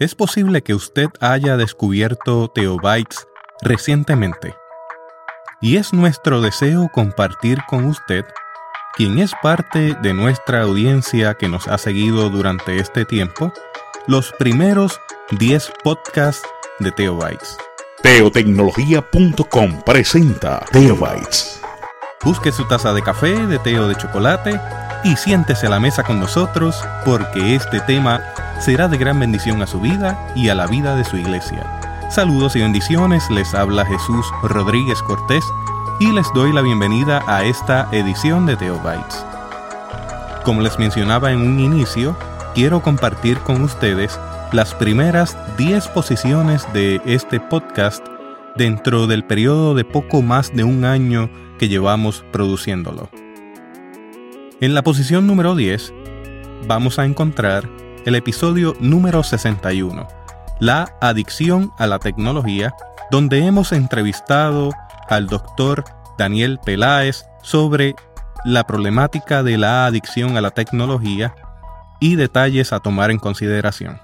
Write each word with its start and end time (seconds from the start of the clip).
Es 0.00 0.14
posible 0.14 0.62
que 0.62 0.74
usted 0.74 1.08
haya 1.20 1.56
descubierto 1.56 2.46
Teobytes 2.46 3.26
recientemente. 3.62 4.54
Y 5.60 5.76
es 5.76 5.92
nuestro 5.92 6.40
deseo 6.40 6.88
compartir 6.94 7.58
con 7.66 7.84
usted, 7.84 8.24
quien 8.94 9.18
es 9.18 9.32
parte 9.42 9.96
de 10.00 10.14
nuestra 10.14 10.62
audiencia 10.62 11.34
que 11.34 11.48
nos 11.48 11.66
ha 11.66 11.78
seguido 11.78 12.30
durante 12.30 12.78
este 12.78 13.04
tiempo, 13.06 13.52
los 14.06 14.30
primeros 14.38 15.00
10 15.32 15.72
podcasts 15.82 16.46
de 16.78 16.92
Teobytes. 16.92 17.56
Teotecnología.com 18.00 19.82
presenta 19.84 20.64
Teobytes. 20.70 21.60
Busque 22.22 22.52
su 22.52 22.68
taza 22.68 22.92
de 22.92 23.02
café, 23.02 23.48
de 23.48 23.58
té 23.58 23.76
o 23.80 23.88
de 23.88 23.96
chocolate 23.96 24.60
y 25.02 25.16
siéntese 25.16 25.66
a 25.66 25.70
la 25.70 25.80
mesa 25.80 26.04
con 26.04 26.20
nosotros 26.20 26.80
porque 27.04 27.56
este 27.56 27.80
tema 27.80 28.20
será 28.60 28.88
de 28.88 28.98
gran 28.98 29.20
bendición 29.20 29.62
a 29.62 29.66
su 29.66 29.80
vida 29.80 30.32
y 30.34 30.48
a 30.48 30.54
la 30.54 30.66
vida 30.66 30.96
de 30.96 31.04
su 31.04 31.16
iglesia. 31.16 31.64
Saludos 32.10 32.56
y 32.56 32.60
bendiciones, 32.60 33.30
les 33.30 33.54
habla 33.54 33.84
Jesús 33.84 34.26
Rodríguez 34.42 35.02
Cortés 35.02 35.44
y 36.00 36.12
les 36.12 36.26
doy 36.32 36.52
la 36.52 36.62
bienvenida 36.62 37.22
a 37.26 37.44
esta 37.44 37.88
edición 37.92 38.46
de 38.46 38.56
Teobytes. 38.56 39.24
Como 40.44 40.62
les 40.62 40.78
mencionaba 40.78 41.32
en 41.32 41.40
un 41.40 41.60
inicio, 41.60 42.16
quiero 42.54 42.82
compartir 42.82 43.38
con 43.38 43.62
ustedes 43.62 44.18
las 44.52 44.74
primeras 44.74 45.36
10 45.58 45.88
posiciones 45.88 46.66
de 46.72 47.00
este 47.04 47.40
podcast 47.40 48.04
dentro 48.56 49.06
del 49.06 49.24
periodo 49.24 49.74
de 49.74 49.84
poco 49.84 50.22
más 50.22 50.54
de 50.54 50.64
un 50.64 50.84
año 50.84 51.30
que 51.58 51.68
llevamos 51.68 52.24
produciéndolo. 52.32 53.10
En 54.60 54.74
la 54.74 54.82
posición 54.82 55.26
número 55.26 55.54
10 55.54 55.92
vamos 56.66 56.98
a 56.98 57.04
encontrar 57.04 57.68
el 58.08 58.14
episodio 58.14 58.74
número 58.80 59.22
61, 59.22 60.08
La 60.60 60.96
adicción 61.02 61.72
a 61.76 61.86
la 61.86 61.98
tecnología, 61.98 62.72
donde 63.10 63.44
hemos 63.44 63.70
entrevistado 63.72 64.70
al 65.10 65.26
doctor 65.26 65.84
Daniel 66.16 66.58
Peláez 66.64 67.26
sobre 67.42 67.96
la 68.46 68.64
problemática 68.64 69.42
de 69.42 69.58
la 69.58 69.84
adicción 69.84 70.38
a 70.38 70.40
la 70.40 70.52
tecnología 70.52 71.34
y 72.00 72.16
detalles 72.16 72.72
a 72.72 72.80
tomar 72.80 73.10
en 73.10 73.18
consideración. 73.18 74.00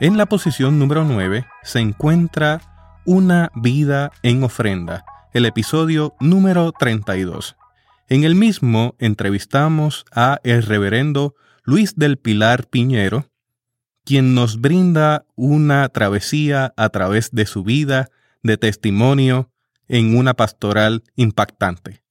En 0.00 0.16
la 0.16 0.26
posición 0.26 0.78
número 0.78 1.02
9 1.02 1.46
se 1.64 1.80
encuentra 1.80 2.60
Una 3.04 3.50
vida 3.56 4.12
en 4.22 4.44
ofrenda, 4.44 5.04
el 5.32 5.46
episodio 5.46 6.14
número 6.20 6.70
32. 6.70 7.56
En 8.08 8.22
el 8.22 8.36
mismo 8.36 8.94
entrevistamos 9.00 10.04
a 10.14 10.38
el 10.44 10.62
reverendo 10.62 11.34
Luis 11.70 11.94
del 11.94 12.18
Pilar 12.18 12.66
Piñero, 12.66 13.30
quien 14.04 14.34
nos 14.34 14.60
brinda 14.60 15.24
una 15.36 15.88
travesía 15.88 16.74
a 16.76 16.88
través 16.88 17.30
de 17.30 17.46
su 17.46 17.62
vida 17.62 18.08
de 18.42 18.56
testimonio 18.56 19.52
en 19.86 20.16
una 20.16 20.34
pastoral 20.34 21.04
impactante. 21.14 22.02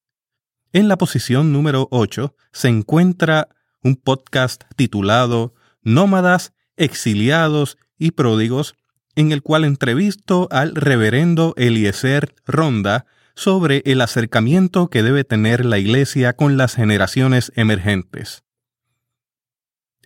En 0.71 0.87
la 0.87 0.97
posición 0.97 1.51
número 1.51 1.89
8 1.91 2.37
se 2.53 2.69
encuentra 2.69 3.49
un 3.83 3.97
podcast 3.97 4.63
titulado 4.77 5.55
Nómadas, 5.81 6.53
Exiliados 6.77 7.77
y 7.97 8.11
Pródigos, 8.11 8.75
en 9.15 9.33
el 9.33 9.41
cual 9.41 9.65
entrevisto 9.65 10.47
al 10.51 10.73
reverendo 10.73 11.53
Eliezer 11.57 12.33
Ronda 12.45 13.07
sobre 13.35 13.81
el 13.83 13.99
acercamiento 13.99 14.89
que 14.89 15.03
debe 15.03 15.25
tener 15.25 15.65
la 15.65 15.79
Iglesia 15.79 16.31
con 16.31 16.55
las 16.55 16.75
generaciones 16.75 17.51
emergentes. 17.57 18.45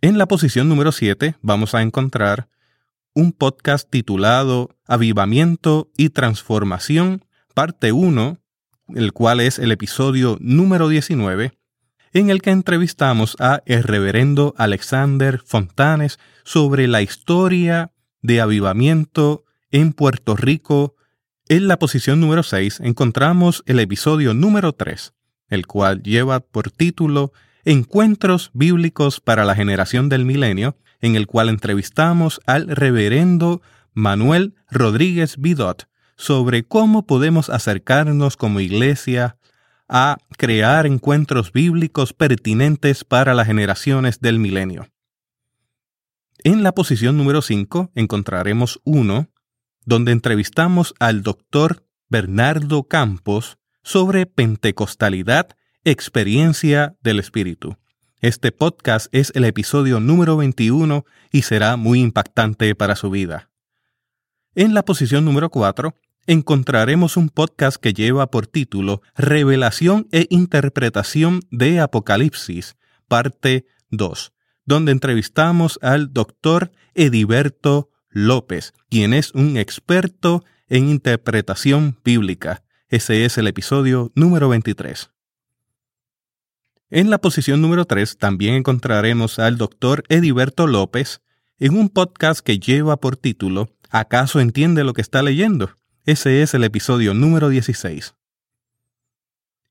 En 0.03 0.17
la 0.17 0.27
posición 0.27 0.67
número 0.67 0.91
7 0.91 1.37
vamos 1.41 1.73
a 1.73 1.81
encontrar 1.81 2.49
un 3.13 3.31
podcast 3.31 3.89
titulado 3.89 4.75
Avivamiento 4.85 5.91
y 5.95 6.09
Transformación, 6.09 7.23
parte 7.53 7.93
1, 7.93 8.37
el 8.95 9.13
cual 9.13 9.39
es 9.39 9.59
el 9.59 9.71
episodio 9.71 10.37
número 10.41 10.89
19, 10.89 11.57
en 12.11 12.29
el 12.29 12.41
que 12.41 12.49
entrevistamos 12.49 13.37
a 13.39 13.61
el 13.65 13.83
reverendo 13.83 14.53
Alexander 14.57 15.39
Fontanes 15.45 16.19
sobre 16.43 16.89
la 16.89 17.01
historia 17.01 17.93
de 18.21 18.41
avivamiento 18.41 19.45
en 19.71 19.93
Puerto 19.93 20.35
Rico. 20.35 20.97
En 21.47 21.69
la 21.69 21.79
posición 21.79 22.19
número 22.19 22.43
6 22.43 22.81
encontramos 22.81 23.63
el 23.67 23.79
episodio 23.79 24.33
número 24.33 24.73
3, 24.73 25.13
el 25.47 25.65
cual 25.65 26.03
lleva 26.03 26.41
por 26.41 26.71
título 26.71 27.31
Encuentros 27.65 28.51
Bíblicos 28.53 29.21
para 29.21 29.45
la 29.45 29.55
Generación 29.55 30.09
del 30.09 30.25
Milenio, 30.25 30.75
en 30.99 31.15
el 31.15 31.27
cual 31.27 31.47
entrevistamos 31.47 32.41
al 32.45 32.67
reverendo 32.67 33.61
Manuel 33.93 34.53
Rodríguez 34.69 35.37
Bidot 35.37 35.87
sobre 36.17 36.63
cómo 36.63 37.05
podemos 37.05 37.49
acercarnos 37.49 38.35
como 38.35 38.59
iglesia 38.59 39.37
a 39.87 40.17
crear 40.37 40.85
encuentros 40.85 41.53
bíblicos 41.53 42.11
pertinentes 42.11 43.05
para 43.05 43.33
las 43.33 43.47
generaciones 43.47 44.19
del 44.19 44.39
milenio. 44.39 44.89
En 46.43 46.63
la 46.63 46.73
posición 46.73 47.15
número 47.15 47.41
5 47.41 47.91
encontraremos 47.95 48.81
uno 48.83 49.29
donde 49.85 50.11
entrevistamos 50.11 50.95
al 50.99 51.23
doctor 51.23 51.85
Bernardo 52.09 52.83
Campos 52.89 53.57
sobre 53.83 54.25
pentecostalidad 54.25 55.55
Experiencia 55.85 56.95
del 57.03 57.19
Espíritu. 57.19 57.75
Este 58.21 58.53
podcast 58.53 59.07
es 59.11 59.33
el 59.35 59.43
episodio 59.43 59.99
número 59.99 60.37
21 60.37 61.03
y 61.29 61.41
será 61.41 61.75
muy 61.75 61.99
impactante 61.99 62.73
para 62.73 62.95
su 62.95 63.09
vida. 63.09 63.49
En 64.55 64.73
la 64.73 64.85
posición 64.85 65.25
número 65.25 65.49
4 65.49 65.93
encontraremos 66.25 67.17
un 67.17 67.27
podcast 67.27 67.75
que 67.75 67.93
lleva 67.93 68.31
por 68.31 68.47
título 68.47 69.01
Revelación 69.17 70.07
e 70.13 70.25
Interpretación 70.29 71.41
de 71.51 71.81
Apocalipsis, 71.81 72.77
parte 73.09 73.65
2, 73.89 74.31
donde 74.63 74.93
entrevistamos 74.93 75.79
al 75.81 76.13
doctor 76.13 76.71
Ediberto 76.93 77.89
López, 78.07 78.71
quien 78.89 79.13
es 79.13 79.33
un 79.33 79.57
experto 79.57 80.45
en 80.69 80.87
interpretación 80.87 81.99
bíblica. 82.05 82.63
Ese 82.87 83.25
es 83.25 83.37
el 83.37 83.47
episodio 83.47 84.13
número 84.15 84.47
23. 84.47 85.12
En 86.95 87.09
la 87.09 87.17
posición 87.17 87.59
número 87.59 87.85
3 87.85 88.19
también 88.19 88.53
encontraremos 88.53 89.39
al 89.39 89.57
doctor 89.57 90.03
Ediberto 90.09 90.67
López 90.67 91.21
en 91.57 91.75
un 91.75 91.89
podcast 91.89 92.41
que 92.41 92.59
lleva 92.59 92.97
por 92.97 93.17
título 93.17 93.71
¿Acaso 93.89 94.39
entiende 94.39 94.83
lo 94.83 94.93
que 94.93 95.01
está 95.01 95.23
leyendo? 95.23 95.71
Ese 96.05 96.43
es 96.43 96.53
el 96.53 96.63
episodio 96.63 97.15
número 97.15 97.49
16. 97.49 98.13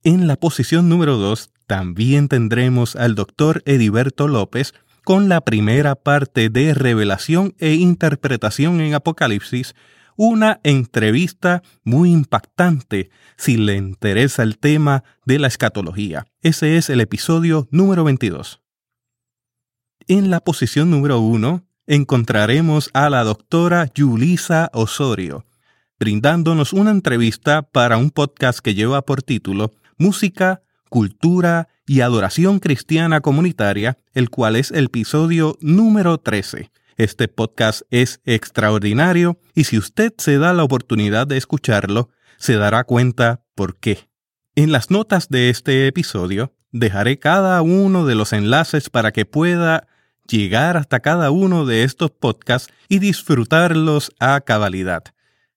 En 0.03 0.27
la 0.27 0.34
posición 0.34 0.88
número 0.88 1.16
2 1.16 1.50
también 1.69 2.27
tendremos 2.27 2.97
al 2.97 3.15
doctor 3.15 3.62
Ediberto 3.66 4.27
López 4.27 4.75
con 5.04 5.28
la 5.28 5.43
primera 5.43 5.94
parte 5.94 6.49
de 6.49 6.75
Revelación 6.75 7.54
e 7.60 7.75
Interpretación 7.75 8.81
en 8.81 8.94
Apocalipsis 8.94 9.77
una 10.16 10.60
entrevista 10.62 11.62
muy 11.84 12.12
impactante 12.12 13.10
si 13.36 13.56
le 13.56 13.76
interesa 13.76 14.42
el 14.42 14.58
tema 14.58 15.04
de 15.24 15.38
la 15.38 15.48
escatología. 15.48 16.26
Ese 16.40 16.76
es 16.76 16.90
el 16.90 17.00
episodio 17.00 17.68
número 17.70 18.04
22. 18.04 18.60
En 20.08 20.30
la 20.30 20.40
posición 20.40 20.90
número 20.90 21.20
1 21.20 21.64
encontraremos 21.86 22.90
a 22.92 23.10
la 23.10 23.24
doctora 23.24 23.88
Yulisa 23.94 24.70
Osorio, 24.72 25.44
brindándonos 25.98 26.72
una 26.72 26.90
entrevista 26.90 27.62
para 27.62 27.96
un 27.96 28.10
podcast 28.10 28.60
que 28.60 28.74
lleva 28.74 29.02
por 29.02 29.22
título 29.22 29.72
Música, 29.98 30.62
Cultura 30.88 31.68
y 31.86 32.00
Adoración 32.00 32.58
Cristiana 32.58 33.20
Comunitaria, 33.20 33.98
el 34.14 34.30
cual 34.30 34.56
es 34.56 34.70
el 34.70 34.86
episodio 34.86 35.56
número 35.60 36.18
13 36.18 36.70
este 37.04 37.28
podcast 37.28 37.83
es 37.91 38.21
extraordinario 38.25 39.39
y 39.54 39.65
si 39.65 39.78
usted 39.78 40.13
se 40.19 40.39
da 40.39 40.53
la 40.53 40.65
oportunidad 40.65 41.27
de 41.27 41.37
escucharlo, 41.37 42.10
se 42.39 42.57
dará 42.57 42.84
cuenta 42.84 43.45
por 43.54 43.78
qué. 43.78 44.09
En 44.54 44.72
las 44.72 44.91
notas 44.91 45.28
de 45.28 45.51
este 45.51 45.87
episodio 45.87 46.54
dejaré 46.71 47.19
cada 47.19 47.63
uno 47.63 48.07
de 48.07 48.15
los 48.15 48.33
enlaces 48.33 48.91
para 48.91 49.13
que 49.13 49.25
pueda 49.25 49.87
llegar 50.28 50.77
hasta 50.77 51.01
cada 51.01 51.31
uno 51.31 51.66
de 51.66 51.84
estos 51.84 52.10
podcasts 52.10 52.72
y 52.89 52.99
disfrutarlos 52.99 54.13
a 54.21 54.41
cabalidad. 54.41 55.04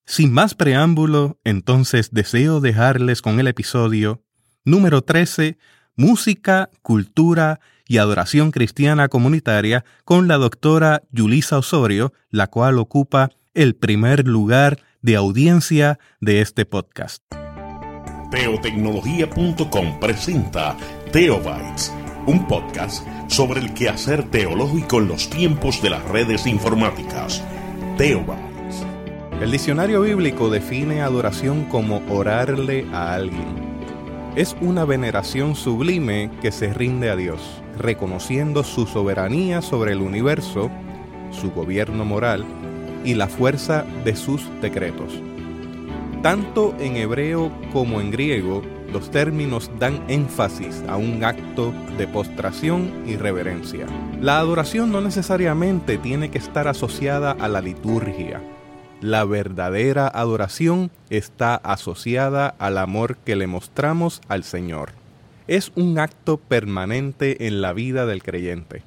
Sin 0.06 0.32
más 0.34 0.56
preámbulo, 0.56 1.40
entonces 1.44 2.10
deseo 2.12 2.60
dejarles 2.60 3.22
con 3.22 3.40
el 3.40 3.48
episodio 3.48 4.24
número 4.64 5.02
13, 5.02 5.58
Música, 5.96 6.70
Cultura 6.82 7.60
y 7.88 7.98
Adoración 7.98 8.52
Cristiana 8.52 9.08
Comunitaria 9.08 9.86
con 10.04 10.28
la 10.28 10.38
doctora 10.38 11.04
Yulisa 11.12 11.58
Osorio, 11.58 12.14
la 12.30 12.48
cual 12.48 12.80
ocupa 12.80 13.32
el 13.54 13.76
primer 13.76 14.28
lugar 14.28 14.80
de 15.02 15.16
audiencia 15.16 16.00
de 16.20 16.42
este 16.42 16.66
podcast. 16.66 17.24
Teotecnología.com 18.32 20.00
presenta 20.00 20.76
Teobytes 21.12 21.92
un 22.26 22.48
podcast 22.48 23.06
sobre 23.28 23.62
el 23.62 23.74
quehacer 23.74 24.24
teológico 24.30 25.00
en 25.00 25.08
los 25.08 25.30
tiempos 25.30 25.82
de 25.82 25.92
las 25.92 26.04
redes 26.06 26.48
informáticas. 26.48 27.44
Teobytes. 27.98 28.84
El 29.42 29.52
diccionario 29.52 30.02
bíblico 30.02 30.50
define 30.50 31.02
adoración 31.02 31.66
como 31.66 32.02
orarle 32.10 32.88
a 32.92 33.14
alguien. 33.14 33.65
Es 34.36 34.54
una 34.60 34.84
veneración 34.84 35.56
sublime 35.56 36.30
que 36.42 36.52
se 36.52 36.74
rinde 36.74 37.10
a 37.10 37.16
Dios, 37.16 37.40
reconociendo 37.78 38.66
su 38.66 38.86
soberanía 38.86 39.62
sobre 39.62 39.94
el 39.94 40.02
universo, 40.02 40.70
su 41.32 41.52
gobierno 41.52 42.04
moral 42.04 42.44
y 43.06 43.14
la 43.14 43.30
fuerza 43.30 43.86
de 44.04 44.14
sus 44.18 44.42
decretos. 44.62 45.14
Tanto 46.22 46.76
en 46.80 46.98
hebreo 46.98 47.50
como 47.72 48.02
en 48.02 48.12
griego, 48.12 48.62
los 48.92 49.10
términos 49.10 49.72
dan 49.80 50.04
énfasis 50.10 50.84
a 50.90 50.98
un 50.98 51.24
acto 51.24 51.74
de 51.98 52.06
postración 52.06 52.92
y 53.06 53.16
reverencia. 53.16 53.86
La 54.20 54.40
adoración 54.40 54.92
no 54.92 55.00
necesariamente 55.00 55.98
tiene 55.98 56.30
que 56.30 56.40
estar 56.40 56.68
asociada 56.68 57.32
a 57.32 57.48
la 57.48 57.62
liturgia. 57.62 58.42
La 59.06 59.24
verdadera 59.24 60.08
adoración 60.08 60.90
está 61.12 61.58
asociada 61.58 62.56
al 62.58 62.80
amor 62.80 63.18
que 63.18 63.36
le 63.36 63.46
mostramos 63.46 64.20
al 64.30 64.44
Señor. 64.44 64.94
Es 65.48 65.72
un 65.76 66.00
acto 66.00 66.38
permanente 66.38 67.46
en 67.46 67.62
la 67.62 67.72
vida 67.74 68.08
del 68.08 68.24
creyente. 68.24 68.82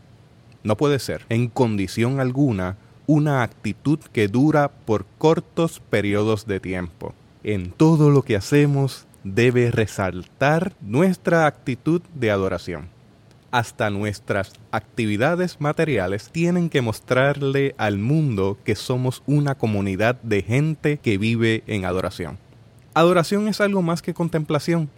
No 0.64 0.76
puede 0.76 0.98
ser, 0.98 1.24
en 1.28 1.46
condición 1.46 2.18
alguna, 2.18 2.76
una 3.06 3.44
actitud 3.44 4.00
que 4.12 4.26
dura 4.26 4.72
por 4.86 5.06
cortos 5.18 5.80
periodos 5.88 6.48
de 6.48 6.58
tiempo. 6.58 7.14
En 7.44 7.70
todo 7.70 8.10
lo 8.10 8.22
que 8.22 8.34
hacemos 8.34 9.06
debe 9.22 9.70
resaltar 9.70 10.72
nuestra 10.80 11.46
actitud 11.46 12.02
de 12.16 12.32
adoración. 12.32 12.88
Hasta 13.50 13.88
nuestras 13.88 14.52
actividades 14.72 15.58
materiales 15.60 16.28
tienen 16.30 16.68
que 16.68 16.82
mostrarle 16.82 17.74
al 17.78 17.98
mundo 17.98 18.58
que 18.62 18.76
somos 18.76 19.22
una 19.26 19.54
comunidad 19.54 20.20
de 20.22 20.42
gente 20.42 20.98
que 20.98 21.16
vive 21.16 21.62
en 21.66 21.86
adoración. 21.86 22.38
Adoración 22.92 23.48
es 23.48 23.62
algo 23.62 23.80
más 23.80 24.02
que 24.02 24.12
contemplación. 24.12 24.90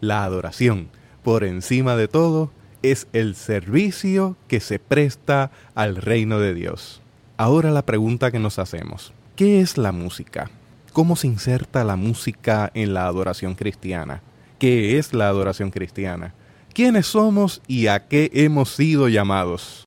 La 0.00 0.24
adoración, 0.24 0.88
por 1.22 1.44
encima 1.44 1.96
de 1.96 2.08
todo, 2.08 2.50
es 2.82 3.08
el 3.12 3.34
servicio 3.34 4.36
que 4.46 4.60
se 4.60 4.78
presta 4.78 5.50
al 5.74 5.96
reino 5.96 6.38
de 6.38 6.54
Dios. 6.54 7.02
Ahora 7.36 7.70
la 7.70 7.84
pregunta 7.84 8.30
que 8.30 8.38
nos 8.38 8.58
hacemos, 8.58 9.12
¿qué 9.36 9.60
es 9.60 9.76
la 9.76 9.92
música? 9.92 10.50
¿Cómo 10.94 11.14
se 11.14 11.26
inserta 11.26 11.84
la 11.84 11.96
música 11.96 12.70
en 12.72 12.94
la 12.94 13.06
adoración 13.06 13.54
cristiana? 13.54 14.22
¿Qué 14.58 14.98
es 14.98 15.12
la 15.12 15.28
adoración 15.28 15.70
cristiana? 15.70 16.34
¿Quiénes 16.78 17.08
somos 17.08 17.60
y 17.66 17.88
a 17.88 18.06
qué 18.06 18.30
hemos 18.34 18.68
sido 18.68 19.08
llamados? 19.08 19.84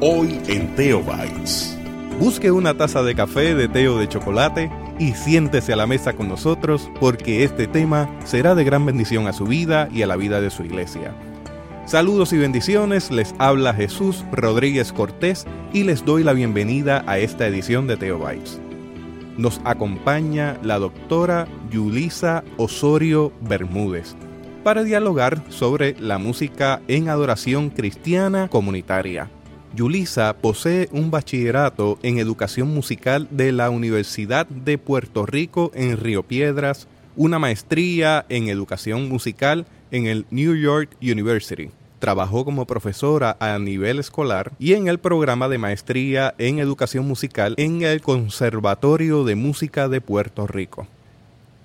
Hoy 0.00 0.40
en 0.48 0.74
Teobytes. 0.74 1.76
Busque 2.18 2.50
una 2.50 2.72
taza 2.72 3.02
de 3.02 3.14
café, 3.14 3.54
de 3.54 3.68
té 3.68 3.88
o 3.90 3.98
de 3.98 4.08
chocolate 4.08 4.70
y 4.98 5.12
siéntese 5.12 5.74
a 5.74 5.76
la 5.76 5.86
mesa 5.86 6.14
con 6.14 6.30
nosotros 6.30 6.90
porque 6.98 7.44
este 7.44 7.66
tema 7.66 8.08
será 8.24 8.54
de 8.54 8.64
gran 8.64 8.86
bendición 8.86 9.26
a 9.26 9.34
su 9.34 9.44
vida 9.44 9.90
y 9.92 10.00
a 10.00 10.06
la 10.06 10.16
vida 10.16 10.40
de 10.40 10.48
su 10.48 10.64
iglesia. 10.64 11.14
Saludos 11.84 12.32
y 12.32 12.38
bendiciones, 12.38 13.10
les 13.10 13.34
habla 13.38 13.74
Jesús 13.74 14.24
Rodríguez 14.32 14.94
Cortés 14.94 15.46
y 15.74 15.82
les 15.82 16.06
doy 16.06 16.24
la 16.24 16.32
bienvenida 16.32 17.04
a 17.06 17.18
esta 17.18 17.46
edición 17.46 17.86
de 17.86 17.98
Teobytes. 17.98 18.62
Nos 19.36 19.60
acompaña 19.66 20.56
la 20.62 20.78
doctora 20.78 21.46
Yulisa 21.70 22.44
Osorio 22.56 23.30
Bermúdez 23.42 24.16
para 24.64 24.82
dialogar 24.82 25.44
sobre 25.50 25.94
la 26.00 26.18
música 26.18 26.80
en 26.88 27.10
adoración 27.10 27.68
cristiana 27.70 28.48
comunitaria. 28.48 29.30
Yulisa 29.76 30.34
posee 30.40 30.88
un 30.90 31.10
bachillerato 31.10 31.98
en 32.02 32.18
educación 32.18 32.72
musical 32.72 33.28
de 33.30 33.52
la 33.52 33.70
Universidad 33.70 34.46
de 34.46 34.78
Puerto 34.78 35.26
Rico 35.26 35.70
en 35.74 35.98
Río 35.98 36.22
Piedras, 36.22 36.88
una 37.14 37.38
maestría 37.38 38.24
en 38.28 38.48
educación 38.48 39.08
musical 39.08 39.66
en 39.90 40.06
el 40.06 40.26
New 40.30 40.54
York 40.54 40.96
University. 41.02 41.70
Trabajó 41.98 42.44
como 42.44 42.66
profesora 42.66 43.36
a 43.40 43.58
nivel 43.58 43.98
escolar 43.98 44.52
y 44.58 44.74
en 44.74 44.88
el 44.88 44.98
programa 44.98 45.48
de 45.48 45.58
maestría 45.58 46.34
en 46.38 46.58
educación 46.58 47.06
musical 47.06 47.54
en 47.58 47.82
el 47.82 48.00
Conservatorio 48.00 49.24
de 49.24 49.34
Música 49.34 49.88
de 49.88 50.00
Puerto 50.00 50.46
Rico. 50.46 50.86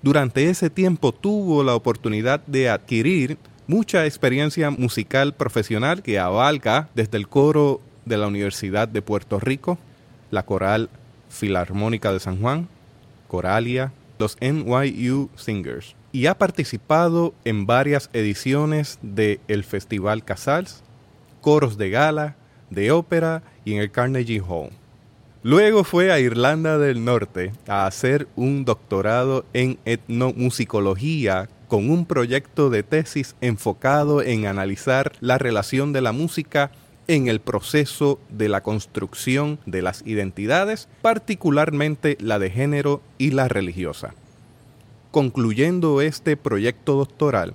Durante 0.02 0.48
ese 0.48 0.70
tiempo 0.70 1.12
tuvo 1.12 1.62
la 1.62 1.74
oportunidad 1.74 2.40
de 2.46 2.70
adquirir 2.70 3.36
mucha 3.66 4.06
experiencia 4.06 4.70
musical 4.70 5.34
profesional 5.34 6.02
que 6.02 6.18
abarca 6.18 6.88
desde 6.94 7.18
el 7.18 7.28
coro 7.28 7.80
de 8.06 8.16
la 8.16 8.26
Universidad 8.26 8.88
de 8.88 9.02
Puerto 9.02 9.38
Rico, 9.38 9.78
la 10.30 10.44
Coral 10.44 10.88
Filarmónica 11.28 12.12
de 12.12 12.20
San 12.20 12.40
Juan, 12.40 12.66
Coralia, 13.28 13.92
los 14.18 14.38
NYU 14.40 15.28
Singers 15.36 15.94
y 16.12 16.26
ha 16.26 16.36
participado 16.36 17.34
en 17.44 17.66
varias 17.66 18.10
ediciones 18.12 18.98
del 19.02 19.40
el 19.48 19.64
Festival 19.64 20.24
Casals, 20.24 20.82
coros 21.40 21.78
de 21.78 21.90
gala, 21.90 22.36
de 22.70 22.90
ópera 22.90 23.42
y 23.64 23.74
en 23.74 23.80
el 23.80 23.90
Carnegie 23.90 24.40
Hall. 24.40 24.70
Luego 25.42 25.84
fue 25.84 26.12
a 26.12 26.20
Irlanda 26.20 26.76
del 26.76 27.02
Norte 27.02 27.52
a 27.66 27.86
hacer 27.86 28.28
un 28.36 28.66
doctorado 28.66 29.46
en 29.54 29.78
etnomusicología 29.86 31.48
con 31.66 31.88
un 31.88 32.04
proyecto 32.04 32.68
de 32.68 32.82
tesis 32.82 33.36
enfocado 33.40 34.20
en 34.20 34.44
analizar 34.44 35.12
la 35.20 35.38
relación 35.38 35.94
de 35.94 36.02
la 36.02 36.12
música 36.12 36.72
en 37.08 37.26
el 37.26 37.40
proceso 37.40 38.20
de 38.28 38.50
la 38.50 38.62
construcción 38.62 39.58
de 39.64 39.80
las 39.80 40.06
identidades, 40.06 40.88
particularmente 41.00 42.18
la 42.20 42.38
de 42.38 42.50
género 42.50 43.00
y 43.16 43.30
la 43.30 43.48
religiosa. 43.48 44.12
Concluyendo 45.10 46.02
este 46.02 46.36
proyecto 46.36 46.96
doctoral, 46.96 47.54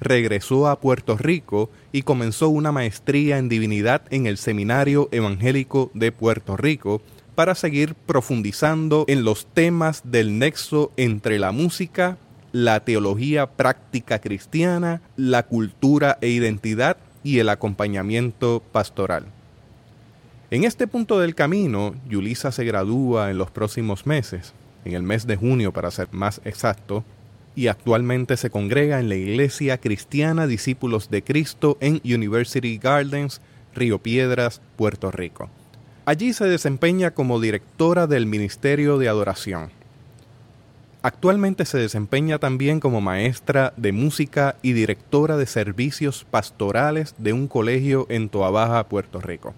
regresó 0.00 0.68
a 0.68 0.78
Puerto 0.80 1.16
Rico 1.16 1.70
y 1.92 2.02
comenzó 2.02 2.50
una 2.50 2.72
maestría 2.72 3.38
en 3.38 3.48
divinidad 3.48 4.02
en 4.10 4.26
el 4.26 4.36
Seminario 4.36 5.08
Evangélico 5.12 5.90
de 5.94 6.12
Puerto 6.12 6.56
Rico 6.56 7.00
para 7.34 7.54
seguir 7.54 7.94
profundizando 7.94 9.04
en 9.08 9.24
los 9.24 9.46
temas 9.46 10.02
del 10.04 10.38
nexo 10.38 10.92
entre 10.96 11.38
la 11.38 11.52
música, 11.52 12.18
la 12.52 12.80
teología 12.80 13.46
práctica 13.46 14.18
cristiana, 14.18 15.00
la 15.16 15.44
cultura 15.44 16.18
e 16.20 16.28
identidad 16.28 16.98
y 17.24 17.38
el 17.38 17.48
acompañamiento 17.48 18.62
pastoral. 18.72 19.26
En 20.50 20.64
este 20.64 20.86
punto 20.86 21.18
del 21.18 21.34
camino, 21.34 21.94
Yulisa 22.08 22.52
se 22.52 22.64
gradúa 22.64 23.30
en 23.30 23.38
los 23.38 23.50
próximos 23.50 24.06
meses, 24.06 24.52
en 24.84 24.92
el 24.92 25.02
mes 25.02 25.26
de 25.26 25.36
junio 25.36 25.72
para 25.72 25.90
ser 25.90 26.08
más 26.12 26.42
exacto, 26.44 27.04
y 27.54 27.68
actualmente 27.68 28.36
se 28.36 28.50
congrega 28.50 29.00
en 29.00 29.08
la 29.08 29.14
Iglesia 29.14 29.78
Cristiana 29.78 30.46
Discípulos 30.46 31.10
de 31.10 31.22
Cristo 31.22 31.78
en 31.80 32.00
University 32.04 32.78
Gardens, 32.78 33.40
Río 33.74 33.98
Piedras, 33.98 34.60
Puerto 34.76 35.10
Rico. 35.10 35.48
Allí 36.04 36.32
se 36.32 36.46
desempeña 36.46 37.12
como 37.12 37.38
directora 37.38 38.08
del 38.08 38.26
Ministerio 38.26 38.98
de 38.98 39.08
Adoración. 39.08 39.70
Actualmente 41.00 41.64
se 41.64 41.78
desempeña 41.78 42.40
también 42.40 42.80
como 42.80 43.00
maestra 43.00 43.72
de 43.76 43.92
música 43.92 44.56
y 44.62 44.72
directora 44.72 45.36
de 45.36 45.46
servicios 45.46 46.26
pastorales 46.28 47.14
de 47.18 47.32
un 47.32 47.46
colegio 47.46 48.06
en 48.08 48.28
Toabaja, 48.28 48.88
Puerto 48.88 49.20
Rico. 49.20 49.54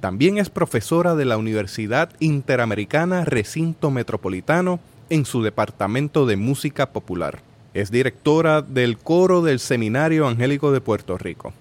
También 0.00 0.38
es 0.38 0.48
profesora 0.48 1.14
de 1.14 1.26
la 1.26 1.36
Universidad 1.36 2.10
Interamericana 2.18 3.26
Recinto 3.26 3.90
Metropolitano 3.90 4.80
en 5.10 5.26
su 5.26 5.42
departamento 5.42 6.24
de 6.24 6.36
música 6.36 6.92
popular. 6.92 7.40
Es 7.74 7.90
directora 7.90 8.62
del 8.62 8.96
coro 8.96 9.42
del 9.42 9.58
Seminario 9.58 10.26
Angélico 10.26 10.72
de 10.72 10.80
Puerto 10.80 11.18
Rico. 11.18 11.52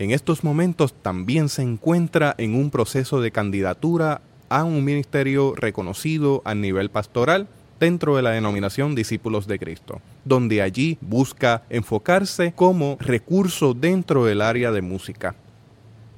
En 0.00 0.12
estos 0.12 0.44
momentos 0.44 0.94
también 0.94 1.50
se 1.50 1.60
encuentra 1.60 2.34
en 2.38 2.54
un 2.54 2.70
proceso 2.70 3.20
de 3.20 3.32
candidatura 3.32 4.22
a 4.48 4.64
un 4.64 4.82
ministerio 4.82 5.52
reconocido 5.54 6.40
a 6.46 6.54
nivel 6.54 6.88
pastoral 6.88 7.48
dentro 7.78 8.16
de 8.16 8.22
la 8.22 8.30
denominación 8.30 8.94
Discípulos 8.94 9.46
de 9.46 9.58
Cristo, 9.58 10.00
donde 10.24 10.62
allí 10.62 10.96
busca 11.02 11.64
enfocarse 11.68 12.54
como 12.56 12.96
recurso 12.98 13.74
dentro 13.74 14.24
del 14.24 14.40
área 14.40 14.72
de 14.72 14.80
música. 14.80 15.34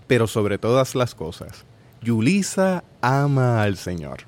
Pero 0.07 0.29
sobre 0.29 0.59
todas 0.59 0.95
las 0.95 1.17
cosas, 1.17 1.65
Yulisa 2.03 2.85
ama 3.01 3.65
al 3.65 3.77
Señor 3.77 4.21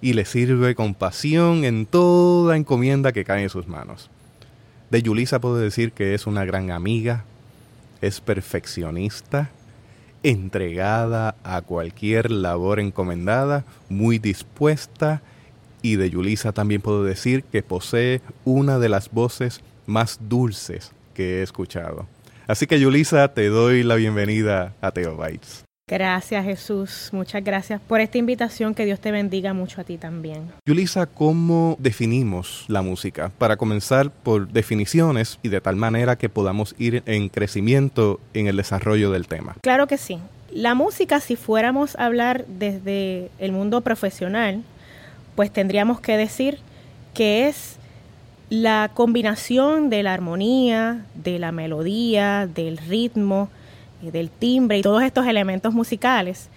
y 0.00 0.14
le 0.14 0.24
sirve 0.24 0.74
con 0.74 0.94
pasión 0.94 1.66
en 1.66 1.84
toda 1.84 2.56
encomienda 2.56 3.12
que 3.12 3.26
cae 3.26 3.42
en 3.42 3.50
sus 3.50 3.68
manos. 3.68 4.08
De 4.88 5.02
Yulisa 5.02 5.38
puedo 5.38 5.58
decir 5.58 5.92
que 5.92 6.14
es 6.14 6.26
una 6.26 6.46
gran 6.46 6.70
amiga, 6.70 7.26
es 8.02 8.20
perfeccionista, 8.20 9.50
entregada 10.22 11.36
a 11.42 11.62
cualquier 11.62 12.30
labor 12.30 12.78
encomendada, 12.78 13.64
muy 13.88 14.18
dispuesta 14.18 15.22
y 15.80 15.96
de 15.96 16.10
Yulisa 16.10 16.52
también 16.52 16.80
puedo 16.80 17.02
decir 17.04 17.44
que 17.44 17.62
posee 17.62 18.20
una 18.44 18.78
de 18.78 18.88
las 18.88 19.10
voces 19.10 19.62
más 19.86 20.18
dulces 20.28 20.92
que 21.14 21.38
he 21.38 21.42
escuchado. 21.42 22.06
Así 22.46 22.66
que 22.66 22.78
Yulisa, 22.78 23.32
te 23.34 23.48
doy 23.48 23.82
la 23.82 23.96
bienvenida 23.96 24.74
a 24.80 24.90
Teo. 24.90 25.16
Gracias 25.92 26.42
Jesús, 26.46 27.10
muchas 27.12 27.44
gracias 27.44 27.78
por 27.78 28.00
esta 28.00 28.16
invitación, 28.16 28.74
que 28.74 28.86
Dios 28.86 28.98
te 28.98 29.12
bendiga 29.12 29.52
mucho 29.52 29.78
a 29.82 29.84
ti 29.84 29.98
también. 29.98 30.50
Yulisa, 30.66 31.04
¿cómo 31.04 31.76
definimos 31.78 32.64
la 32.68 32.80
música? 32.80 33.30
Para 33.36 33.58
comenzar 33.58 34.10
por 34.10 34.48
definiciones 34.48 35.38
y 35.42 35.50
de 35.50 35.60
tal 35.60 35.76
manera 35.76 36.16
que 36.16 36.30
podamos 36.30 36.74
ir 36.78 37.02
en 37.04 37.28
crecimiento 37.28 38.20
en 38.32 38.46
el 38.46 38.56
desarrollo 38.56 39.10
del 39.10 39.28
tema. 39.28 39.56
Claro 39.60 39.86
que 39.86 39.98
sí. 39.98 40.18
La 40.50 40.74
música, 40.74 41.20
si 41.20 41.36
fuéramos 41.36 41.94
a 41.96 42.06
hablar 42.06 42.46
desde 42.46 43.28
el 43.38 43.52
mundo 43.52 43.82
profesional, 43.82 44.62
pues 45.36 45.52
tendríamos 45.52 46.00
que 46.00 46.16
decir 46.16 46.58
que 47.12 47.48
es 47.48 47.76
la 48.48 48.92
combinación 48.94 49.90
de 49.90 50.02
la 50.02 50.14
armonía, 50.14 51.04
de 51.16 51.38
la 51.38 51.52
melodía, 51.52 52.46
del 52.46 52.78
ritmo, 52.78 53.50
del 54.10 54.30
timbre 54.30 54.78
y 54.78 54.82
todos 54.82 55.02
estos 55.02 55.26
elementos 55.26 55.72
musicales 55.72 56.48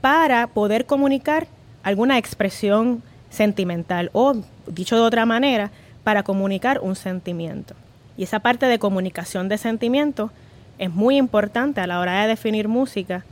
para 0.00 0.46
poder 0.46 0.86
comunicar 0.86 1.46
alguna 1.82 2.18
expresión 2.18 3.02
sentimental 3.30 4.10
o, 4.12 4.36
dicho 4.66 4.96
de 4.96 5.02
otra 5.02 5.26
manera, 5.26 5.70
para 6.04 6.22
comunicar 6.22 6.80
un 6.80 6.94
sentimiento. 6.94 7.74
Y 8.16 8.22
esa 8.22 8.40
parte 8.40 8.66
de 8.66 8.78
comunicación 8.78 9.48
de 9.48 9.58
sentimiento 9.58 10.30
es 10.78 10.90
muy 10.90 11.16
importante 11.16 11.80
a 11.80 11.86
la 11.86 12.00
hora 12.00 12.22
de 12.22 12.28
definir 12.28 12.68
música 12.68 13.24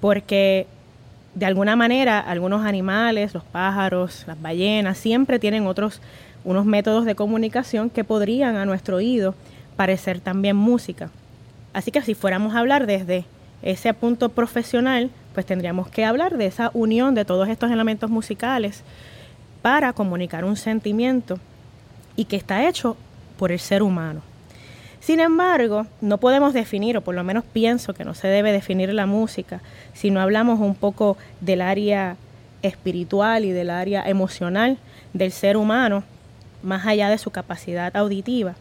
porque 0.00 0.66
de 1.34 1.46
alguna 1.46 1.76
manera 1.76 2.20
algunos 2.20 2.64
animales, 2.64 3.34
los 3.34 3.44
pájaros, 3.44 4.24
las 4.26 4.40
ballenas, 4.40 4.98
siempre 4.98 5.38
tienen 5.38 5.66
otros 5.66 6.00
unos 6.44 6.66
métodos 6.66 7.04
de 7.04 7.14
comunicación 7.14 7.88
que 7.88 8.04
podrían 8.04 8.56
a 8.56 8.64
nuestro 8.64 8.96
oído 8.96 9.34
parecer 9.76 10.20
también 10.20 10.56
música. 10.56 11.10
Así 11.72 11.90
que 11.90 12.02
si 12.02 12.14
fuéramos 12.14 12.54
a 12.54 12.58
hablar 12.58 12.86
desde 12.86 13.24
ese 13.62 13.94
punto 13.94 14.28
profesional, 14.28 15.10
pues 15.34 15.46
tendríamos 15.46 15.88
que 15.88 16.04
hablar 16.04 16.36
de 16.36 16.46
esa 16.46 16.70
unión 16.74 17.14
de 17.14 17.24
todos 17.24 17.48
estos 17.48 17.70
elementos 17.70 18.10
musicales 18.10 18.82
para 19.62 19.92
comunicar 19.92 20.44
un 20.44 20.56
sentimiento 20.56 21.38
y 22.16 22.26
que 22.26 22.36
está 22.36 22.68
hecho 22.68 22.96
por 23.38 23.52
el 23.52 23.60
ser 23.60 23.82
humano. 23.82 24.22
Sin 25.00 25.18
embargo, 25.18 25.86
no 26.00 26.18
podemos 26.18 26.52
definir, 26.52 26.96
o 26.96 27.00
por 27.00 27.14
lo 27.14 27.24
menos 27.24 27.44
pienso 27.44 27.94
que 27.94 28.04
no 28.04 28.14
se 28.14 28.28
debe 28.28 28.52
definir 28.52 28.92
la 28.94 29.06
música, 29.06 29.60
si 29.94 30.10
no 30.10 30.20
hablamos 30.20 30.60
un 30.60 30.76
poco 30.76 31.16
del 31.40 31.60
área 31.60 32.16
espiritual 32.62 33.44
y 33.44 33.50
del 33.50 33.70
área 33.70 34.08
emocional 34.08 34.78
del 35.12 35.32
ser 35.32 35.56
humano, 35.56 36.04
más 36.62 36.86
allá 36.86 37.08
de 37.08 37.18
su 37.18 37.30
capacidad 37.30 37.96
auditiva. 37.96 38.54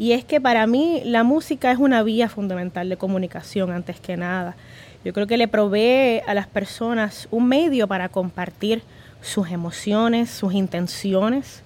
Y 0.00 0.12
es 0.12 0.24
que 0.24 0.40
para 0.40 0.66
mí 0.66 1.02
la 1.04 1.24
música 1.24 1.70
es 1.70 1.76
una 1.76 2.02
vía 2.02 2.30
fundamental 2.30 2.88
de 2.88 2.96
comunicación 2.96 3.70
antes 3.70 4.00
que 4.00 4.16
nada. 4.16 4.56
Yo 5.04 5.12
creo 5.12 5.26
que 5.26 5.36
le 5.36 5.46
provee 5.46 6.22
a 6.26 6.32
las 6.32 6.46
personas 6.46 7.28
un 7.30 7.48
medio 7.48 7.86
para 7.86 8.08
compartir 8.08 8.82
sus 9.20 9.50
emociones, 9.50 10.30
sus 10.30 10.54
intenciones, 10.54 11.62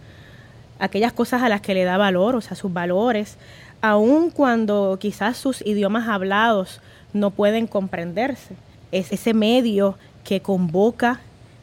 aquellas 0.80 1.12
cosas 1.12 1.42
a 1.42 1.48
las 1.48 1.60
que 1.60 1.74
le 1.74 1.84
da 1.84 1.96
valor, 1.96 2.34
o 2.34 2.40
sea, 2.40 2.56
sus 2.56 2.72
valores, 2.72 3.38
aun 3.80 4.32
cuando 4.32 4.98
quizás 5.00 5.36
sus 5.36 5.64
idiomas 5.64 6.08
hablados 6.08 6.80
no 7.12 7.30
pueden 7.30 7.68
comprenderse. 7.68 8.56
Es 8.90 9.12
ese 9.12 9.32
medio 9.32 9.96
que 10.24 10.40
convoca, 10.40 11.20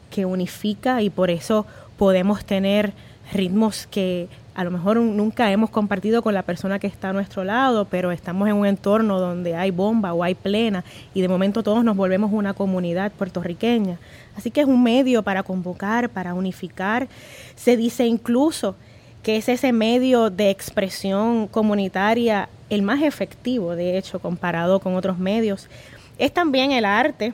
que 0.10 0.26
unifica 0.26 1.02
y 1.02 1.10
por 1.10 1.32
eso 1.32 1.66
podemos 1.98 2.46
tener 2.46 2.94
ritmos 3.34 3.88
que 3.88 4.30
a 4.54 4.64
lo 4.64 4.72
mejor 4.72 4.98
nunca 4.98 5.52
hemos 5.52 5.70
compartido 5.70 6.22
con 6.22 6.34
la 6.34 6.44
persona 6.44 6.78
que 6.78 6.88
está 6.88 7.10
a 7.10 7.14
nuestro 7.14 7.44
lado, 7.44 7.86
pero 7.86 8.12
estamos 8.12 8.50
en 8.50 8.56
un 8.56 8.66
entorno 8.66 9.20
donde 9.20 9.56
hay 9.56 9.72
bomba 9.72 10.14
o 10.14 10.24
hay 10.24 10.36
plena 10.36 10.84
y 11.14 11.22
de 11.22 11.30
momento 11.30 11.64
todos 11.64 11.84
nos 11.84 11.96
volvemos 11.96 12.32
una 12.34 12.54
comunidad 12.54 13.12
puertorriqueña. 13.14 13.98
Así 14.36 14.52
que 14.52 14.62
es 14.62 14.68
un 14.68 14.84
medio 14.84 15.24
para 15.24 15.44
convocar, 15.44 16.10
para 16.10 16.34
unificar. 16.34 17.08
Se 17.56 17.78
dice 17.78 18.06
incluso 18.06 18.76
que 19.24 19.38
es 19.38 19.48
ese 19.48 19.72
medio 19.72 20.30
de 20.30 20.50
expresión 20.50 21.48
comunitaria 21.48 22.50
el 22.70 22.82
más 22.82 23.02
efectivo, 23.04 23.76
de 23.76 23.98
hecho, 23.98 24.20
comparado 24.20 24.80
con 24.80 24.96
otros 24.96 25.18
medios. 25.18 25.70
Es 26.18 26.34
también 26.34 26.72
el 26.72 26.86
arte 26.86 27.34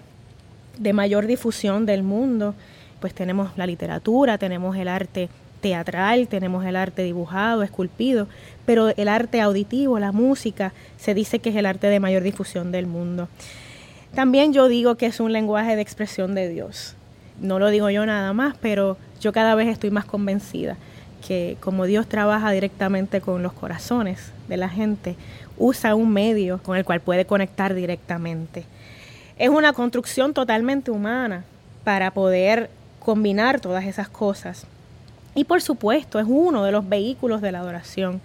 de 0.78 0.94
mayor 0.94 1.28
difusión 1.28 1.86
del 1.86 2.04
mundo, 2.04 2.56
pues 3.00 3.14
tenemos 3.14 3.52
la 3.58 3.68
literatura, 3.68 4.38
tenemos 4.38 4.76
el 4.76 4.88
arte 4.88 5.30
teatral, 5.62 6.28
tenemos 6.28 6.66
el 6.66 6.76
arte 6.76 7.04
dibujado, 7.04 7.64
esculpido, 7.64 8.28
pero 8.66 8.90
el 8.90 9.08
arte 9.08 9.42
auditivo, 9.42 10.00
la 10.00 10.12
música, 10.12 10.74
se 10.98 11.14
dice 11.14 11.40
que 11.40 11.50
es 11.50 11.56
el 11.56 11.66
arte 11.66 11.88
de 11.88 12.00
mayor 12.00 12.24
difusión 12.24 12.72
del 12.72 12.88
mundo. 12.88 13.28
También 14.14 14.54
yo 14.54 14.68
digo 14.68 14.96
que 14.96 15.06
es 15.06 15.20
un 15.20 15.34
lenguaje 15.34 15.76
de 15.76 15.82
expresión 15.82 16.36
de 16.36 16.50
Dios. 16.50 16.96
No 17.40 17.60
lo 17.60 17.70
digo 17.70 17.90
yo 17.90 18.06
nada 18.06 18.34
más, 18.34 18.56
pero 18.60 18.98
yo 19.22 19.32
cada 19.32 19.56
vez 19.56 19.68
estoy 19.68 19.92
más 19.92 20.06
convencida 20.06 20.78
que 21.28 21.58
como 21.60 21.86
Dios 21.86 22.08
trabaja 22.08 22.52
directamente 22.52 23.22
con 23.22 23.44
los 23.44 23.54
corazones 23.54 24.32
de 24.48 24.58
la 24.58 24.70
gente, 24.70 25.16
usa 25.58 25.96
un 25.96 26.14
medio 26.14 26.62
con 26.64 26.78
el 26.78 26.86
cual 26.86 27.02
puede 27.02 27.26
conectar 27.26 27.74
directamente. 27.74 28.66
Es 29.38 29.50
una 29.50 29.74
construcción 29.74 30.34
totalmente 30.34 30.92
humana 30.92 31.44
para 31.84 32.12
poder 32.12 32.70
combinar 33.00 33.60
todas 33.60 33.86
esas 33.86 34.10
cosas 34.10 34.66
y 35.38 35.44
por 35.44 35.62
supuesto, 35.62 36.20
es 36.20 36.25
uno 36.27 36.63
de 36.63 36.72
los 36.72 36.89
vehículos 36.89 37.41
de 37.41 37.51
la 37.51 37.60
adoración. 37.60 38.22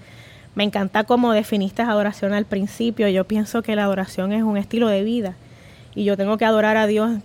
Me 0.54 0.64
encanta 0.64 1.04
cómo 1.04 1.34
definiste 1.34 1.82
adoración 1.82 2.32
al 2.32 2.46
principio. 2.46 3.06
Yo 3.06 3.24
pienso 3.24 3.60
que 3.60 3.76
la 3.76 3.84
adoración 3.84 4.32
es 4.32 4.42
un 4.42 4.56
estilo 4.56 4.88
de 4.88 5.04
vida 5.04 5.34
y 5.94 6.04
yo 6.04 6.16
tengo 6.16 6.38
que 6.38 6.46
adorar 6.46 6.78
a 6.78 6.86
Dios 6.86 7.18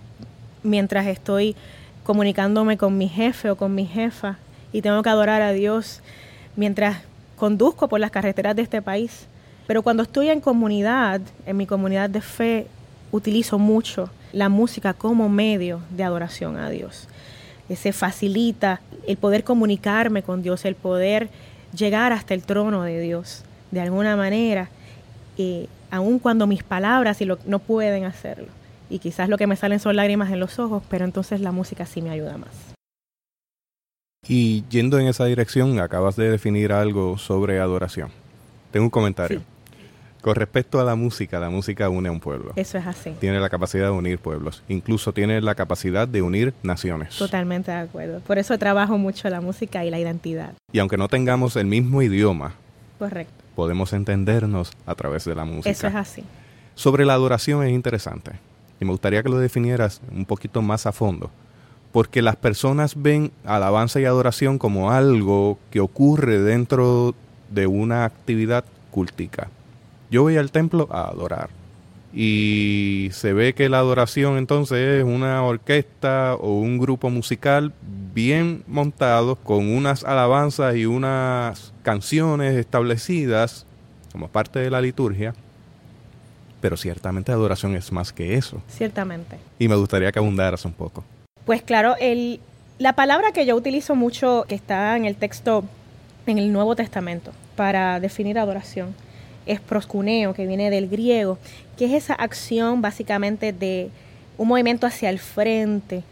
mientras 0.62 1.06
estoy 1.06 1.56
comunicándome 2.04 2.76
con 2.76 2.98
mi 2.98 3.08
jefe 3.08 3.48
o 3.48 3.56
con 3.56 3.74
mi 3.74 3.86
jefa 3.86 4.36
y 4.74 4.82
tengo 4.82 5.02
que 5.02 5.08
adorar 5.08 5.40
a 5.40 5.52
Dios 5.52 6.02
mientras 6.54 6.98
conduzco 7.36 7.88
por 7.88 7.98
las 7.98 8.10
carreteras 8.10 8.54
de 8.56 8.62
este 8.62 8.82
país. 8.82 9.26
Pero 9.66 9.82
cuando 9.82 10.02
estoy 10.02 10.28
en 10.28 10.42
comunidad, 10.42 11.22
en 11.46 11.56
mi 11.56 11.64
comunidad 11.64 12.10
de 12.10 12.20
fe, 12.20 12.66
utilizo 13.10 13.58
mucho 13.58 14.10
la 14.34 14.50
música 14.50 14.92
como 14.92 15.30
medio 15.30 15.80
de 15.88 16.04
adoración 16.04 16.58
a 16.58 16.68
Dios 16.68 17.08
se 17.76 17.92
facilita 17.92 18.80
el 19.06 19.16
poder 19.16 19.44
comunicarme 19.44 20.22
con 20.22 20.42
Dios, 20.42 20.64
el 20.64 20.74
poder 20.74 21.28
llegar 21.76 22.12
hasta 22.12 22.34
el 22.34 22.42
trono 22.42 22.82
de 22.82 23.00
Dios 23.00 23.44
de 23.70 23.80
alguna 23.80 24.16
manera, 24.16 24.70
eh, 25.36 25.66
aun 25.90 26.18
cuando 26.18 26.46
mis 26.46 26.62
palabras 26.62 27.18
no 27.46 27.58
pueden 27.58 28.04
hacerlo. 28.04 28.48
Y 28.90 28.98
quizás 28.98 29.28
lo 29.28 29.36
que 29.36 29.46
me 29.46 29.56
salen 29.56 29.80
son 29.80 29.96
lágrimas 29.96 30.30
en 30.30 30.40
los 30.40 30.58
ojos, 30.58 30.82
pero 30.88 31.04
entonces 31.04 31.40
la 31.40 31.52
música 31.52 31.84
sí 31.84 32.00
me 32.00 32.10
ayuda 32.10 32.38
más. 32.38 32.50
Y 34.26 34.64
yendo 34.68 34.98
en 34.98 35.06
esa 35.06 35.26
dirección, 35.26 35.78
acabas 35.80 36.16
de 36.16 36.30
definir 36.30 36.72
algo 36.72 37.18
sobre 37.18 37.60
adoración. 37.60 38.10
Tengo 38.70 38.86
un 38.86 38.90
comentario. 38.90 39.42
Con 40.20 40.34
respecto 40.34 40.80
a 40.80 40.84
la 40.84 40.96
música, 40.96 41.38
la 41.38 41.48
música 41.48 41.88
une 41.88 42.08
a 42.08 42.12
un 42.12 42.20
pueblo. 42.20 42.52
Eso 42.56 42.76
es 42.76 42.86
así. 42.86 43.12
Tiene 43.20 43.38
la 43.38 43.48
capacidad 43.48 43.84
de 43.84 43.90
unir 43.92 44.18
pueblos. 44.18 44.62
Incluso 44.68 45.12
tiene 45.12 45.40
la 45.40 45.54
capacidad 45.54 46.08
de 46.08 46.22
unir 46.22 46.54
naciones. 46.62 47.16
Totalmente 47.16 47.70
de 47.70 47.78
acuerdo. 47.78 48.20
Por 48.20 48.38
eso 48.38 48.58
trabajo 48.58 48.98
mucho 48.98 49.28
la 49.30 49.40
música 49.40 49.84
y 49.84 49.90
la 49.90 49.98
identidad. 50.00 50.54
Y 50.72 50.80
aunque 50.80 50.96
no 50.96 51.08
tengamos 51.08 51.54
el 51.56 51.66
mismo 51.66 52.02
idioma, 52.02 52.54
Correcto. 52.98 53.44
podemos 53.54 53.92
entendernos 53.92 54.72
a 54.86 54.94
través 54.96 55.24
de 55.24 55.36
la 55.36 55.44
música. 55.44 55.70
Eso 55.70 55.86
es 55.86 55.94
así. 55.94 56.24
Sobre 56.74 57.04
la 57.04 57.14
adoración 57.14 57.64
es 57.64 57.72
interesante. 57.72 58.32
Y 58.80 58.84
me 58.84 58.90
gustaría 58.90 59.22
que 59.22 59.28
lo 59.28 59.38
definieras 59.38 60.00
un 60.10 60.24
poquito 60.24 60.62
más 60.62 60.86
a 60.86 60.92
fondo. 60.92 61.30
Porque 61.92 62.22
las 62.22 62.36
personas 62.36 63.00
ven 63.00 63.30
alabanza 63.44 64.00
y 64.00 64.04
adoración 64.04 64.58
como 64.58 64.90
algo 64.90 65.58
que 65.70 65.80
ocurre 65.80 66.40
dentro 66.40 67.14
de 67.50 67.66
una 67.66 68.04
actividad 68.04 68.64
cultica 68.90 69.48
yo 70.10 70.22
voy 70.22 70.36
al 70.36 70.50
templo 70.50 70.88
a 70.90 71.08
adorar. 71.08 71.50
Y 72.12 73.10
se 73.12 73.32
ve 73.32 73.52
que 73.52 73.68
la 73.68 73.78
adoración 73.78 74.38
entonces 74.38 75.00
es 75.00 75.04
una 75.04 75.42
orquesta 75.42 76.34
o 76.36 76.58
un 76.58 76.78
grupo 76.78 77.10
musical 77.10 77.72
bien 78.14 78.64
montado 78.66 79.36
con 79.36 79.68
unas 79.68 80.04
alabanzas 80.04 80.74
y 80.76 80.86
unas 80.86 81.72
canciones 81.82 82.56
establecidas 82.56 83.66
como 84.12 84.28
parte 84.28 84.58
de 84.58 84.70
la 84.70 84.80
liturgia. 84.80 85.34
Pero 86.60 86.76
ciertamente 86.76 87.30
adoración 87.30 87.76
es 87.76 87.92
más 87.92 88.12
que 88.12 88.34
eso. 88.34 88.62
Ciertamente. 88.68 89.36
Y 89.58 89.68
me 89.68 89.76
gustaría 89.76 90.10
que 90.10 90.18
abundaras 90.18 90.64
un 90.64 90.72
poco. 90.72 91.04
Pues 91.44 91.62
claro, 91.62 91.94
el, 92.00 92.40
la 92.78 92.94
palabra 92.94 93.32
que 93.32 93.46
yo 93.46 93.54
utilizo 93.54 93.94
mucho, 93.94 94.44
que 94.48 94.54
está 94.54 94.96
en 94.96 95.04
el 95.04 95.14
texto, 95.14 95.64
en 96.26 96.38
el 96.38 96.52
Nuevo 96.52 96.74
Testamento, 96.74 97.32
para 97.54 98.00
definir 98.00 98.38
adoración, 98.38 98.94
es 99.48 99.60
proscuneo, 99.60 100.34
que 100.34 100.46
viene 100.46 100.70
del 100.70 100.88
griego, 100.88 101.38
que 101.76 101.86
es 101.86 101.92
esa 102.04 102.14
acción 102.14 102.80
básicamente 102.82 103.52
de 103.52 103.90
un 104.36 104.48
movimiento 104.48 104.86
hacia 104.86 105.10
el 105.10 105.18
frente, 105.18 106.04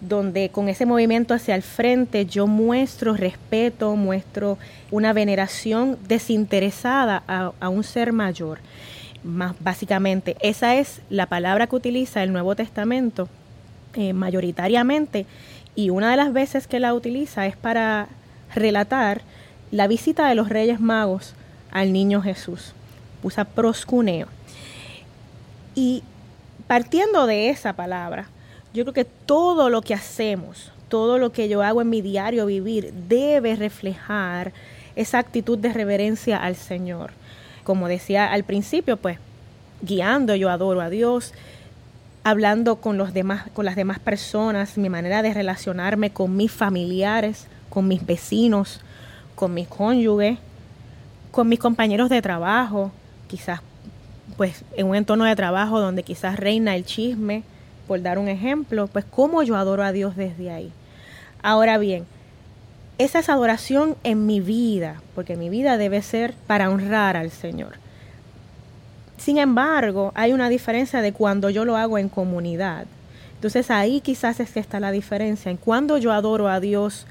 donde 0.00 0.50
con 0.50 0.68
ese 0.68 0.84
movimiento 0.84 1.32
hacia 1.32 1.54
el 1.54 1.62
frente 1.62 2.26
yo 2.26 2.46
muestro 2.46 3.14
respeto, 3.14 3.96
muestro 3.96 4.58
una 4.90 5.12
veneración 5.12 5.96
desinteresada 6.06 7.22
a, 7.26 7.68
un 7.68 7.84
ser 7.84 8.12
mayor. 8.12 8.58
más 9.22 9.54
básicamente. 9.60 10.36
Esa 10.40 10.74
es 10.74 11.00
la 11.08 11.26
palabra 11.26 11.66
que 11.66 11.76
utiliza 11.76 12.22
el 12.22 12.32
Nuevo 12.32 12.54
Testamento 12.54 13.28
eh, 13.94 14.12
mayoritariamente 14.12 15.24
y 15.74 15.90
una 15.90 16.10
de 16.10 16.16
las 16.16 16.32
veces 16.32 16.66
que 16.66 16.80
la 16.80 16.92
utiliza 16.92 17.46
es 17.46 17.56
para 17.56 18.08
relatar 18.54 19.22
la 19.70 19.86
visita 19.86 20.28
de 20.28 20.34
los 20.34 20.48
Reyes 20.50 20.80
Magos 20.80 21.34
al 21.74 21.92
niño 21.92 22.22
Jesús. 22.22 22.72
Usa 23.22 23.44
proscuneo. 23.44 24.28
Y 25.74 26.02
partiendo 26.66 27.26
de 27.26 27.50
esa 27.50 27.74
palabra, 27.74 28.28
yo 28.72 28.84
creo 28.84 28.94
que 28.94 29.04
todo 29.04 29.68
lo 29.68 29.82
que 29.82 29.92
hacemos, 29.92 30.72
todo 30.88 31.18
lo 31.18 31.32
que 31.32 31.48
yo 31.48 31.62
hago 31.62 31.82
en 31.82 31.90
mi 31.90 32.00
diario 32.00 32.46
vivir 32.46 32.94
debe 33.08 33.56
reflejar 33.56 34.52
esa 34.96 35.18
actitud 35.18 35.58
de 35.58 35.72
reverencia 35.72 36.38
al 36.38 36.56
Señor. 36.56 37.10
Como 37.64 37.88
decía 37.88 38.32
al 38.32 38.44
principio, 38.44 38.96
pues 38.96 39.18
guiando 39.82 40.34
yo 40.34 40.50
adoro 40.50 40.80
a 40.80 40.90
Dios, 40.90 41.32
hablando 42.22 42.76
con 42.76 42.96
los 42.96 43.12
demás 43.12 43.50
con 43.52 43.64
las 43.64 43.76
demás 43.76 43.98
personas, 43.98 44.78
mi 44.78 44.88
manera 44.88 45.22
de 45.22 45.34
relacionarme 45.34 46.10
con 46.10 46.36
mis 46.36 46.52
familiares, 46.52 47.48
con 47.68 47.88
mis 47.88 48.06
vecinos, 48.06 48.80
con 49.34 49.52
mis 49.54 49.66
cónyuges, 49.66 50.38
con 51.34 51.48
mis 51.48 51.58
compañeros 51.58 52.10
de 52.10 52.22
trabajo, 52.22 52.92
quizás 53.26 53.60
pues 54.36 54.64
en 54.76 54.86
un 54.86 54.94
entorno 54.94 55.24
de 55.24 55.34
trabajo 55.34 55.80
donde 55.80 56.04
quizás 56.04 56.38
reina 56.38 56.76
el 56.76 56.84
chisme, 56.84 57.42
por 57.88 58.00
dar 58.00 58.18
un 58.18 58.28
ejemplo, 58.28 58.86
pues 58.86 59.04
cómo 59.04 59.42
yo 59.42 59.56
adoro 59.56 59.82
a 59.82 59.90
Dios 59.90 60.14
desde 60.14 60.52
ahí. 60.52 60.70
Ahora 61.42 61.76
bien, 61.78 62.06
esa 62.98 63.18
es 63.18 63.28
adoración 63.28 63.96
en 64.04 64.26
mi 64.26 64.40
vida, 64.40 65.02
porque 65.16 65.36
mi 65.36 65.50
vida 65.50 65.76
debe 65.76 66.02
ser 66.02 66.34
para 66.46 66.70
honrar 66.70 67.16
al 67.16 67.32
Señor. 67.32 67.78
Sin 69.16 69.38
embargo, 69.38 70.12
hay 70.14 70.32
una 70.32 70.48
diferencia 70.48 71.02
de 71.02 71.12
cuando 71.12 71.50
yo 71.50 71.64
lo 71.64 71.76
hago 71.76 71.98
en 71.98 72.08
comunidad. 72.08 72.86
Entonces 73.34 73.72
ahí 73.72 74.00
quizás 74.00 74.38
es 74.38 74.52
que 74.52 74.60
está 74.60 74.78
la 74.78 74.92
diferencia. 74.92 75.50
En 75.50 75.56
cuando 75.56 75.98
yo 75.98 76.12
adoro 76.12 76.48
a 76.48 76.60
Dios 76.60 77.06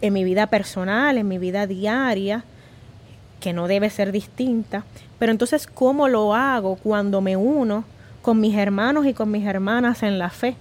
en 0.00 0.14
mi 0.14 0.24
vida 0.24 0.46
personal, 0.46 1.18
en 1.18 1.28
mi 1.28 1.36
vida 1.36 1.66
diaria, 1.66 2.42
que 3.40 3.52
no 3.52 3.66
debe 3.66 3.90
ser 3.90 4.12
distinta. 4.12 4.84
Pero 5.18 5.32
entonces, 5.32 5.66
¿cómo 5.66 6.08
lo 6.08 6.34
hago 6.34 6.76
cuando 6.76 7.20
me 7.20 7.36
uno 7.36 7.84
con 8.22 8.38
mis 8.40 8.54
hermanos 8.56 9.06
y 9.06 9.14
con 9.14 9.30
mis 9.30 9.46
hermanas 9.46 10.02
en 10.02 10.18
la 10.18 10.30
fe? 10.30 10.56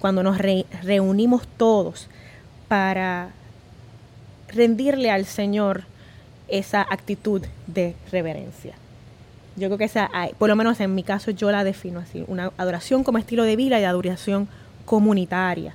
Cuando 0.00 0.22
nos 0.22 0.38
reunimos 0.38 1.46
todos 1.56 2.08
para 2.66 3.30
rendirle 4.48 5.10
al 5.10 5.26
Señor 5.26 5.84
esa 6.48 6.82
actitud 6.82 7.42
de 7.66 7.94
reverencia. 8.10 8.74
Yo 9.56 9.68
creo 9.68 9.78
que 9.78 9.84
esa, 9.84 10.10
por 10.38 10.48
lo 10.48 10.56
menos 10.56 10.80
en 10.80 10.94
mi 10.94 11.02
caso, 11.02 11.30
yo 11.30 11.50
la 11.50 11.62
defino 11.62 12.00
así, 12.00 12.24
una 12.26 12.52
adoración 12.56 13.04
como 13.04 13.18
estilo 13.18 13.44
de 13.44 13.56
vida 13.56 13.78
y 13.78 13.84
adoración 13.84 14.48
comunitaria, 14.84 15.74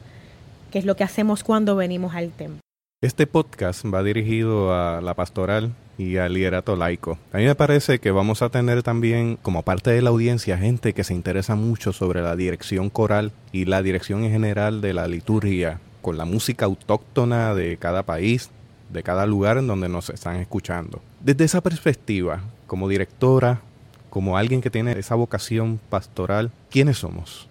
que 0.72 0.80
es 0.80 0.86
lo 0.86 0.96
que 0.96 1.04
hacemos 1.04 1.44
cuando 1.44 1.76
venimos 1.76 2.16
al 2.16 2.32
templo. 2.32 2.67
Este 3.00 3.28
podcast 3.28 3.86
va 3.86 4.02
dirigido 4.02 4.74
a 4.74 5.02
la 5.02 5.14
pastoral 5.14 5.76
y 6.00 6.18
al 6.18 6.34
liderato 6.34 6.76
laico. 6.76 7.20
A 7.32 7.38
mí 7.38 7.46
me 7.46 7.54
parece 7.54 8.00
que 8.00 8.10
vamos 8.10 8.42
a 8.42 8.50
tener 8.50 8.82
también 8.82 9.38
como 9.44 9.62
parte 9.62 9.92
de 9.92 10.02
la 10.02 10.10
audiencia 10.10 10.58
gente 10.58 10.94
que 10.94 11.04
se 11.04 11.14
interesa 11.14 11.54
mucho 11.54 11.94
sobre 11.94 12.24
la 12.24 12.36
dirección 12.36 12.90
coral 12.90 13.34
y 13.52 13.66
la 13.66 13.84
dirección 13.84 14.24
en 14.24 14.32
general 14.32 14.82
de 14.82 14.96
la 14.96 15.08
liturgia, 15.08 15.80
con 16.02 16.18
la 16.18 16.26
música 16.26 16.66
autóctona 16.66 17.54
de 17.54 17.78
cada 17.78 18.02
país, 18.02 18.50
de 18.92 19.04
cada 19.04 19.28
lugar 19.28 19.60
en 19.60 19.68
donde 19.68 19.90
nos 19.90 20.10
están 20.10 20.38
escuchando. 20.38 21.00
Desde 21.20 21.46
esa 21.46 21.62
perspectiva, 21.62 22.42
como 22.66 22.90
directora, 22.90 23.62
como 24.10 24.40
alguien 24.40 24.60
que 24.60 24.72
tiene 24.72 24.98
esa 24.98 25.14
vocación 25.14 25.80
pastoral, 25.92 26.50
¿quiénes 26.72 26.98
somos? 26.98 27.48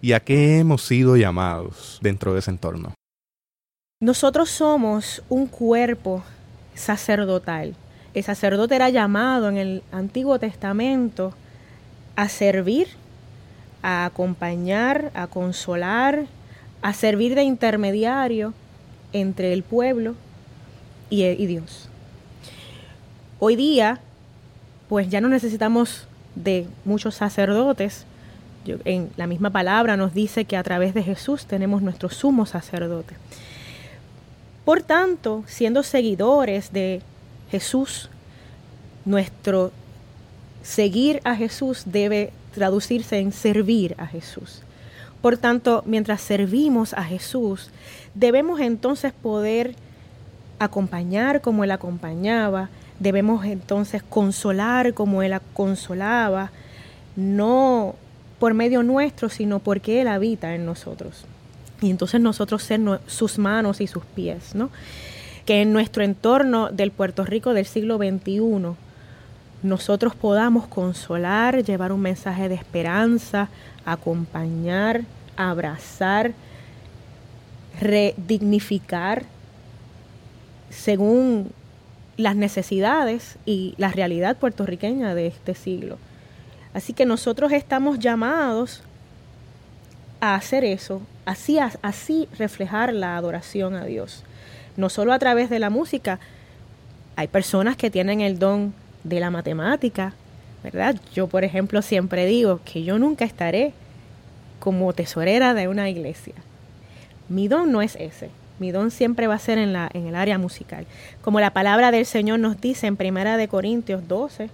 ¿Y 0.00 0.12
a 0.12 0.20
qué 0.20 0.60
hemos 0.60 0.82
sido 0.82 1.16
llamados 1.16 1.98
dentro 2.00 2.32
de 2.32 2.38
ese 2.38 2.52
entorno? 2.52 2.94
Nosotros 4.04 4.50
somos 4.50 5.22
un 5.30 5.46
cuerpo 5.46 6.22
sacerdotal. 6.74 7.74
El 8.12 8.22
sacerdote 8.22 8.74
era 8.74 8.90
llamado 8.90 9.48
en 9.48 9.56
el 9.56 9.82
Antiguo 9.92 10.38
Testamento 10.38 11.32
a 12.14 12.28
servir, 12.28 12.88
a 13.82 14.04
acompañar, 14.04 15.10
a 15.14 15.26
consolar, 15.26 16.26
a 16.82 16.92
servir 16.92 17.34
de 17.34 17.44
intermediario 17.44 18.52
entre 19.14 19.54
el 19.54 19.62
pueblo 19.62 20.16
y, 21.08 21.24
y 21.24 21.46
Dios. 21.46 21.88
Hoy 23.38 23.56
día, 23.56 24.00
pues 24.90 25.08
ya 25.08 25.22
no 25.22 25.30
necesitamos 25.30 26.06
de 26.34 26.66
muchos 26.84 27.14
sacerdotes. 27.14 28.04
en 28.66 29.08
la 29.16 29.26
misma 29.26 29.48
palabra 29.48 29.96
nos 29.96 30.12
dice 30.12 30.44
que 30.44 30.58
a 30.58 30.62
través 30.62 30.92
de 30.92 31.02
Jesús 31.02 31.46
tenemos 31.46 31.80
nuestro 31.80 32.10
sumo 32.10 32.44
sacerdote. 32.44 33.14
Por 34.64 34.82
tanto, 34.82 35.44
siendo 35.46 35.82
seguidores 35.82 36.72
de 36.72 37.02
Jesús, 37.50 38.08
nuestro 39.04 39.72
seguir 40.62 41.20
a 41.24 41.36
Jesús 41.36 41.82
debe 41.84 42.32
traducirse 42.54 43.18
en 43.18 43.32
servir 43.32 43.94
a 43.98 44.06
Jesús. 44.06 44.62
Por 45.20 45.36
tanto, 45.36 45.82
mientras 45.86 46.22
servimos 46.22 46.94
a 46.94 47.04
Jesús, 47.04 47.70
debemos 48.14 48.60
entonces 48.60 49.12
poder 49.12 49.74
acompañar 50.58 51.42
como 51.42 51.64
Él 51.64 51.70
acompañaba, 51.70 52.70
debemos 53.00 53.44
entonces 53.44 54.02
consolar 54.02 54.94
como 54.94 55.22
Él 55.22 55.38
consolaba, 55.52 56.52
no 57.16 57.96
por 58.38 58.54
medio 58.54 58.82
nuestro, 58.82 59.28
sino 59.28 59.58
porque 59.58 60.00
Él 60.00 60.08
habita 60.08 60.54
en 60.54 60.64
nosotros 60.64 61.26
y 61.84 61.90
entonces 61.90 62.20
nosotros 62.20 62.62
ser 62.62 62.80
sus 63.06 63.38
manos 63.38 63.82
y 63.82 63.86
sus 63.86 64.04
pies, 64.04 64.54
¿no? 64.54 64.70
Que 65.44 65.60
en 65.60 65.72
nuestro 65.74 66.02
entorno 66.02 66.70
del 66.70 66.90
Puerto 66.90 67.24
Rico 67.24 67.52
del 67.52 67.66
siglo 67.66 67.98
XXI 67.98 68.40
nosotros 69.62 70.14
podamos 70.14 70.66
consolar, 70.66 71.62
llevar 71.62 71.92
un 71.92 72.00
mensaje 72.00 72.48
de 72.48 72.54
esperanza, 72.54 73.50
acompañar, 73.84 75.02
abrazar, 75.36 76.32
redignificar 77.80 79.24
según 80.70 81.50
las 82.16 82.34
necesidades 82.34 83.36
y 83.44 83.74
la 83.76 83.90
realidad 83.90 84.38
puertorriqueña 84.38 85.14
de 85.14 85.26
este 85.26 85.54
siglo. 85.54 85.98
Así 86.72 86.94
que 86.94 87.04
nosotros 87.04 87.52
estamos 87.52 87.98
llamados 87.98 88.82
hacer 90.32 90.64
eso, 90.64 91.02
así, 91.26 91.58
así 91.82 92.28
reflejar 92.38 92.92
la 92.92 93.16
adoración 93.16 93.74
a 93.74 93.84
Dios. 93.84 94.24
No 94.76 94.88
solo 94.88 95.12
a 95.12 95.18
través 95.18 95.50
de 95.50 95.58
la 95.58 95.70
música, 95.70 96.18
hay 97.16 97.28
personas 97.28 97.76
que 97.76 97.90
tienen 97.90 98.20
el 98.20 98.38
don 98.38 98.74
de 99.04 99.20
la 99.20 99.30
matemática, 99.30 100.14
¿verdad? 100.62 100.96
Yo, 101.14 101.26
por 101.26 101.44
ejemplo, 101.44 101.82
siempre 101.82 102.26
digo 102.26 102.60
que 102.64 102.82
yo 102.82 102.98
nunca 102.98 103.24
estaré 103.24 103.72
como 104.58 104.92
tesorera 104.94 105.52
de 105.52 105.68
una 105.68 105.90
iglesia. 105.90 106.34
Mi 107.28 107.48
don 107.48 107.70
no 107.70 107.82
es 107.82 107.96
ese. 107.96 108.30
Mi 108.58 108.70
don 108.70 108.90
siempre 108.90 109.26
va 109.26 109.34
a 109.34 109.38
ser 109.38 109.58
en, 109.58 109.72
la, 109.72 109.90
en 109.92 110.06
el 110.06 110.14
área 110.14 110.38
musical. 110.38 110.86
Como 111.22 111.40
la 111.40 111.52
palabra 111.52 111.90
del 111.90 112.06
Señor 112.06 112.38
nos 112.38 112.60
dice 112.60 112.86
en 112.86 112.96
Primera 112.96 113.36
de 113.36 113.48
Corintios 113.48 114.08
12, 114.08 114.48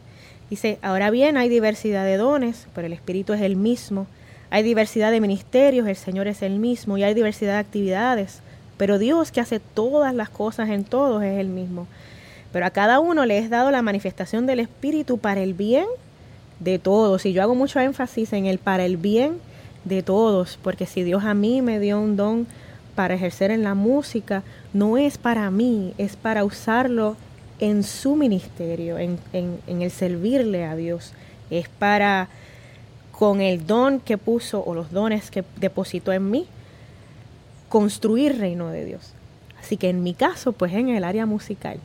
dice, 0.48 0.78
ahora 0.82 1.10
bien 1.10 1.36
hay 1.36 1.48
diversidad 1.48 2.04
de 2.04 2.16
dones, 2.16 2.66
pero 2.74 2.86
el 2.86 2.92
Espíritu 2.92 3.32
es 3.32 3.40
el 3.42 3.56
mismo. 3.56 4.06
Hay 4.50 4.64
diversidad 4.64 5.12
de 5.12 5.20
ministerios, 5.20 5.86
el 5.86 5.96
Señor 5.96 6.26
es 6.26 6.42
el 6.42 6.58
mismo 6.58 6.98
y 6.98 7.04
hay 7.04 7.14
diversidad 7.14 7.52
de 7.52 7.58
actividades, 7.58 8.40
pero 8.76 8.98
Dios 8.98 9.30
que 9.30 9.40
hace 9.40 9.60
todas 9.60 10.12
las 10.12 10.28
cosas 10.28 10.70
en 10.70 10.84
todos 10.84 11.22
es 11.22 11.38
el 11.38 11.48
mismo. 11.48 11.86
Pero 12.52 12.66
a 12.66 12.70
cada 12.70 12.98
uno 12.98 13.26
le 13.26 13.38
es 13.38 13.48
dado 13.48 13.70
la 13.70 13.82
manifestación 13.82 14.46
del 14.46 14.58
Espíritu 14.58 15.18
para 15.18 15.40
el 15.40 15.54
bien 15.54 15.86
de 16.58 16.80
todos. 16.80 17.24
Y 17.26 17.32
yo 17.32 17.42
hago 17.42 17.54
mucho 17.54 17.78
énfasis 17.78 18.32
en 18.32 18.46
el 18.46 18.58
para 18.58 18.84
el 18.84 18.96
bien 18.96 19.34
de 19.84 20.02
todos, 20.02 20.58
porque 20.62 20.86
si 20.86 21.04
Dios 21.04 21.24
a 21.24 21.34
mí 21.34 21.62
me 21.62 21.78
dio 21.78 22.00
un 22.00 22.16
don 22.16 22.48
para 22.96 23.14
ejercer 23.14 23.52
en 23.52 23.62
la 23.62 23.74
música, 23.74 24.42
no 24.72 24.98
es 24.98 25.16
para 25.16 25.48
mí, 25.52 25.94
es 25.96 26.16
para 26.16 26.44
usarlo 26.44 27.16
en 27.60 27.84
su 27.84 28.16
ministerio, 28.16 28.98
en, 28.98 29.18
en 29.32 29.82
el 29.82 29.90
servirle 29.92 30.64
a 30.64 30.74
Dios. 30.74 31.12
Es 31.50 31.68
para 31.68 32.28
con 33.20 33.42
el 33.42 33.66
don 33.66 34.00
que 34.00 34.16
puso 34.16 34.64
o 34.64 34.72
los 34.72 34.92
dones 34.92 35.30
que 35.30 35.44
depositó 35.58 36.10
en 36.10 36.30
mí, 36.30 36.46
construir 37.68 38.38
reino 38.38 38.70
de 38.70 38.86
Dios. 38.86 39.12
Así 39.60 39.76
que 39.76 39.90
en 39.90 40.02
mi 40.02 40.14
caso, 40.14 40.52
pues 40.52 40.72
en 40.72 40.88
el 40.88 41.04
área 41.04 41.26
musical. 41.26 41.78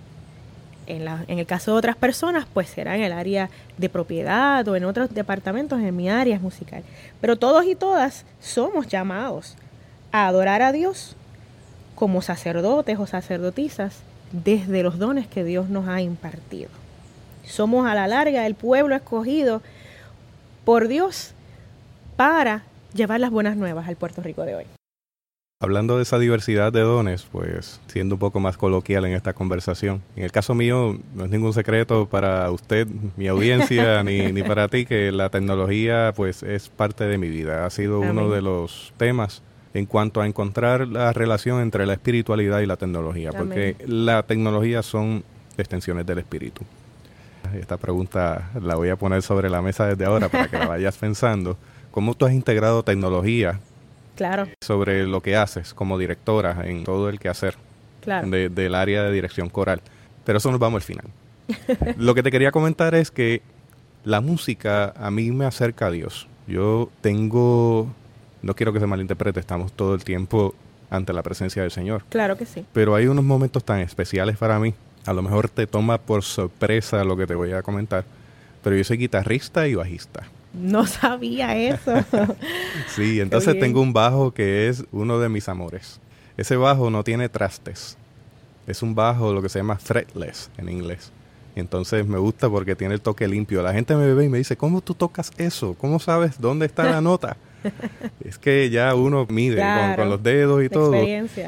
En, 0.88 1.04
la, 1.04 1.26
en 1.28 1.40
el 1.40 1.46
caso 1.46 1.74
de 1.74 1.78
otras 1.80 1.98
personas, 1.98 2.48
pues 2.54 2.70
será 2.70 2.96
en 2.96 3.04
el 3.04 3.12
área 3.12 3.50
de 3.78 3.90
propiedad 3.90 4.66
o 4.66 4.78
en 4.78 4.86
otros 4.86 5.14
departamentos, 5.14 5.82
en 5.82 5.94
mi 5.94 6.10
área 6.10 6.40
musical. 6.40 6.84
Pero 7.20 7.36
todos 7.36 7.66
y 7.66 7.76
todas 7.76 8.24
somos 8.40 8.88
llamados 8.88 9.58
a 10.14 10.28
adorar 10.28 10.62
a 10.62 10.72
Dios 10.72 11.18
como 11.96 12.22
sacerdotes 12.22 12.98
o 12.98 13.08
sacerdotisas 13.08 13.98
desde 14.32 14.84
los 14.84 15.00
dones 15.00 15.28
que 15.28 15.44
Dios 15.44 15.68
nos 15.68 15.90
ha 15.90 16.00
impartido. 16.00 16.70
Somos 17.46 17.86
a 17.88 17.94
la 17.94 18.08
larga 18.08 18.46
el 18.46 18.56
pueblo 18.56 18.96
escogido 18.96 19.62
por 20.66 20.88
Dios 20.88 21.34
para 22.18 22.64
llevar 22.94 23.20
las 23.20 23.30
buenas 23.30 23.56
nuevas 23.56 23.88
al 23.88 23.96
Puerto 23.96 24.22
Rico 24.22 24.44
de 24.44 24.56
hoy. 24.56 24.66
Hablando 25.62 25.96
de 25.98 26.04
esa 26.04 26.20
diversidad 26.20 26.74
de 26.74 26.82
dones, 26.82 27.26
pues 27.32 27.80
siendo 27.88 28.16
un 28.16 28.20
poco 28.20 28.42
más 28.42 28.58
coloquial 28.58 29.06
en 29.06 29.14
esta 29.14 29.34
conversación, 29.34 30.02
en 30.16 30.24
el 30.24 30.32
caso 30.32 30.54
mío 30.54 30.98
no 31.14 31.26
es 31.26 31.32
ningún 31.32 31.54
secreto 31.54 32.08
para 32.08 32.52
usted, 32.52 32.88
mi 33.16 33.28
audiencia, 33.28 34.04
ni, 34.04 34.34
ni, 34.34 34.44
para 34.44 34.68
ti 34.68 34.86
que 34.86 35.12
la 35.14 35.30
tecnología 35.30 36.12
pues 36.16 36.44
es 36.44 36.68
parte 36.68 37.06
de 37.06 37.18
mi 37.18 37.30
vida. 37.30 37.66
Ha 37.66 37.70
sido 37.70 38.02
uno 38.02 38.30
de 38.30 38.42
los 38.42 38.94
temas 38.98 39.44
en 39.74 39.86
cuanto 39.86 40.20
a 40.22 40.28
encontrar 40.28 40.88
la 40.88 41.14
relación 41.14 41.62
entre 41.62 41.86
la 41.86 41.94
espiritualidad 41.94 42.60
y 42.60 42.66
la 42.66 42.78
tecnología, 42.78 43.32
porque 43.32 43.76
la 43.86 44.24
tecnología 44.24 44.84
son 44.84 45.24
extensiones 45.58 46.06
del 46.06 46.20
espíritu. 46.20 46.64
Esta 47.60 47.78
pregunta 47.78 48.50
la 48.62 48.76
voy 48.76 48.90
a 48.90 48.96
poner 48.96 49.22
sobre 49.22 49.50
la 49.50 49.62
mesa 49.62 49.88
desde 49.88 50.06
ahora 50.06 50.30
para 50.30 50.48
que 50.48 50.58
la 50.58 50.68
vayas 50.68 50.98
pensando. 50.98 51.58
¿Cómo 51.92 52.14
tú 52.14 52.26
has 52.26 52.34
integrado 52.34 52.84
tecnología 52.84 53.60
claro. 54.16 54.48
sobre 54.62 55.08
lo 55.08 55.22
que 55.22 55.36
haces 55.36 55.74
como 55.74 55.98
directora 55.98 56.64
en 56.66 56.84
todo 56.84 57.10
el 57.10 57.20
quehacer 57.20 57.56
claro. 58.02 58.30
del 58.30 58.76
área 58.76 59.04
de 59.04 59.12
dirección 59.12 59.50
coral? 59.50 59.82
Pero 60.26 60.40
eso 60.40 60.52
nos 60.52 60.60
vamos 60.60 60.82
al 60.82 60.86
final. 60.86 61.06
lo 61.98 62.16
que 62.16 62.24
te 62.24 62.32
quería 62.32 62.52
comentar 62.52 62.96
es 62.96 63.12
que 63.12 63.42
la 64.04 64.22
música 64.22 64.94
a 64.98 65.12
mí 65.12 65.32
me 65.32 65.46
acerca 65.46 65.88
a 65.88 65.92
Dios. 65.92 66.28
Yo 66.48 66.90
tengo, 67.02 67.88
no 68.42 68.56
quiero 68.56 68.74
que 68.74 68.80
se 68.80 68.88
malinterprete, 68.88 69.40
estamos 69.40 69.74
todo 69.74 69.96
el 69.96 70.04
tiempo 70.04 70.54
ante 70.90 71.14
la 71.14 71.24
presencia 71.24 71.62
del 71.62 71.72
Señor. 71.72 72.04
Claro 72.10 72.38
que 72.38 72.46
sí. 72.46 72.66
Pero 72.74 72.96
hay 72.96 73.08
unos 73.08 73.26
momentos 73.26 73.64
tan 73.64 73.80
especiales 73.80 74.38
para 74.38 74.60
mí. 74.60 74.74
A 75.06 75.14
lo 75.14 75.22
mejor 75.22 75.50
te 75.50 75.68
toma 75.68 76.00
por 76.00 76.24
sorpresa 76.24 77.04
lo 77.04 77.16
que 77.16 77.28
te 77.28 77.36
voy 77.36 77.52
a 77.54 77.62
comentar. 77.62 78.06
Pero 78.64 78.76
yo 78.76 78.84
soy 78.84 78.98
guitarrista 78.98 79.68
y 79.68 79.76
bajista. 79.76 80.24
No 80.54 80.88
sabía 80.88 81.56
eso. 81.56 81.94
sí, 82.96 83.20
entonces 83.20 83.60
tengo 83.60 83.82
un 83.82 83.94
bajo 83.94 84.34
que 84.34 84.68
es 84.70 84.86
uno 84.92 85.20
de 85.20 85.30
mis 85.30 85.48
amores. 85.50 86.00
Ese 86.38 86.56
bajo 86.56 86.90
no 86.90 87.04
tiene 87.04 87.30
trastes. 87.30 87.98
Es 88.66 88.82
un 88.82 88.96
bajo 88.96 89.34
lo 89.34 89.42
que 89.42 89.50
se 89.50 89.60
llama 89.60 89.78
fretless 89.78 90.50
en 90.58 90.70
inglés. 90.70 91.12
Entonces 91.56 92.06
me 92.08 92.18
gusta 92.18 92.50
porque 92.50 92.76
tiene 92.76 92.96
el 92.96 93.02
toque 93.02 93.28
limpio. 93.28 93.62
La 93.62 93.74
gente 93.74 93.96
me 93.96 94.14
ve 94.14 94.26
y 94.26 94.30
me 94.30 94.40
dice, 94.40 94.58
¿cómo 94.58 94.82
tú 94.82 94.94
tocas 94.94 95.32
eso? 95.38 95.76
¿Cómo 95.80 96.00
sabes 96.00 96.40
dónde 96.40 96.66
está 96.66 96.84
la 96.86 97.02
nota? 97.02 97.38
es 98.24 98.38
que 98.38 98.70
ya 98.70 98.94
uno 98.96 99.26
mide 99.30 99.64
con, 99.96 100.10
los 100.10 100.22
dedos 100.22 100.64
y 100.64 100.70
todo. 100.70 100.94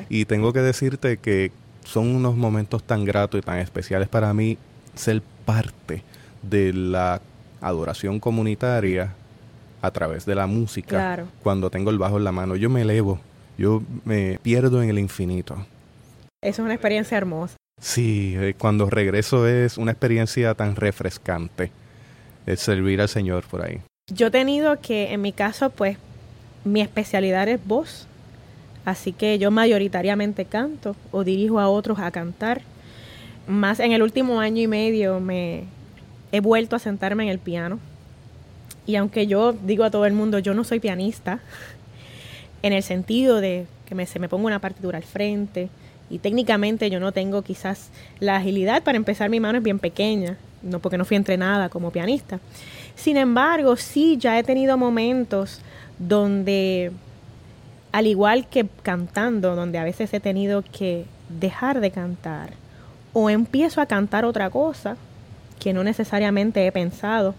Y 0.10 0.26
tengo 0.26 0.54
que 0.54 0.62
decirte 0.62 1.17
que 1.17 1.52
son 1.88 2.13
unos 2.13 2.36
momentos 2.36 2.84
tan 2.84 3.06
gratos 3.06 3.39
y 3.39 3.41
tan 3.41 3.60
especiales 3.60 4.08
para 4.10 4.34
mí 4.34 4.58
ser 4.93 5.21
parte 5.45 6.04
de 6.41 6.73
la 6.73 7.21
adoración 7.62 8.19
comunitaria 8.19 9.13
a 9.82 9.91
través 9.91 10.26
de 10.26 10.36
la 10.36 10.47
música. 10.47 11.26
Cuando 11.41 11.69
tengo 11.69 11.89
el 11.89 11.97
bajo 11.97 12.17
en 12.17 12.23
la 12.23 12.32
mano, 12.32 12.56
yo 12.56 12.69
me 12.69 12.82
elevo, 12.82 13.19
yo 13.58 13.82
me 14.06 14.39
pierdo 14.41 14.84
en 14.84 14.89
el 14.89 15.00
infinito. 15.00 15.65
Es 16.43 16.60
una 16.60 16.73
experiencia 16.73 17.17
hermosa. 17.17 17.56
Sí, 17.80 18.34
eh, 18.38 18.56
cuando 18.58 18.89
regreso 18.89 19.47
es 19.47 19.78
una 19.78 19.91
experiencia 19.91 20.54
tan 20.56 20.76
refrescante 20.76 21.71
el 22.45 22.58
servir 22.58 23.02
al 23.02 23.10
Señor 23.10 23.45
por 23.45 23.62
ahí. 23.62 23.82
Yo 24.12 24.28
he 24.28 24.32
tenido 24.32 24.80
que, 24.80 25.13
en 25.13 25.21
mi 25.21 25.32
caso, 25.32 25.69
pues, 25.69 25.97
mi 26.63 26.82
especialidad 26.82 27.47
es 27.47 27.65
voz. 27.65 28.08
Así 28.88 29.12
que 29.12 29.38
yo 29.38 29.52
mayoritariamente 29.52 30.45
canto 30.45 30.95
o 31.12 31.26
dirijo 31.26 31.60
a 31.60 31.67
otros 31.67 32.00
a 32.00 32.10
cantar. 32.10 32.62
Más 33.45 33.82
en 33.82 33.91
el 33.91 34.02
último 34.02 34.39
año 34.39 34.62
y 34.62 34.67
medio 34.67 35.19
me 35.19 35.65
he 36.32 36.39
vuelto 36.39 36.78
a 36.78 36.80
sentarme 36.80 37.23
en 37.23 37.30
el 37.30 37.38
piano. 37.38 37.80
Y 38.86 38.95
aunque 38.95 39.28
yo 39.28 39.52
digo 39.52 39.84
a 39.84 39.91
todo 39.91 40.06
el 40.06 40.13
mundo, 40.13 40.39
yo 40.39 40.54
no 40.54 40.63
soy 40.63 40.80
pianista, 40.80 41.41
en 42.63 42.71
el 42.71 42.82
sentido 42.82 43.41
de 43.41 43.67
que 43.86 43.93
me, 43.93 44.06
se 44.06 44.19
me 44.19 44.30
ponga 44.30 44.45
una 44.45 44.60
partitura 44.60 44.97
al 44.97 45.04
frente, 45.04 45.67
y 46.10 46.19
técnicamente 46.19 46.89
yo 46.89 47.02
no 47.02 47.12
tengo 47.12 47.41
quizás 47.41 47.89
la 48.21 48.38
agilidad 48.38 48.84
para 48.84 48.95
empezar, 48.95 49.30
mi 49.30 49.41
mano 49.41 49.58
es 49.58 49.65
bien 49.65 49.80
pequeña, 49.80 50.38
no 50.63 50.80
porque 50.80 50.97
no 50.97 51.04
fui 51.04 51.17
entrenada 51.17 51.67
como 51.67 51.91
pianista. 51.91 52.39
Sin 52.95 53.17
embargo, 53.17 53.76
sí 53.76 54.15
ya 54.17 54.39
he 54.39 54.43
tenido 54.43 54.78
momentos 54.78 55.60
donde, 56.00 56.93
al 57.91 58.08
igual 58.08 58.47
que 58.47 58.67
cantando, 58.84 59.56
donde 59.56 59.78
a 59.78 59.84
veces 59.84 60.13
he 60.13 60.19
tenido 60.19 60.63
que 60.63 61.06
dejar 61.30 61.80
de 61.80 61.91
cantar, 61.91 62.52
o 63.13 63.30
empiezo 63.30 63.82
a 63.82 63.86
cantar 63.86 64.26
otra 64.26 64.50
cosa 64.50 64.97
que 65.60 65.73
no 65.73 65.84
necesariamente 65.84 66.65
he 66.65 66.71
pensado, 66.71 67.34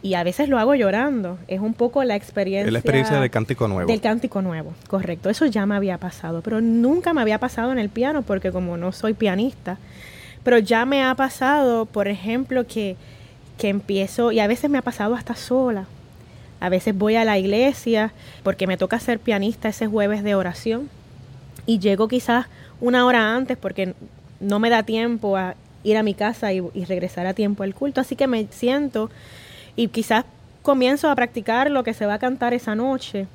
y 0.00 0.14
a 0.14 0.22
veces 0.22 0.48
lo 0.48 0.58
hago 0.58 0.74
llorando. 0.74 1.38
Es 1.48 1.60
un 1.60 1.74
poco 1.74 2.04
la 2.04 2.14
experiencia. 2.16 2.70
La 2.70 2.78
experiencia 2.78 3.20
del 3.20 3.30
cántico 3.30 3.66
nuevo. 3.66 3.90
Del 3.90 4.00
cántico 4.00 4.42
nuevo, 4.42 4.72
correcto. 4.86 5.28
Eso 5.28 5.46
ya 5.46 5.66
me 5.66 5.74
había 5.74 5.98
pasado, 5.98 6.40
pero 6.40 6.60
nunca 6.60 7.12
me 7.12 7.20
había 7.20 7.38
pasado 7.38 7.72
en 7.72 7.78
el 7.78 7.88
piano 7.88 8.22
porque 8.22 8.52
como 8.52 8.76
no 8.76 8.92
soy 8.92 9.14
pianista, 9.14 9.78
pero 10.44 10.58
ya 10.58 10.86
me 10.86 11.02
ha 11.04 11.14
pasado, 11.14 11.86
por 11.86 12.08
ejemplo, 12.08 12.66
que, 12.66 12.96
que 13.58 13.68
empiezo, 13.68 14.30
y 14.32 14.40
a 14.40 14.46
veces 14.46 14.70
me 14.70 14.78
ha 14.78 14.82
pasado 14.82 15.14
hasta 15.14 15.34
sola. 15.34 15.86
A 16.60 16.68
veces 16.68 16.96
voy 16.96 17.16
a 17.16 17.24
la 17.24 17.38
iglesia 17.38 18.12
porque 18.42 18.66
me 18.66 18.76
toca 18.76 18.98
ser 18.98 19.18
pianista 19.18 19.68
ese 19.68 19.86
jueves 19.86 20.22
de 20.24 20.34
oración 20.34 20.88
y 21.66 21.78
llego 21.78 22.08
quizás 22.08 22.46
una 22.80 23.06
hora 23.06 23.34
antes 23.34 23.56
porque 23.56 23.94
no 24.40 24.58
me 24.58 24.70
da 24.70 24.82
tiempo 24.82 25.36
a 25.36 25.54
ir 25.84 25.96
a 25.96 26.02
mi 26.02 26.14
casa 26.14 26.52
y, 26.52 26.60
regresar 26.84 27.26
a 27.26 27.34
tiempo 27.34 27.62
al 27.62 27.74
culto. 27.74 28.00
Así 28.00 28.16
que 28.16 28.26
me 28.26 28.46
siento 28.50 29.10
y 29.76 29.88
quizás 29.88 30.24
comienzo 30.62 31.10
a 31.10 31.14
practicar 31.14 31.70
lo 31.70 31.84
que 31.84 31.94
se 31.94 32.06
va 32.06 32.14
a 32.14 32.18
cantar 32.18 32.54
esa 32.54 32.74
noche 32.74 33.26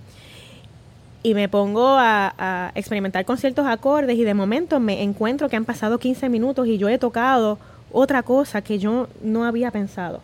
y 1.24 1.34
me 1.34 1.48
pongo 1.48 1.96
a, 1.98 2.72
experimentar 2.76 3.24
con 3.26 3.38
ciertos 3.38 3.66
acordes 3.66 4.18
y 4.18 4.24
de 4.24 4.34
momento 4.34 4.80
me 4.80 5.02
encuentro 5.02 5.48
que 5.48 5.56
han 5.56 5.66
pasado 5.66 5.98
15 5.98 6.28
minutos 6.30 6.68
y 6.68 6.78
yo 6.78 6.90
he 6.90 6.98
tocado 6.98 7.58
otra 7.92 8.24
cosa 8.24 8.62
que 8.62 8.80
yo 8.80 9.08
no 9.22 9.46
había 9.46 9.72
pensado 9.72 10.20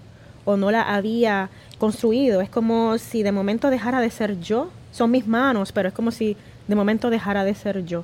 o 0.45 0.57
no 0.57 0.71
la 0.71 0.81
había 0.81 1.49
construido. 1.79 2.41
Es 2.41 2.49
como 2.49 2.97
si 2.97 3.23
de 3.23 3.31
momento 3.31 3.69
dejara 3.69 4.01
de 4.01 4.11
ser 4.11 4.39
yo. 4.39 4.69
Son 4.91 5.09
mis 5.09 5.25
manos, 5.25 5.71
pero 5.71 5.89
es 5.89 5.95
como 5.95 6.11
si 6.11 6.37
de 6.67 6.75
momento 6.75 7.09
dejara 7.09 7.43
de 7.43 7.55
ser 7.55 7.83
yo. 7.85 8.03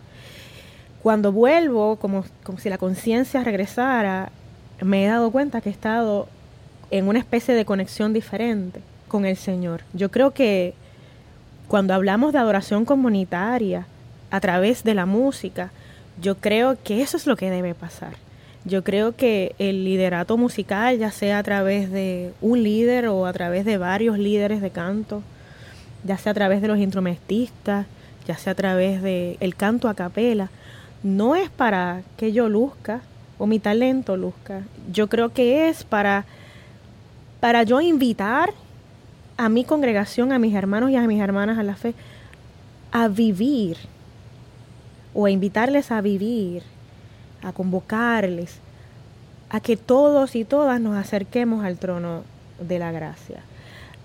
Cuando 1.04 1.32
vuelvo, 1.32 1.98
como, 1.98 2.26
como 2.44 2.58
si 2.58 2.70
la 2.70 2.80
conciencia 2.80 3.44
regresara, 3.44 4.32
me 4.82 5.06
he 5.06 5.08
dado 5.08 5.30
cuenta 5.32 5.62
que 5.62 5.70
he 5.70 5.72
estado 5.72 6.28
en 6.90 7.08
una 7.08 7.20
especie 7.20 7.54
de 7.54 7.66
conexión 7.66 8.14
diferente 8.14 8.82
con 9.08 9.26
el 9.26 9.38
Señor. 9.38 9.84
Yo 9.94 10.10
creo 10.10 10.32
que 10.32 10.74
cuando 11.68 11.94
hablamos 11.94 12.34
de 12.34 12.40
adoración 12.40 12.86
comunitaria 12.86 13.86
a 14.32 14.40
través 14.40 14.84
de 14.84 14.96
la 14.96 15.06
música, 15.06 15.72
yo 16.22 16.38
creo 16.38 16.78
que 16.84 17.02
eso 17.02 17.18
es 17.18 17.28
lo 17.28 17.36
que 17.36 17.50
debe 17.50 17.74
pasar. 17.74 18.25
Yo 18.66 18.84
creo 18.84 19.16
que 19.16 19.56
el 19.60 19.86
liderato 19.86 20.38
musical, 20.38 20.98
ya 20.98 21.12
sea 21.12 21.38
a 21.38 21.44
través 21.44 21.92
de 21.92 22.34
un 22.42 22.64
líder 22.64 23.08
o 23.08 23.28
a 23.28 23.34
través 23.34 23.64
de 23.64 23.78
varios 23.78 24.18
líderes 24.18 24.60
de 24.60 24.72
canto, 24.72 25.22
ya 26.04 26.18
sea 26.18 26.32
a 26.32 26.36
través 26.36 26.62
de 26.62 26.68
los 26.68 26.80
instrumentistas, 26.80 27.86
ya 28.28 28.38
sea 28.38 28.54
a 28.54 28.56
través 28.56 29.04
del 29.04 29.38
el 29.40 29.56
canto 29.56 29.88
a 29.88 29.94
capela, 29.94 30.50
no 31.04 31.36
es 31.36 31.52
para 31.52 32.02
que 32.18 32.32
yo 32.32 32.50
luzca 32.50 33.02
o 33.38 33.46
mi 33.46 33.60
talento 33.60 34.18
luzca. 34.18 34.64
Yo 34.92 35.10
creo 35.10 35.32
que 35.32 35.70
es 35.70 35.84
para 35.84 36.26
para 37.40 37.62
yo 37.62 37.80
invitar 37.82 38.50
a 39.38 39.50
mi 39.50 39.64
congregación, 39.64 40.32
a 40.32 40.40
mis 40.40 40.56
hermanos 40.56 40.90
y 40.90 40.96
a 40.96 41.06
mis 41.06 41.22
hermanas 41.22 41.60
a 41.60 41.64
la 41.64 41.76
fe, 41.76 41.94
a 42.92 43.08
vivir 43.08 43.78
o 45.14 45.28
a 45.28 45.30
invitarles 45.30 45.92
a 45.92 46.02
vivir, 46.02 46.64
a 47.46 47.54
convocarles, 47.54 48.60
a 49.50 49.60
que 49.60 49.78
todos 49.78 50.36
y 50.36 50.44
todas 50.44 50.82
nos 50.82 50.98
acerquemos 50.98 51.64
al 51.64 51.78
trono 51.78 52.24
de 52.60 52.80
la 52.80 52.92
gracia, 52.92 53.42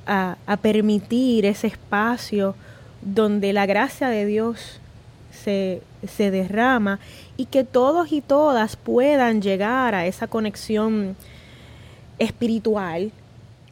a, 0.07 0.37
a 0.47 0.57
permitir 0.59 1.47
ese 1.47 1.67
espacio 1.67 2.55
donde 3.03 3.53
la 3.53 3.67
gracia 3.67 4.09
de 4.09 4.27
Dios 4.27 4.81
se, 5.33 5.83
se, 6.07 6.31
derrama 6.31 6.99
y 7.37 7.47
que 7.47 7.65
todos 7.65 8.13
y 8.13 8.21
todas 8.21 8.77
puedan 8.77 9.41
llegar 9.41 9.95
a 9.95 10.07
esa 10.07 10.27
conexión 10.27 11.17
espiritual 12.19 13.13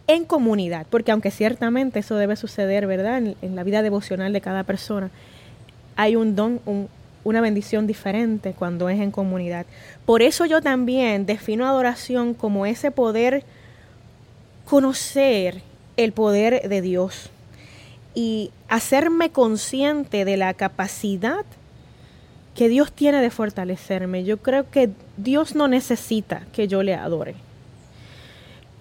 en 0.06 0.24
comunidad, 0.24 0.86
porque 0.88 1.12
aunque 1.12 1.30
ciertamente 1.30 1.98
eso 1.98 2.16
debe 2.16 2.34
suceder, 2.34 2.86
¿verdad? 2.86 3.22
En, 3.42 3.54
la 3.54 3.62
vida 3.62 3.82
devocional 3.82 4.32
de 4.32 4.40
cada 4.40 4.64
persona, 4.64 5.10
hay 5.96 6.16
un 6.16 6.34
don, 6.34 6.60
una 7.24 7.40
bendición 7.40 7.86
diferente 7.86 8.54
cuando 8.56 8.88
es 8.88 9.00
en 9.00 9.10
comunidad. 9.10 9.66
Por 10.06 10.22
eso 10.22 10.46
yo 10.46 10.60
también 10.60 11.26
defino 11.26 11.66
adoración 11.66 12.34
como 12.34 12.66
ese 12.66 12.90
poder 12.90 13.44
conocer 14.64 15.62
el 15.96 16.12
poder 16.12 16.68
de 16.68 16.80
Dios 16.80 17.30
y 18.14 18.50
hacerme 18.68 19.30
consciente 19.30 20.24
de 20.24 20.36
la 20.36 20.54
capacidad 20.54 21.44
que 22.54 22.68
Dios 22.68 22.92
tiene 22.92 23.20
de 23.20 23.30
fortalecerme. 23.30 24.24
Yo 24.24 24.38
creo 24.38 24.70
que 24.70 24.90
Dios 25.16 25.54
no 25.54 25.68
necesita 25.68 26.42
que 26.52 26.68
yo 26.68 26.82
le 26.82 26.94
adore 26.94 27.34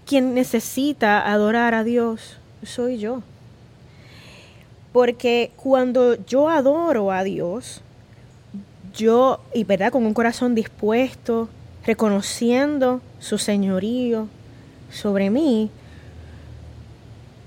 quien 0.07 0.33
necesita 0.33 1.31
adorar 1.31 1.73
a 1.73 1.83
Dios 1.83 2.37
soy 2.63 2.97
yo. 2.97 3.21
Porque 4.93 5.51
cuando 5.57 6.15
yo 6.25 6.49
adoro 6.49 7.11
a 7.11 7.23
Dios, 7.23 7.81
yo, 8.97 9.39
y 9.53 9.63
verdad, 9.63 9.91
con 9.91 10.05
un 10.05 10.13
corazón 10.13 10.55
dispuesto, 10.55 11.47
reconociendo 11.85 13.01
su 13.19 13.37
señorío 13.37 14.27
sobre 14.91 15.29
mí, 15.29 15.69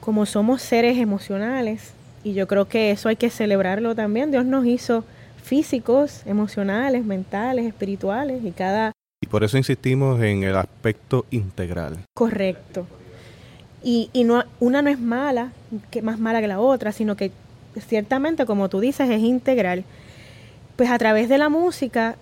como 0.00 0.24
somos 0.24 0.62
seres 0.62 0.96
emocionales, 0.98 1.92
y 2.24 2.32
yo 2.32 2.46
creo 2.46 2.68
que 2.68 2.90
eso 2.90 3.08
hay 3.08 3.16
que 3.16 3.28
celebrarlo 3.30 3.94
también, 3.94 4.30
Dios 4.30 4.44
nos 4.44 4.64
hizo 4.64 5.04
físicos, 5.42 6.22
emocionales, 6.26 7.04
mentales, 7.04 7.66
espirituales, 7.66 8.42
y 8.44 8.52
cada... 8.52 8.92
Y 9.22 9.26
por 9.26 9.44
eso 9.44 9.58
insistimos 9.58 10.22
en 10.22 10.44
el 10.44 10.56
aspecto 10.56 11.26
integral. 11.30 11.98
Correcto. 12.14 12.86
Y, 13.82 14.08
y 14.12 14.24
no, 14.24 14.44
una 14.60 14.80
no 14.80 14.90
es 14.90 14.98
mala, 14.98 15.52
que 15.90 16.00
más 16.00 16.18
mala 16.18 16.40
que 16.40 16.48
la 16.48 16.60
otra, 16.60 16.92
sino 16.92 17.16
que 17.16 17.32
ciertamente, 17.78 18.46
como 18.46 18.68
tú 18.68 18.80
dices, 18.80 19.10
es 19.10 19.20
integral. 19.20 19.84
Pues 20.80 20.88
a 20.88 20.96
través 20.96 21.28
de 21.28 21.36
la 21.36 21.50
música 21.50 22.16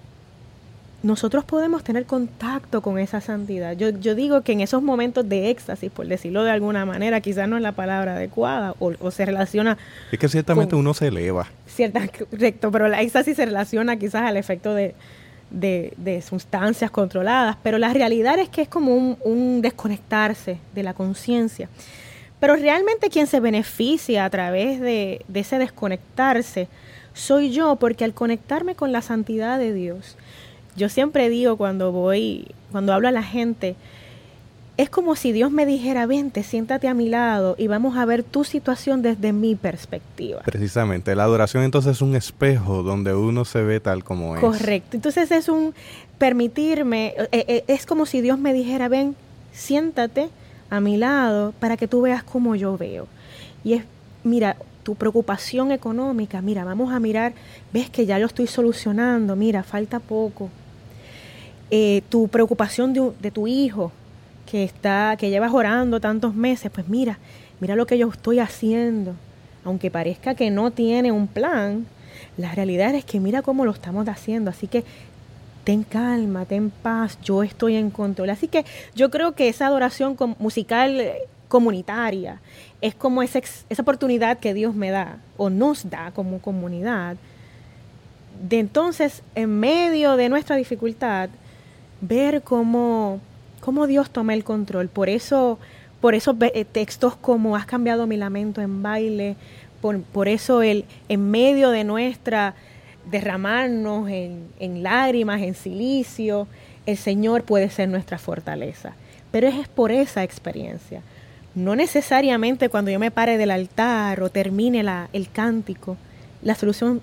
nosotros 1.05 1.45
podemos 1.45 1.85
tener 1.85 2.07
contacto 2.07 2.83
con 2.83 2.99
esa 2.99 3.21
santidad. 3.21 3.77
Yo, 3.77 3.91
yo 3.91 4.17
digo 4.17 4.43
que 4.43 4.51
en 4.51 4.63
esos 4.63 4.83
momentos 4.83 5.29
de 5.29 5.51
éxtasis, 5.51 5.93
por 5.93 6.09
decirlo 6.09 6.43
de 6.43 6.51
alguna 6.51 6.85
manera, 6.85 7.21
quizás 7.21 7.49
no 7.49 7.57
es 7.57 7.63
la 7.63 7.71
palabra 7.71 8.17
adecuada 8.17 8.75
o, 8.81 9.13
se 9.13 9.25
relaciona... 9.27 9.79
Es 10.11 10.19
que 10.19 10.29
ciertamente 10.29 10.75
uno 10.75 10.93
se 10.93 11.07
eleva. 11.07 11.47
Cierta, 11.69 12.01
correcto, 12.09 12.73
pero 12.73 12.89
la 12.89 13.01
éxtasis 13.01 13.37
se 13.37 13.45
relaciona 13.45 13.97
quizás 13.97 14.23
al 14.23 14.37
efecto 14.37 14.75
de, 14.75 14.97
de, 15.51 16.25
sustancias 16.29 16.91
controladas, 16.91 17.57
pero 17.63 17.79
la 17.79 17.93
realidad 17.93 18.41
es 18.41 18.49
que 18.49 18.63
es 18.63 18.69
como 18.69 18.93
un, 18.93 19.63
desconectarse 19.63 20.59
de 20.75 20.83
la 20.83 20.95
conciencia. 20.95 21.69
Pero 22.41 22.57
realmente 22.57 23.09
quien 23.09 23.29
se 23.29 23.39
beneficia 23.39 24.25
a 24.25 24.31
través 24.31 24.81
de, 24.81 25.25
de 25.29 25.39
ese 25.39 25.61
desconectarse 25.61 26.67
soy 27.19 27.51
yo, 27.51 27.77
porque 27.77 28.05
al 28.05 28.15
conectarme 28.15 28.75
con 28.75 28.93
la 28.93 29.03
santidad 29.03 29.59
de 29.59 29.75
Dios, 29.75 30.17
yo 30.77 30.89
siempre 30.89 31.29
digo 31.29 31.57
cuando 31.57 31.91
voy, 31.91 32.47
cuando 32.71 32.93
hablo 32.93 33.09
a 33.09 33.11
la 33.11 33.25
gente, 33.25 33.75
es 34.77 34.89
como 34.89 35.17
si 35.17 35.33
Dios 35.33 35.51
me 35.51 35.67
dijera, 35.67 36.07
vente, 36.07 36.45
siéntate 36.45 36.87
a 36.87 36.95
mi 36.95 37.09
lado 37.09 37.57
y 37.59 37.67
vamos 37.67 37.97
a 37.97 38.05
ver 38.05 38.23
tu 38.23 38.45
situación 38.45 39.03
desde 39.03 39.33
mi 39.33 39.57
perspectiva. 39.57 40.43
Precisamente, 40.45 41.17
la 41.17 41.25
adoración 41.25 41.65
entonces 41.65 41.97
es 41.97 42.03
un 42.03 42.15
espejo 42.15 42.85
donde 42.85 43.13
uno 43.13 43.45
se 43.45 43.63
ve 43.63 43.81
tal 43.81 44.05
como 44.05 44.37
es. 44.37 44.41
Correcto, 44.41 44.97
entonces 44.97 45.33
es 45.33 45.49
un 45.49 45.75
permitirme, 46.19 47.15
eh, 47.19 47.29
eh, 47.33 47.65
es 47.67 47.85
como 47.85 48.07
si 48.07 48.21
Dios 48.21 48.39
me 48.39 48.53
dijera, 48.53 48.87
ven, 48.87 49.17
siéntate 49.53 50.29
a 50.71 50.79
mi 50.79 50.97
lado 50.97 51.53
para 51.59 51.77
que 51.77 51.89
tú 51.89 52.03
veas 52.03 52.23
como 52.23 52.55
yo 52.55 52.79
veo. 52.79 53.09
Y 53.65 53.73
es, 53.73 53.83
mira, 54.23 54.57
tu 54.89 54.95
preocupación 54.95 55.71
económica, 55.71 56.41
mira, 56.41 56.65
vamos 56.65 56.95
a 56.95 56.99
mirar, 56.99 57.35
ves 57.75 57.91
que 57.91 58.07
ya 58.07 58.19
lo 58.19 58.25
estoy 58.25 58.47
solucionando, 58.47 59.37
mira, 59.37 59.63
falta 59.63 60.01
poco. 60.01 60.49
Eh, 61.71 62.01
tu 62.09 62.29
preocupación 62.29 62.95
de, 62.95 63.13
de 63.21 63.31
tu 63.31 63.47
hijo, 63.47 63.93
que 64.51 64.65
está, 64.65 65.15
que 65.19 65.29
llevas 65.29 65.53
orando 65.53 66.01
tantos 66.01 66.35
meses, 66.35 66.71
pues 66.71 66.89
mira, 66.89 67.19
mira 67.61 67.77
lo 67.77 67.87
que 67.87 67.99
yo 67.99 68.09
estoy 68.09 68.39
haciendo. 68.39 69.13
Aunque 69.63 69.91
parezca 69.91 70.35
que 70.35 70.51
no 70.51 70.71
tiene 70.71 71.13
un 71.13 71.27
plan, 71.27 71.87
la 72.39 72.55
realidad 72.55 72.95
es 72.95 73.05
que 73.05 73.21
mira 73.21 73.43
cómo 73.43 73.67
lo 73.67 73.73
estamos 73.73 74.09
haciendo. 74.09 74.49
Así 74.49 74.69
que 74.69 74.85
ten 75.65 75.83
calma, 75.83 76.47
ten 76.47 76.71
paz, 76.71 77.19
yo 77.23 77.43
estoy 77.43 77.77
en 77.77 77.91
control. 77.91 78.31
Así 78.31 78.49
que 78.49 78.65
yo 78.95 79.11
creo 79.11 79.33
que 79.33 79.51
esa 79.51 79.67
adoración 79.67 80.17
musical 80.39 80.99
eh, 80.99 81.29
comunitaria 81.49 82.41
es 82.81 82.95
como 82.95 83.23
esa, 83.23 83.41
esa 83.69 83.83
oportunidad 83.83 84.39
que 84.39 84.55
Dios 84.55 84.75
me 84.75 84.91
da 84.91 85.19
o 85.37 85.51
nos 85.51 85.91
da 85.91 86.13
como 86.13 86.41
comunidad 86.41 87.17
de 88.49 88.59
entonces 88.61 89.23
en 89.35 89.59
medio 89.59 90.17
de 90.17 90.29
nuestra 90.29 90.57
dificultad 90.57 91.31
ver 92.01 92.43
cómo 92.43 93.21
cómo 93.61 93.87
Dios 93.87 94.11
toma 94.11 94.35
el 94.35 94.45
control. 94.45 94.89
Por 94.89 95.09
eso, 95.09 95.59
por 96.01 96.15
esos 96.15 96.37
eh, 96.41 96.65
textos 96.65 97.17
como 97.17 97.57
has 97.57 97.67
cambiado 97.67 98.07
mi 98.07 98.17
lamento 98.17 98.61
en 98.61 98.83
baile, 98.83 99.37
por, 99.81 100.29
eso 100.29 100.63
el, 100.63 100.85
en 101.09 101.31
medio 101.31 101.71
de 101.71 101.85
nuestra 101.85 102.55
derramarnos 103.11 104.09
en, 104.11 104.49
en, 104.59 104.83
lágrimas, 104.83 105.41
en 105.41 105.55
silicio, 105.55 106.49
el 106.85 106.97
Señor 106.97 107.45
puede 107.45 107.71
ser 107.71 107.89
nuestra 107.89 108.19
fortaleza. 108.19 108.95
Pero 109.31 109.47
es 109.47 109.69
por 109.69 109.93
esa 109.93 110.25
experiencia. 110.25 111.03
No 111.55 111.75
necesariamente 111.77 112.69
cuando 112.69 112.91
yo 112.91 112.99
me 112.99 113.11
pare 113.11 113.39
del 113.39 113.51
altar 113.51 114.23
o 114.23 114.31
termine 114.31 114.83
la, 114.83 115.09
el 115.13 115.31
cántico, 115.31 115.97
la 116.43 116.55
solución 116.55 117.01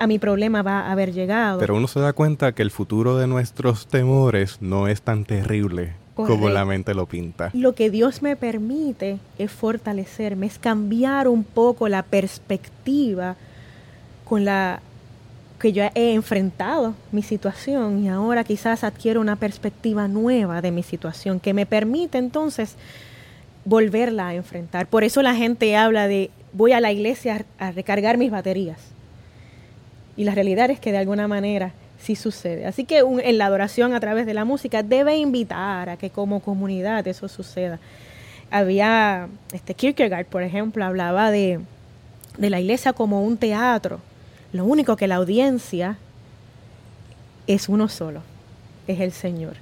a 0.00 0.06
mi 0.06 0.18
problema 0.18 0.62
va 0.62 0.80
a 0.80 0.92
haber 0.92 1.12
llegado. 1.12 1.58
Pero 1.58 1.76
uno 1.76 1.86
se 1.86 2.00
da 2.00 2.12
cuenta 2.12 2.52
que 2.52 2.62
el 2.62 2.70
futuro 2.70 3.16
de 3.16 3.26
nuestros 3.26 3.86
temores 3.86 4.58
no 4.60 4.88
es 4.88 5.02
tan 5.02 5.24
terrible 5.24 5.92
como 6.14 6.48
la 6.48 6.64
mente 6.64 6.94
lo 6.94 7.06
pinta. 7.06 7.50
Lo 7.52 7.74
que 7.74 7.90
Dios 7.90 8.22
me 8.22 8.36
permite 8.36 9.18
es 9.38 9.50
fortalecerme, 9.50 10.46
es 10.46 10.58
cambiar 10.58 11.28
un 11.28 11.44
poco 11.44 11.88
la 11.88 12.02
perspectiva 12.02 13.36
con 14.24 14.44
la 14.44 14.80
que 15.58 15.72
yo 15.72 15.84
he 15.94 16.14
enfrentado 16.14 16.94
mi 17.10 17.22
situación 17.22 18.04
y 18.04 18.08
ahora 18.08 18.44
quizás 18.44 18.84
adquiero 18.84 19.20
una 19.20 19.36
perspectiva 19.36 20.08
nueva 20.08 20.60
de 20.60 20.70
mi 20.70 20.82
situación 20.82 21.40
que 21.40 21.54
me 21.54 21.64
permite 21.64 22.18
entonces 22.18 22.76
volverla 23.64 24.28
a 24.28 24.34
enfrentar. 24.34 24.86
Por 24.86 25.04
eso 25.04 25.22
la 25.22 25.34
gente 25.34 25.76
habla 25.76 26.08
de 26.08 26.30
voy 26.52 26.72
a 26.72 26.80
la 26.80 26.92
iglesia 26.92 27.44
a 27.58 27.72
recargar 27.72 28.18
mis 28.18 28.30
baterías 28.30 28.94
y 30.16 30.24
la 30.24 30.34
realidad 30.34 30.70
es 30.70 30.80
que 30.80 30.92
de 30.92 30.98
alguna 30.98 31.28
manera 31.28 31.72
sí 31.98 32.16
sucede. 32.16 32.66
Así 32.66 32.84
que 32.84 32.98
en 32.98 33.38
la 33.38 33.46
adoración 33.46 33.94
a 33.94 34.00
través 34.00 34.26
de 34.26 34.34
la 34.34 34.44
música 34.44 34.82
debe 34.82 35.16
invitar 35.16 35.88
a 35.88 35.96
que 35.96 36.10
como 36.10 36.40
comunidad 36.40 37.06
eso 37.08 37.28
suceda. 37.28 37.78
Había, 38.50 39.28
este 39.52 39.74
Kierkegaard, 39.74 40.26
por 40.26 40.42
ejemplo, 40.42 40.84
hablaba 40.84 41.30
de, 41.30 41.60
de 42.38 42.50
la 42.50 42.60
iglesia 42.60 42.92
como 42.92 43.24
un 43.24 43.36
teatro. 43.36 44.00
Lo 44.52 44.64
único 44.64 44.96
que 44.96 45.08
la 45.08 45.16
audiencia 45.16 45.96
es 47.46 47.68
uno 47.68 47.88
solo, 47.88 48.22
es 48.86 49.00
el 49.00 49.12
Señor. 49.12 49.54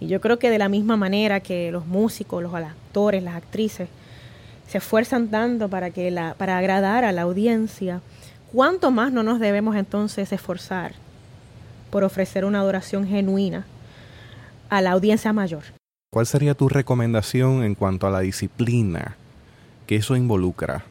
Y 0.00 0.08
yo 0.08 0.20
creo 0.20 0.38
que 0.38 0.50
de 0.50 0.58
la 0.58 0.68
misma 0.68 0.96
manera 0.96 1.40
que 1.40 1.70
los 1.70 1.86
músicos, 1.86 2.42
los 2.42 2.52
actores, 2.92 3.22
las 3.22 3.36
actrices, 3.36 3.88
se 4.68 4.76
esfuerzan 4.76 5.28
tanto 5.28 5.70
para, 5.70 5.90
que 5.90 6.10
la, 6.10 6.34
para 6.34 6.58
agradar 6.58 7.04
a 7.04 7.12
la 7.12 7.22
audiencia, 7.22 8.02
¿cuánto 8.52 8.90
más 8.90 9.10
no 9.12 9.22
nos 9.22 9.40
debemos 9.40 9.76
entonces 9.76 10.30
esforzar 10.30 10.92
por 11.90 12.04
ofrecer 12.04 12.44
una 12.44 12.60
adoración 12.60 13.06
genuina 13.06 13.64
a 14.68 14.82
la 14.82 14.92
audiencia 14.92 15.32
mayor? 15.32 15.62
¿Cuál 16.12 16.26
sería 16.26 16.54
tu 16.54 16.68
recomendación 16.68 17.64
en 17.64 17.74
cuanto 17.74 18.06
a 18.06 18.10
la 18.10 18.20
disciplina 18.20 19.16
que 19.86 19.96
eso 19.96 20.14
involucra? 20.14 20.84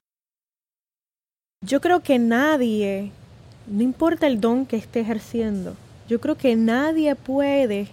Yo 1.63 1.81
creo 1.81 1.99
que 1.99 2.17
nadie, 2.17 3.11
no 3.67 3.83
importa 3.83 4.25
el 4.25 4.41
don 4.41 4.65
que 4.65 4.77
esté 4.77 5.01
ejerciendo, 5.01 5.75
yo 6.09 6.19
creo 6.19 6.35
que 6.35 6.55
nadie 6.55 7.13
puede 7.13 7.89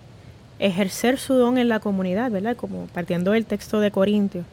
ejercer 0.58 1.18
su 1.18 1.34
don 1.34 1.58
en 1.58 1.68
la 1.68 1.80
comunidad, 1.80 2.30
¿verdad? 2.30 2.56
Como 2.56 2.86
partiendo 2.86 3.32
del 3.32 3.46
texto 3.46 3.80
de 3.80 3.90
Corintios, 3.90 4.44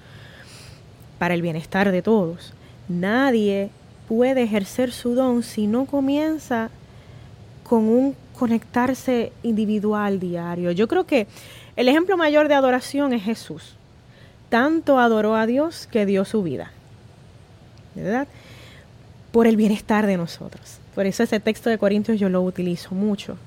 para 1.17 1.33
el 1.33 1.41
bienestar 1.41 1.91
de 1.91 2.01
todos. 2.01 2.53
Nadie 2.87 3.69
puede 4.07 4.43
ejercer 4.43 4.91
su 4.91 5.15
don 5.15 5.43
si 5.43 5.67
no 5.67 5.85
comienza 5.85 6.69
con 7.63 7.87
un 7.87 8.15
conectarse 8.37 9.31
individual 9.43 10.19
diario. 10.19 10.71
Yo 10.71 10.87
creo 10.87 11.05
que 11.05 11.27
el 11.75 11.87
ejemplo 11.87 12.17
mayor 12.17 12.47
de 12.47 12.53
adoración 12.53 13.13
es 13.13 13.23
Jesús. 13.23 13.75
Tanto 14.49 14.99
adoró 14.99 15.35
a 15.35 15.45
Dios 15.45 15.87
que 15.87 16.05
dio 16.05 16.25
su 16.25 16.43
vida. 16.43 16.71
¿Verdad? 17.95 18.27
Por 19.31 19.47
el 19.47 19.57
bienestar 19.57 20.05
de 20.05 20.17
nosotros. 20.17 20.79
Por 20.93 21.05
eso 21.05 21.23
ese 21.23 21.39
texto 21.39 21.69
de 21.69 21.77
Corintios 21.77 22.19
yo 22.19 22.29
lo 22.29 22.41
utilizo 22.41 22.93
mucho. 22.93 23.37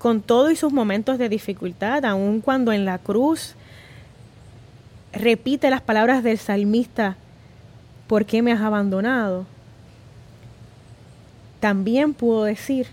Con 0.00 0.22
todo 0.22 0.50
y 0.50 0.56
sus 0.56 0.72
momentos 0.72 1.18
de 1.18 1.28
dificultad, 1.28 2.06
aun 2.06 2.40
cuando 2.40 2.72
en 2.72 2.86
la 2.86 2.96
cruz 2.96 3.54
repite 5.12 5.68
las 5.68 5.82
palabras 5.82 6.24
del 6.24 6.38
salmista, 6.38 7.18
¿por 8.06 8.24
qué 8.24 8.40
me 8.40 8.50
has 8.50 8.62
abandonado? 8.62 9.44
También 11.60 12.14
puedo 12.14 12.44
decir, 12.44 12.86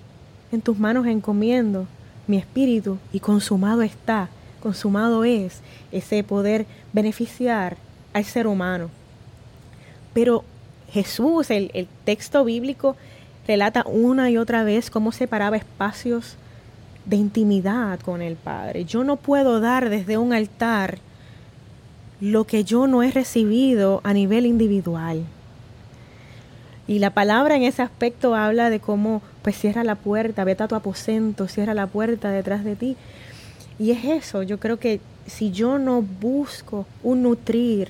en 0.52 0.60
tus 0.60 0.78
manos 0.80 1.08
encomiendo 1.08 1.88
mi 2.28 2.36
espíritu 2.36 2.98
y 3.14 3.22
consumado 3.22 3.84
está, 3.84 4.28
consumado 4.62 5.24
es 5.24 5.62
ese 5.94 6.26
poder 6.26 6.66
beneficiar 6.92 7.78
al 8.12 8.26
ser 8.26 8.48
humano. 8.48 8.90
Pero 10.14 10.44
Jesús, 10.92 11.52
el, 11.52 11.72
el 11.74 11.88
texto 12.04 12.44
bíblico, 12.44 12.98
relata 13.48 13.86
una 13.88 14.30
y 14.30 14.38
otra 14.38 14.66
vez 14.66 14.90
cómo 14.90 15.14
separaba 15.14 15.56
espacios 15.56 16.36
de 17.08 17.16
intimidad 17.16 18.00
con 18.02 18.22
el 18.22 18.36
Padre. 18.36 18.86
Yo 18.86 19.04
no 19.04 19.16
puedo 19.16 19.60
dar 19.60 19.90
desde 19.90 20.18
un 20.18 20.34
altar 20.34 21.00
lo 22.20 22.44
que 22.46 22.64
yo 22.64 22.88
no 22.88 23.02
he 23.02 23.12
recibido 23.12 24.02
a 24.04 24.14
nivel 24.14 24.46
individual. 24.46 25.24
Y 26.88 27.00
la 27.00 27.12
palabra 27.12 27.56
en 27.56 27.64
ese 27.64 27.82
aspecto 27.82 28.36
habla 28.36 28.70
de 28.70 28.80
cómo, 28.80 29.22
pues 29.42 29.58
cierra 29.58 29.84
la 29.84 29.96
puerta, 29.96 30.44
vete 30.44 30.64
a 30.64 30.68
tu 30.68 30.76
aposento, 30.76 31.48
cierra 31.48 31.74
la 31.74 31.88
puerta 31.88 32.30
detrás 32.30 32.64
de 32.64 32.76
ti. 32.76 32.98
Y 33.80 33.92
es 33.92 34.04
eso, 34.06 34.44
yo 34.44 34.60
creo 34.60 34.78
que 34.78 35.00
si 35.26 35.52
yo 35.52 35.80
no 35.80 36.02
busco 36.02 36.86
un 37.04 37.24
nutrir 37.24 37.90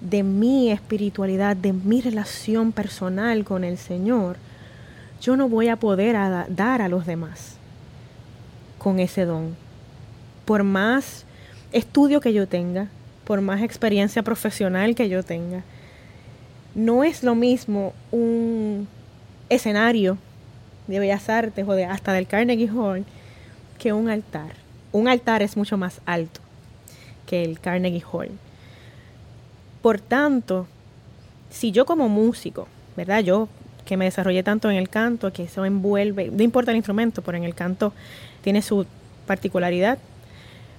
de 0.00 0.22
mi 0.22 0.70
espiritualidad, 0.70 1.56
de 1.56 1.72
mi 1.72 2.00
relación 2.00 2.72
personal 2.72 3.44
con 3.44 3.64
el 3.64 3.78
Señor, 3.78 4.36
yo 5.20 5.36
no 5.36 5.48
voy 5.48 5.68
a 5.68 5.76
poder 5.76 6.16
dar 6.48 6.82
a 6.82 6.88
los 6.88 7.06
demás 7.06 7.59
con 8.80 8.98
ese 8.98 9.26
don. 9.26 9.54
Por 10.46 10.64
más 10.64 11.24
estudio 11.70 12.20
que 12.20 12.32
yo 12.32 12.48
tenga, 12.48 12.88
por 13.24 13.42
más 13.42 13.62
experiencia 13.62 14.24
profesional 14.24 14.96
que 14.96 15.08
yo 15.08 15.22
tenga, 15.22 15.62
no 16.74 17.04
es 17.04 17.22
lo 17.22 17.36
mismo 17.36 17.92
un 18.10 18.88
escenario 19.48 20.18
de 20.86 20.98
Bellas 20.98 21.28
Artes 21.28 21.68
o 21.68 21.74
de 21.74 21.84
hasta 21.84 22.12
del 22.12 22.26
Carnegie 22.26 22.70
Hall 22.70 23.04
que 23.78 23.92
un 23.92 24.08
altar. 24.08 24.54
Un 24.92 25.08
altar 25.08 25.42
es 25.42 25.56
mucho 25.56 25.76
más 25.76 26.00
alto 26.06 26.40
que 27.26 27.44
el 27.44 27.60
Carnegie 27.60 28.02
Hall. 28.10 28.30
Por 29.82 30.00
tanto, 30.00 30.66
si 31.50 31.70
yo 31.70 31.84
como 31.84 32.08
músico, 32.08 32.66
¿verdad? 32.96 33.20
Yo 33.20 33.48
que 33.84 33.96
me 33.96 34.04
desarrollé 34.06 34.42
tanto 34.42 34.70
en 34.70 34.76
el 34.76 34.88
canto, 34.88 35.32
que 35.32 35.44
eso 35.44 35.64
envuelve, 35.64 36.30
no 36.30 36.42
importa 36.42 36.70
el 36.70 36.76
instrumento, 36.76 37.22
pero 37.22 37.36
en 37.36 37.44
el 37.44 37.54
canto 37.54 37.92
tiene 38.42 38.62
su 38.62 38.86
particularidad. 39.26 39.98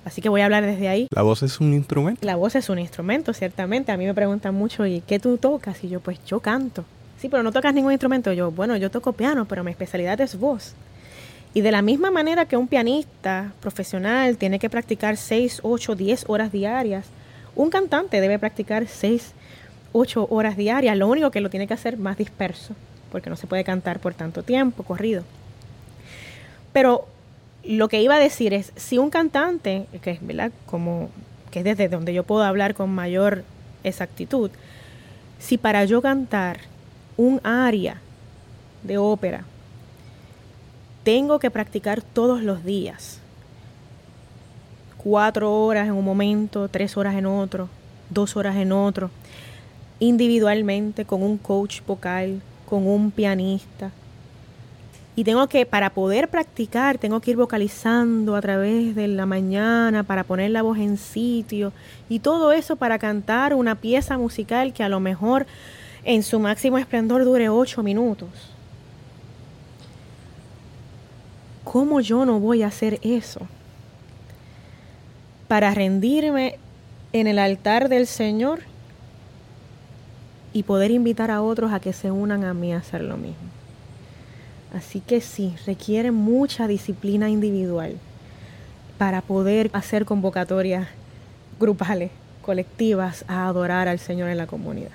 Así 0.04 0.22
que 0.22 0.30
voy 0.30 0.42
a 0.42 0.46
hablar 0.46 0.66
desde 0.66 0.88
ahí. 0.88 1.08
¿La 1.14 1.22
voz 1.22 1.44
es 1.44 1.60
un 1.60 1.74
instrumento? 1.74 2.26
La 2.26 2.36
voz 2.36 2.56
es 2.56 2.70
un 2.70 2.80
instrumento, 2.80 3.34
ciertamente. 3.34 3.92
A 3.92 3.98
mí 3.98 4.06
me 4.06 4.14
preguntan 4.14 4.56
mucho, 4.56 4.86
¿y 4.86 5.02
qué 5.02 5.20
tú 5.20 5.38
tocas? 5.38 5.84
Y 5.84 5.90
yo, 5.90 6.00
pues 6.00 6.20
yo 6.26 6.40
canto. 6.40 6.86
Sí, 7.20 7.30
pero 7.30 7.44
no 7.44 7.52
tocas 7.52 7.74
ningún 7.74 7.92
instrumento. 7.92 8.34
Yo, 8.34 8.50
bueno, 8.50 8.76
yo 8.78 8.90
toco 8.90 9.14
piano, 9.14 9.46
pero 9.46 9.64
mi 9.64 9.72
especialidad 9.72 10.20
es 10.22 10.40
voz. 10.40 10.74
Y 11.54 11.62
de 11.62 11.72
la 11.72 11.82
misma 11.82 12.10
manera 12.10 12.46
que 12.46 12.58
un 12.58 12.68
pianista 12.68 13.54
profesional 13.60 14.38
tiene 14.38 14.58
que 14.58 14.70
practicar 14.70 15.18
6, 15.18 15.60
8, 15.64 15.96
10 15.96 16.26
horas 16.30 16.52
diarias, 16.52 17.06
un 17.56 17.70
cantante 17.70 18.22
debe 18.22 18.40
practicar 18.40 18.88
6, 18.88 19.34
8 19.92 20.28
horas 20.30 20.56
diarias. 20.56 20.98
Lo 20.98 21.08
único 21.08 21.30
que 21.30 21.42
lo 21.42 21.50
tiene 21.50 21.68
que 21.68 21.74
hacer 21.74 21.98
más 21.98 22.18
disperso, 22.18 22.74
porque 23.12 23.30
no 23.30 23.36
se 23.36 23.48
puede 23.48 23.64
cantar 23.64 24.00
por 24.00 24.14
tanto 24.14 24.44
tiempo 24.44 24.84
corrido. 24.84 25.24
Pero 26.72 27.06
lo 27.64 27.90
que 27.90 28.02
iba 28.02 28.16
a 28.16 28.20
decir 28.20 28.54
es, 28.54 28.72
si 28.76 28.98
un 28.98 29.10
cantante, 29.10 29.88
que 30.02 30.12
es, 30.12 30.26
¿verdad? 30.26 30.52
Como, 30.66 31.10
que 31.52 31.60
es 31.60 31.66
desde 31.66 31.90
donde 31.90 32.14
yo 32.14 32.24
puedo 32.24 32.44
hablar 32.44 32.74
con 32.74 32.90
mayor 32.90 33.44
exactitud, 33.84 34.50
si 35.40 35.58
para 35.58 35.86
yo 35.86 36.02
cantar 36.02 36.60
un 37.18 37.40
aria 37.44 37.98
de 38.84 38.98
ópera, 38.98 39.44
tengo 41.04 41.40
que 41.40 41.52
practicar 41.52 42.02
todos 42.02 42.44
los 42.44 42.64
días, 42.64 43.20
cuatro 44.98 45.52
horas 45.66 45.88
en 45.88 45.94
un 45.94 46.06
momento, 46.06 46.68
tres 46.68 46.96
horas 46.98 47.16
en 47.16 47.26
otro, 47.26 47.70
dos 48.10 48.36
horas 48.36 48.56
en 48.56 48.72
otro, 48.72 49.10
individualmente, 50.00 51.06
con 51.06 51.24
un 51.24 51.38
coach 51.38 51.82
vocal, 51.86 52.42
con 52.68 52.88
un 52.88 53.12
pianista, 53.12 53.92
y 55.16 55.26
tengo 55.26 55.48
que, 55.48 55.66
para 55.66 55.90
poder 55.90 56.30
practicar, 56.30 56.98
tengo 56.98 57.20
que 57.20 57.32
ir 57.32 57.38
vocalizando 57.38 58.36
a 58.36 58.42
través 58.42 58.96
de 58.96 59.08
la 59.10 59.26
mañana 59.26 60.04
para 60.04 60.24
poner 60.24 60.52
la 60.52 60.62
voz 60.62 60.78
en 60.78 60.98
sitio 60.98 61.74
y 62.08 62.20
todo 62.20 62.54
eso 62.54 62.78
para 62.78 62.98
cantar 62.98 63.54
una 63.54 63.76
pieza 63.76 64.18
musical 64.18 64.74
que 64.74 64.84
a 64.84 64.90
lo 64.90 65.02
mejor 65.02 65.46
en 66.06 66.24
su 66.24 66.40
máximo 66.40 66.78
esplendor 66.78 67.26
dure 67.26 67.50
ocho 67.50 67.84
minutos. 67.84 68.30
¿Cómo 71.66 72.00
yo 72.00 72.26
no 72.26 72.40
voy 72.40 72.64
a 72.64 72.68
hacer 72.68 73.00
eso? 73.04 73.42
Para 75.50 75.74
rendirme 75.74 76.58
en 77.12 77.28
el 77.28 77.38
altar 77.38 77.90
del 77.90 78.08
Señor 78.08 78.62
y 80.54 80.64
poder 80.64 80.92
invitar 80.92 81.32
a 81.32 81.42
otros 81.42 81.74
a 81.74 81.82
que 81.82 81.92
se 81.92 82.12
unan 82.12 82.46
a 82.46 82.54
mí 82.54 82.74
a 82.74 82.78
hacer 82.78 83.02
lo 83.02 83.18
mismo. 83.18 83.51
Así 84.74 85.02
que 85.02 85.20
sí, 85.20 85.54
requiere 85.66 86.12
mucha 86.12 86.68
disciplina 86.68 87.30
individual 87.30 87.98
para 88.98 89.22
poder 89.22 89.70
hacer 89.74 90.06
convocatorias 90.06 90.88
grupales, 91.60 92.12
colectivas, 92.42 93.26
a 93.28 93.48
adorar 93.48 93.88
al 93.90 94.00
Señor 94.00 94.30
en 94.30 94.38
la 94.38 94.48
comunidad. 94.48 94.92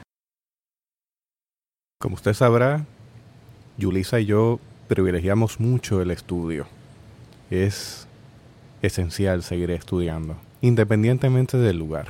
Como 2.01 2.15
usted 2.15 2.33
sabrá, 2.33 2.87
Yulisa 3.77 4.19
y 4.19 4.27
yo 4.27 4.61
privilegiamos 4.89 5.61
mucho 5.61 6.01
el 6.01 6.11
estudio. 6.11 6.67
Es 7.51 8.07
esencial 8.81 9.43
seguir 9.43 9.71
estudiando, 9.71 10.37
independientemente 10.63 11.59
del 11.59 11.79
lugar. 11.79 12.09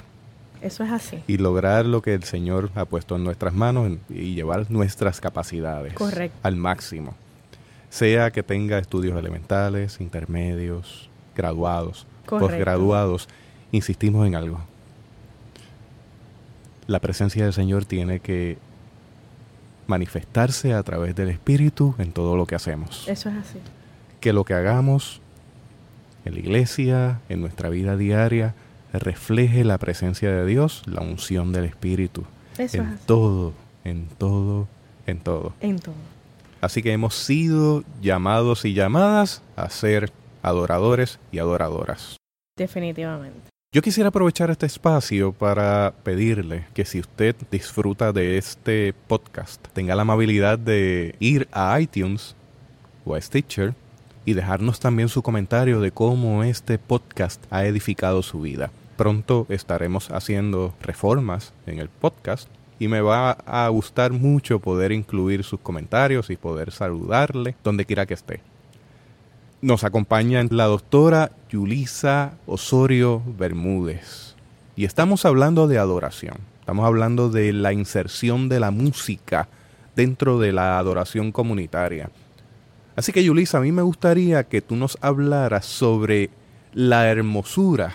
Eso 0.62 0.84
es 0.84 0.92
así. 0.92 1.22
Y 1.26 1.38
lograr 1.38 1.84
lo 1.84 2.00
que 2.00 2.14
el 2.14 2.24
Señor 2.24 2.70
ha 2.76 2.84
puesto 2.84 3.16
en 3.16 3.24
nuestras 3.24 3.54
manos 3.54 3.98
y 4.08 4.34
llevar 4.34 4.70
nuestras 4.70 5.20
capacidades 5.20 5.94
al 6.42 6.56
máximo 6.56 7.14
sea 7.90 8.30
que 8.30 8.42
tenga 8.42 8.78
estudios 8.78 9.18
elementales, 9.18 10.00
intermedios, 10.00 11.08
graduados, 11.34 12.06
posgraduados, 12.26 13.28
insistimos 13.72 14.26
en 14.26 14.34
algo. 14.34 14.60
La 16.86 17.00
presencia 17.00 17.44
del 17.44 17.52
Señor 17.52 17.84
tiene 17.84 18.20
que 18.20 18.58
manifestarse 19.86 20.74
a 20.74 20.82
través 20.82 21.14
del 21.14 21.28
Espíritu 21.28 21.94
en 21.98 22.12
todo 22.12 22.36
lo 22.36 22.46
que 22.46 22.54
hacemos. 22.54 23.06
Eso 23.08 23.28
es 23.28 23.36
así. 23.36 23.58
Que 24.20 24.32
lo 24.32 24.44
que 24.44 24.54
hagamos 24.54 25.20
en 26.24 26.34
la 26.34 26.40
iglesia, 26.40 27.20
en 27.28 27.40
nuestra 27.40 27.68
vida 27.68 27.96
diaria, 27.96 28.54
refleje 28.92 29.64
la 29.64 29.78
presencia 29.78 30.30
de 30.30 30.46
Dios, 30.46 30.82
la 30.86 31.02
unción 31.02 31.52
del 31.52 31.64
Espíritu. 31.64 32.24
Eso 32.58 32.78
en 32.78 32.98
todo, 33.06 33.52
en 33.84 34.06
todo, 34.06 34.68
en 35.06 35.20
todo. 35.20 35.52
En 35.60 35.78
todo. 35.78 36.15
Así 36.60 36.82
que 36.82 36.92
hemos 36.92 37.14
sido 37.14 37.84
llamados 38.00 38.64
y 38.64 38.74
llamadas 38.74 39.42
a 39.56 39.68
ser 39.70 40.12
adoradores 40.42 41.18
y 41.32 41.38
adoradoras. 41.38 42.16
Definitivamente. 42.56 43.50
Yo 43.72 43.82
quisiera 43.82 44.08
aprovechar 44.08 44.50
este 44.50 44.64
espacio 44.64 45.32
para 45.32 45.92
pedirle 46.02 46.64
que 46.72 46.86
si 46.86 47.00
usted 47.00 47.36
disfruta 47.50 48.12
de 48.12 48.38
este 48.38 48.94
podcast, 49.06 49.66
tenga 49.74 49.94
la 49.94 50.02
amabilidad 50.02 50.58
de 50.58 51.14
ir 51.18 51.46
a 51.52 51.78
iTunes 51.78 52.34
o 53.04 53.14
a 53.14 53.20
Stitcher 53.20 53.74
y 54.24 54.32
dejarnos 54.32 54.80
también 54.80 55.08
su 55.08 55.22
comentario 55.22 55.80
de 55.80 55.90
cómo 55.90 56.42
este 56.42 56.78
podcast 56.78 57.44
ha 57.50 57.66
edificado 57.66 58.22
su 58.22 58.40
vida. 58.40 58.70
Pronto 58.96 59.46
estaremos 59.50 60.10
haciendo 60.10 60.74
reformas 60.80 61.52
en 61.66 61.78
el 61.78 61.88
podcast 61.90 62.48
y 62.78 62.88
me 62.88 63.00
va 63.00 63.32
a 63.32 63.68
gustar 63.68 64.12
mucho 64.12 64.58
poder 64.60 64.92
incluir 64.92 65.44
sus 65.44 65.60
comentarios 65.60 66.30
y 66.30 66.36
poder 66.36 66.70
saludarle 66.72 67.56
donde 67.64 67.84
quiera 67.84 68.06
que 68.06 68.14
esté. 68.14 68.40
Nos 69.62 69.84
acompaña 69.84 70.44
la 70.50 70.66
doctora 70.66 71.32
Yulisa 71.48 72.34
Osorio 72.46 73.22
Bermúdez 73.38 74.36
y 74.76 74.84
estamos 74.84 75.24
hablando 75.24 75.66
de 75.66 75.78
adoración. 75.78 76.36
Estamos 76.60 76.84
hablando 76.84 77.30
de 77.30 77.52
la 77.52 77.72
inserción 77.72 78.48
de 78.48 78.60
la 78.60 78.70
música 78.70 79.48
dentro 79.94 80.38
de 80.38 80.52
la 80.52 80.78
adoración 80.78 81.32
comunitaria. 81.32 82.10
Así 82.96 83.12
que 83.12 83.24
Yulisa, 83.24 83.58
a 83.58 83.60
mí 83.62 83.72
me 83.72 83.82
gustaría 83.82 84.44
que 84.44 84.60
tú 84.60 84.76
nos 84.76 84.98
hablaras 85.00 85.64
sobre 85.64 86.30
la 86.74 87.08
hermosura 87.08 87.94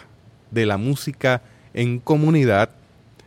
de 0.50 0.66
la 0.66 0.78
música 0.78 1.42
en 1.74 2.00
comunidad 2.00 2.72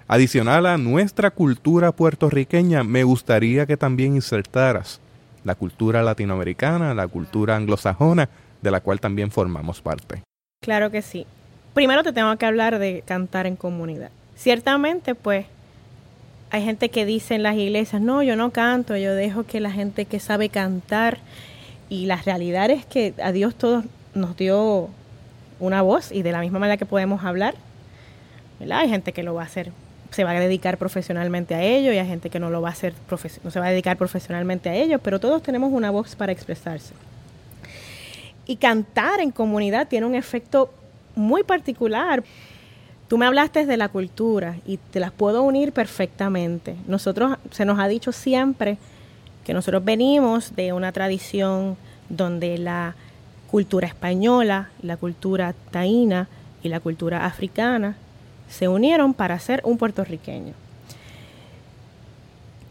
Adicional 0.06 0.66
a 0.66 0.76
nuestra 0.76 1.30
cultura 1.30 1.90
puertorriqueña, 1.90 2.84
me 2.84 3.04
gustaría 3.04 3.64
que 3.64 3.78
también 3.78 4.14
insertaras 4.16 5.00
la 5.44 5.54
cultura 5.54 6.02
latinoamericana, 6.02 6.92
la 6.92 7.08
cultura 7.08 7.56
anglosajona, 7.56 8.28
de 8.60 8.70
la 8.70 8.80
cual 8.80 9.00
también 9.00 9.30
formamos 9.30 9.80
parte. 9.80 10.22
Claro 10.62 10.90
que 10.90 11.00
sí. 11.00 11.26
Primero 11.72 12.02
te 12.02 12.12
tengo 12.12 12.36
que 12.36 12.44
hablar 12.44 12.78
de 12.78 13.02
cantar 13.06 13.46
en 13.46 13.56
comunidad. 13.56 14.10
Ciertamente, 14.36 15.14
pues, 15.14 15.46
hay 16.50 16.62
gente 16.62 16.90
que 16.90 17.06
dice 17.06 17.36
en 17.36 17.42
las 17.42 17.56
iglesias, 17.56 18.02
no, 18.02 18.22
yo 18.22 18.36
no 18.36 18.50
canto, 18.50 18.98
yo 18.98 19.14
dejo 19.14 19.44
que 19.44 19.58
la 19.58 19.70
gente 19.70 20.04
que 20.04 20.20
sabe 20.20 20.50
cantar. 20.50 21.18
Y 21.88 22.06
la 22.06 22.16
realidad 22.16 22.70
es 22.70 22.84
que 22.84 23.14
a 23.22 23.32
Dios 23.32 23.54
todos 23.54 23.84
nos 24.14 24.36
dio 24.36 24.90
una 25.60 25.80
voz 25.80 26.12
y 26.12 26.22
de 26.22 26.32
la 26.32 26.40
misma 26.40 26.58
manera 26.58 26.76
que 26.76 26.86
podemos 26.86 27.24
hablar, 27.24 27.54
¿verdad? 28.60 28.80
Hay 28.80 28.90
gente 28.90 29.12
que 29.12 29.22
lo 29.22 29.34
va 29.34 29.42
a 29.42 29.46
hacer 29.46 29.72
se 30.14 30.24
va 30.24 30.30
a 30.30 30.40
dedicar 30.40 30.78
profesionalmente 30.78 31.54
a 31.54 31.62
ello 31.62 31.92
y 31.92 31.98
hay 31.98 32.06
gente 32.06 32.30
que 32.30 32.38
no 32.38 32.48
lo 32.48 32.62
va 32.62 32.68
a 32.68 32.72
hacer 32.72 32.94
no 33.42 33.50
se 33.50 33.60
va 33.60 33.66
a 33.66 33.70
dedicar 33.70 33.96
profesionalmente 33.96 34.68
a 34.68 34.74
ello, 34.74 34.98
pero 35.00 35.18
todos 35.18 35.42
tenemos 35.42 35.72
una 35.72 35.90
voz 35.90 36.14
para 36.14 36.30
expresarse. 36.30 36.94
Y 38.46 38.56
cantar 38.56 39.20
en 39.20 39.32
comunidad 39.32 39.88
tiene 39.88 40.06
un 40.06 40.14
efecto 40.14 40.72
muy 41.16 41.42
particular. 41.42 42.22
Tú 43.08 43.18
me 43.18 43.26
hablaste 43.26 43.66
de 43.66 43.76
la 43.76 43.88
cultura 43.88 44.56
y 44.66 44.76
te 44.76 45.00
las 45.00 45.10
puedo 45.10 45.42
unir 45.42 45.72
perfectamente. 45.72 46.76
Nosotros 46.86 47.36
se 47.50 47.64
nos 47.64 47.80
ha 47.80 47.88
dicho 47.88 48.12
siempre 48.12 48.78
que 49.44 49.52
nosotros 49.52 49.84
venimos 49.84 50.54
de 50.54 50.72
una 50.72 50.92
tradición 50.92 51.76
donde 52.08 52.56
la 52.58 52.94
cultura 53.50 53.88
española, 53.88 54.70
la 54.80 54.96
cultura 54.96 55.54
taína 55.70 56.28
y 56.62 56.68
la 56.68 56.80
cultura 56.80 57.26
africana 57.26 57.96
se 58.48 58.68
unieron 58.68 59.14
para 59.14 59.38
ser 59.38 59.60
un 59.64 59.78
puertorriqueño. 59.78 60.54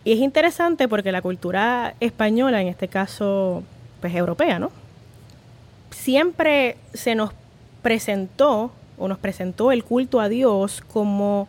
Y 0.05 0.11
es 0.11 0.19
interesante 0.19 0.87
porque 0.87 1.11
la 1.11 1.21
cultura 1.21 1.95
española, 1.99 2.61
en 2.61 2.67
este 2.67 2.87
caso, 2.87 3.63
pues 4.01 4.13
europea, 4.15 4.59
¿no? 4.59 4.71
Siempre 5.91 6.77
se 6.93 7.15
nos 7.15 7.31
presentó 7.81 8.71
o 8.97 9.07
nos 9.07 9.17
presentó 9.17 9.71
el 9.71 9.83
culto 9.83 10.19
a 10.19 10.29
Dios 10.29 10.81
como 10.91 11.47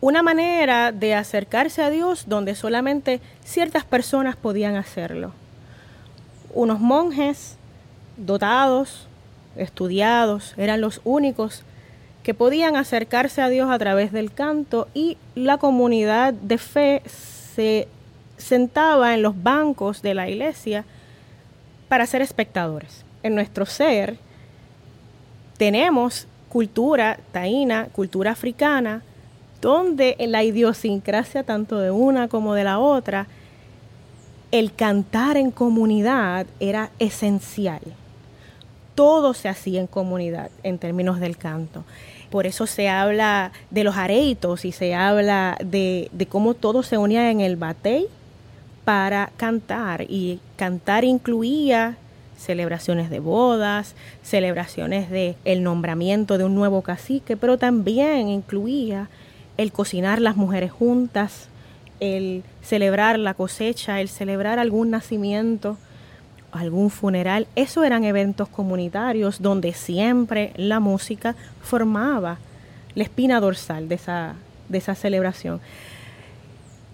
una 0.00 0.22
manera 0.22 0.92
de 0.92 1.14
acercarse 1.14 1.82
a 1.82 1.90
Dios 1.90 2.24
donde 2.26 2.54
solamente 2.54 3.20
ciertas 3.44 3.84
personas 3.84 4.36
podían 4.36 4.76
hacerlo. 4.76 5.32
Unos 6.54 6.80
monjes 6.80 7.56
dotados, 8.16 9.06
estudiados, 9.56 10.54
eran 10.56 10.80
los 10.80 11.00
únicos 11.04 11.64
que 12.22 12.34
podían 12.34 12.76
acercarse 12.76 13.40
a 13.40 13.48
Dios 13.48 13.70
a 13.70 13.78
través 13.78 14.12
del 14.12 14.32
canto 14.32 14.88
y 14.94 15.16
la 15.34 15.58
comunidad 15.58 16.34
de 16.34 16.58
fe 16.58 17.02
se 17.06 17.88
sentaba 18.36 19.14
en 19.14 19.22
los 19.22 19.42
bancos 19.42 20.02
de 20.02 20.14
la 20.14 20.28
iglesia 20.28 20.84
para 21.88 22.06
ser 22.06 22.22
espectadores. 22.22 23.04
En 23.22 23.34
nuestro 23.34 23.66
ser 23.66 24.16
tenemos 25.56 26.26
cultura 26.48 27.18
taína, 27.32 27.86
cultura 27.92 28.32
africana, 28.32 29.02
donde 29.60 30.16
en 30.18 30.32
la 30.32 30.42
idiosincrasia 30.42 31.42
tanto 31.42 31.78
de 31.78 31.90
una 31.90 32.28
como 32.28 32.54
de 32.54 32.64
la 32.64 32.78
otra, 32.78 33.26
el 34.50 34.74
cantar 34.74 35.36
en 35.36 35.50
comunidad 35.50 36.46
era 36.58 36.90
esencial. 36.98 37.80
Todo 39.00 39.32
se 39.32 39.48
hacía 39.48 39.80
en 39.80 39.86
comunidad 39.86 40.50
en 40.62 40.76
términos 40.76 41.20
del 41.20 41.38
canto. 41.38 41.84
Por 42.28 42.46
eso 42.46 42.66
se 42.66 42.90
habla 42.90 43.50
de 43.70 43.82
los 43.82 43.96
areitos 43.96 44.66
y 44.66 44.72
se 44.72 44.94
habla 44.94 45.56
de, 45.64 46.10
cómo 46.28 46.52
todo 46.52 46.82
se 46.82 46.98
unía 46.98 47.30
en 47.30 47.40
el 47.40 47.56
batey 47.56 48.08
para 48.84 49.32
cantar. 49.38 50.02
Y 50.02 50.38
cantar 50.56 51.04
incluía 51.04 51.96
celebraciones 52.36 53.08
de 53.08 53.20
bodas, 53.20 53.94
celebraciones 54.22 55.08
de 55.08 55.34
el 55.46 55.62
nombramiento 55.62 56.36
de 56.36 56.44
un 56.44 56.54
nuevo 56.54 56.82
cacique, 56.82 57.38
pero 57.38 57.56
también 57.56 58.28
incluía 58.28 59.08
el 59.56 59.72
cocinar 59.72 60.20
las 60.20 60.36
mujeres 60.36 60.72
juntas, 60.72 61.48
el 62.00 62.42
celebrar 62.60 63.18
la 63.18 63.32
cosecha, 63.32 64.02
el 64.02 64.10
celebrar 64.10 64.58
algún 64.58 64.90
nacimiento, 64.90 65.78
algún 66.52 66.90
funeral. 66.90 67.46
Eso 67.56 67.84
eran 67.84 68.04
eventos 68.04 68.48
comunitarios 68.48 69.40
donde 69.42 69.72
siempre 69.72 70.52
la 70.56 70.80
música 70.80 71.34
formaba 71.62 72.38
la 72.94 73.02
espina 73.02 73.40
dorsal 73.40 73.88
de 73.88 73.94
esa, 73.96 74.34
de 74.68 74.78
esa 74.78 74.94
celebración. 74.94 75.60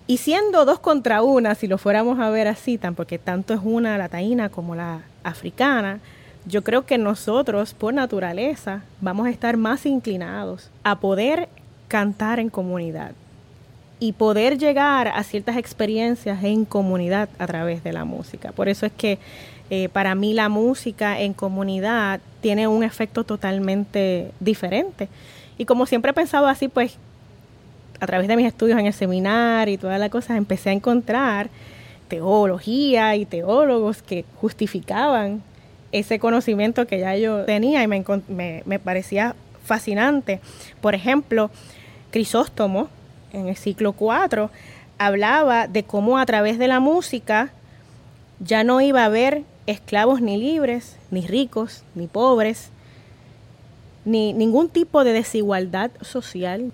Y 0.06 0.18
siendo 0.18 0.64
dos 0.64 0.78
contra 0.78 1.22
una, 1.22 1.54
si 1.54 1.66
lo 1.66 1.78
fuéramos 1.78 2.20
a 2.20 2.30
ver 2.30 2.46
así, 2.46 2.78
tan 2.78 2.94
porque 2.94 3.18
tanto 3.18 3.54
es 3.54 3.60
una 3.62 3.98
la 3.98 4.08
taína 4.08 4.50
como 4.50 4.76
la 4.76 5.00
africana, 5.24 6.00
yo 6.46 6.62
creo 6.62 6.86
que 6.86 6.96
nosotros, 6.96 7.74
por 7.74 7.92
naturaleza, 7.92 8.82
vamos 9.00 9.26
a 9.26 9.30
estar 9.30 9.56
más 9.56 9.84
inclinados 9.84 10.70
a 10.84 11.00
poder 11.00 11.48
cantar 11.88 12.38
en 12.38 12.50
comunidad 12.50 13.12
y 13.98 14.12
poder 14.12 14.58
llegar 14.58 15.08
a 15.08 15.22
ciertas 15.22 15.56
experiencias 15.56 16.44
en 16.44 16.64
comunidad 16.64 17.28
a 17.38 17.46
través 17.46 17.82
de 17.82 17.92
la 17.92 18.04
música. 18.04 18.52
Por 18.52 18.68
eso 18.68 18.86
es 18.86 18.92
que 18.92 19.18
eh, 19.70 19.88
para 19.88 20.14
mí 20.14 20.34
la 20.34 20.48
música 20.48 21.20
en 21.20 21.32
comunidad 21.32 22.20
tiene 22.40 22.68
un 22.68 22.84
efecto 22.84 23.24
totalmente 23.24 24.30
diferente. 24.38 25.08
Y 25.58 25.64
como 25.64 25.86
siempre 25.86 26.10
he 26.10 26.14
pensado 26.14 26.46
así, 26.46 26.68
pues 26.68 26.98
a 28.00 28.06
través 28.06 28.28
de 28.28 28.36
mis 28.36 28.46
estudios 28.46 28.78
en 28.78 28.86
el 28.86 28.92
seminario 28.92 29.74
y 29.74 29.78
todas 29.78 29.98
las 29.98 30.10
cosas, 30.10 30.36
empecé 30.36 30.70
a 30.70 30.72
encontrar 30.74 31.48
teología 32.08 33.16
y 33.16 33.24
teólogos 33.24 34.02
que 34.02 34.24
justificaban 34.40 35.42
ese 35.92 36.18
conocimiento 36.18 36.86
que 36.86 37.00
ya 37.00 37.16
yo 37.16 37.44
tenía 37.44 37.82
y 37.82 37.88
me, 37.88 38.04
me, 38.28 38.62
me 38.66 38.78
parecía 38.78 39.34
fascinante. 39.64 40.40
Por 40.80 40.94
ejemplo, 40.94 41.50
Crisóstomo, 42.10 42.88
en 43.32 43.48
el 43.48 43.56
siglo 43.56 43.94
IV, 43.98 44.50
hablaba 44.98 45.66
de 45.66 45.84
cómo 45.84 46.18
a 46.18 46.26
través 46.26 46.58
de 46.58 46.68
la 46.68 46.80
música 46.80 47.50
ya 48.40 48.64
no 48.64 48.80
iba 48.80 49.02
a 49.02 49.06
haber 49.06 49.44
esclavos 49.66 50.20
ni 50.20 50.36
libres, 50.36 50.96
ni 51.10 51.26
ricos, 51.26 51.82
ni 51.94 52.06
pobres, 52.06 52.70
ni 54.04 54.32
ningún 54.32 54.68
tipo 54.68 55.04
de 55.04 55.12
desigualdad 55.12 55.90
social. 56.00 56.72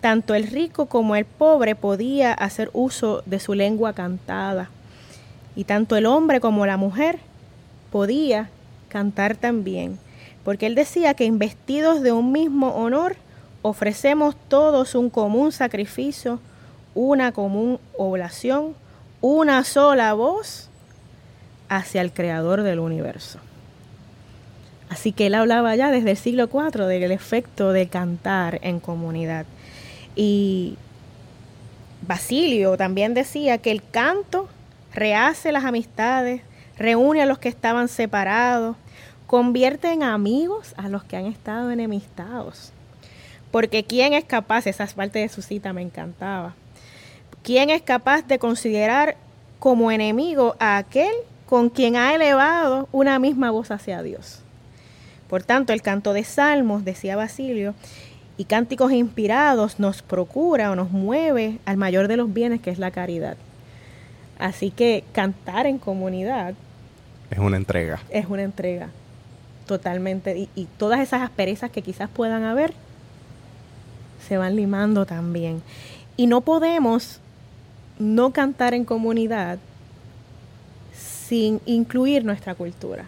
Tanto 0.00 0.34
el 0.34 0.46
rico 0.46 0.86
como 0.86 1.16
el 1.16 1.24
pobre 1.24 1.74
podía 1.74 2.32
hacer 2.32 2.70
uso 2.72 3.22
de 3.26 3.40
su 3.40 3.54
lengua 3.54 3.92
cantada. 3.92 4.70
Y 5.56 5.64
tanto 5.64 5.96
el 5.96 6.06
hombre 6.06 6.40
como 6.40 6.66
la 6.66 6.76
mujer 6.76 7.18
podía 7.90 8.50
cantar 8.88 9.36
también. 9.36 9.98
Porque 10.44 10.66
él 10.66 10.74
decía 10.74 11.14
que 11.14 11.24
investidos 11.24 12.02
de 12.02 12.12
un 12.12 12.32
mismo 12.32 12.68
honor, 12.68 13.16
ofrecemos 13.62 14.36
todos 14.48 14.94
un 14.94 15.10
común 15.10 15.52
sacrificio, 15.52 16.40
una 16.94 17.32
común 17.32 17.78
oblación, 17.96 18.74
una 19.20 19.64
sola 19.64 20.12
voz 20.14 20.68
hacia 21.68 22.00
el 22.00 22.12
creador 22.12 22.62
del 22.62 22.80
universo. 22.80 23.38
Así 24.88 25.12
que 25.12 25.26
él 25.26 25.34
hablaba 25.34 25.76
ya 25.76 25.90
desde 25.90 26.10
el 26.10 26.16
siglo 26.16 26.48
IV 26.52 26.86
del 26.86 27.12
efecto 27.12 27.72
de 27.72 27.88
cantar 27.88 28.58
en 28.62 28.80
comunidad. 28.80 29.46
Y 30.16 30.76
Basilio 32.06 32.76
también 32.76 33.14
decía 33.14 33.58
que 33.58 33.70
el 33.70 33.82
canto 33.88 34.48
rehace 34.92 35.52
las 35.52 35.64
amistades, 35.64 36.42
reúne 36.76 37.22
a 37.22 37.26
los 37.26 37.38
que 37.38 37.48
estaban 37.48 37.86
separados, 37.86 38.76
convierte 39.28 39.92
en 39.92 40.02
amigos 40.02 40.74
a 40.76 40.88
los 40.88 41.04
que 41.04 41.16
han 41.16 41.26
estado 41.26 41.70
enemistados. 41.70 42.72
Porque 43.50 43.84
¿quién 43.84 44.12
es 44.12 44.24
capaz, 44.24 44.66
esa 44.66 44.86
parte 44.86 45.18
de 45.18 45.28
su 45.28 45.42
cita 45.42 45.72
me 45.72 45.82
encantaba, 45.82 46.54
quién 47.42 47.70
es 47.70 47.82
capaz 47.82 48.26
de 48.26 48.38
considerar 48.38 49.16
como 49.58 49.90
enemigo 49.90 50.56
a 50.58 50.78
aquel 50.78 51.12
con 51.46 51.68
quien 51.68 51.96
ha 51.96 52.14
elevado 52.14 52.88
una 52.92 53.18
misma 53.18 53.50
voz 53.50 53.70
hacia 53.70 54.02
Dios? 54.02 54.40
Por 55.28 55.42
tanto, 55.42 55.72
el 55.72 55.82
canto 55.82 56.12
de 56.12 56.24
salmos, 56.24 56.84
decía 56.84 57.16
Basilio, 57.16 57.74
y 58.36 58.44
cánticos 58.44 58.92
inspirados 58.92 59.78
nos 59.78 60.02
procura 60.02 60.70
o 60.70 60.74
nos 60.74 60.90
mueve 60.90 61.58
al 61.66 61.76
mayor 61.76 62.08
de 62.08 62.16
los 62.16 62.32
bienes 62.32 62.60
que 62.60 62.70
es 62.70 62.78
la 62.78 62.90
caridad. 62.90 63.36
Así 64.38 64.70
que 64.70 65.04
cantar 65.12 65.66
en 65.66 65.78
comunidad 65.78 66.54
es 67.30 67.38
una 67.38 67.56
entrega. 67.56 68.00
Es 68.10 68.26
una 68.26 68.42
entrega, 68.42 68.88
totalmente. 69.66 70.36
Y, 70.36 70.48
y 70.56 70.66
todas 70.78 71.00
esas 71.00 71.22
asperezas 71.22 71.70
que 71.70 71.82
quizás 71.82 72.10
puedan 72.10 72.42
haber, 72.42 72.74
se 74.30 74.38
van 74.38 74.54
limando 74.54 75.06
también. 75.06 75.60
Y 76.16 76.28
no 76.28 76.42
podemos 76.42 77.18
no 77.98 78.30
cantar 78.30 78.74
en 78.74 78.84
comunidad 78.84 79.58
sin 80.94 81.60
incluir 81.66 82.24
nuestra 82.24 82.54
cultura. 82.54 83.06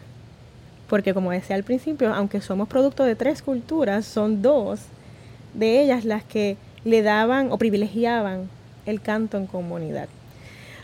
Porque 0.88 1.14
como 1.14 1.30
decía 1.30 1.54
al 1.54 1.62
principio, 1.62 2.12
aunque 2.12 2.40
somos 2.40 2.66
producto 2.66 3.04
de 3.04 3.14
tres 3.14 3.40
culturas, 3.40 4.04
son 4.04 4.42
dos 4.42 4.80
de 5.54 5.80
ellas 5.80 6.04
las 6.04 6.24
que 6.24 6.56
le 6.84 7.02
daban 7.02 7.52
o 7.52 7.56
privilegiaban 7.56 8.50
el 8.84 9.00
canto 9.00 9.36
en 9.36 9.46
comunidad. 9.46 10.08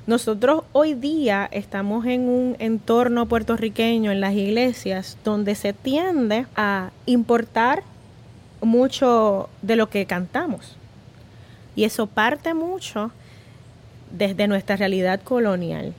Nosotros 0.07 0.63
hoy 0.71 0.95
día 0.95 1.49
estamos 1.51 2.07
en 2.07 2.29
un 2.29 2.55
entorno 2.61 3.27
puertorriqueño 3.27 4.13
en 4.13 4.21
las 4.21 4.35
iglesias 4.35 5.19
donde 5.25 5.57
se 5.57 5.73
tiende 5.73 6.47
a 6.55 6.93
importar 7.07 7.83
mucho 8.61 9.49
de 9.63 9.77
lo 9.77 9.89
que 9.89 10.07
cantamos. 10.07 10.77
Y 11.77 11.85
eso 11.85 12.07
parte 12.07 12.55
mucho 12.55 13.13
desde 14.11 14.49
nuestra 14.49 14.77
realidad 14.77 15.21
colonial. 15.23 15.95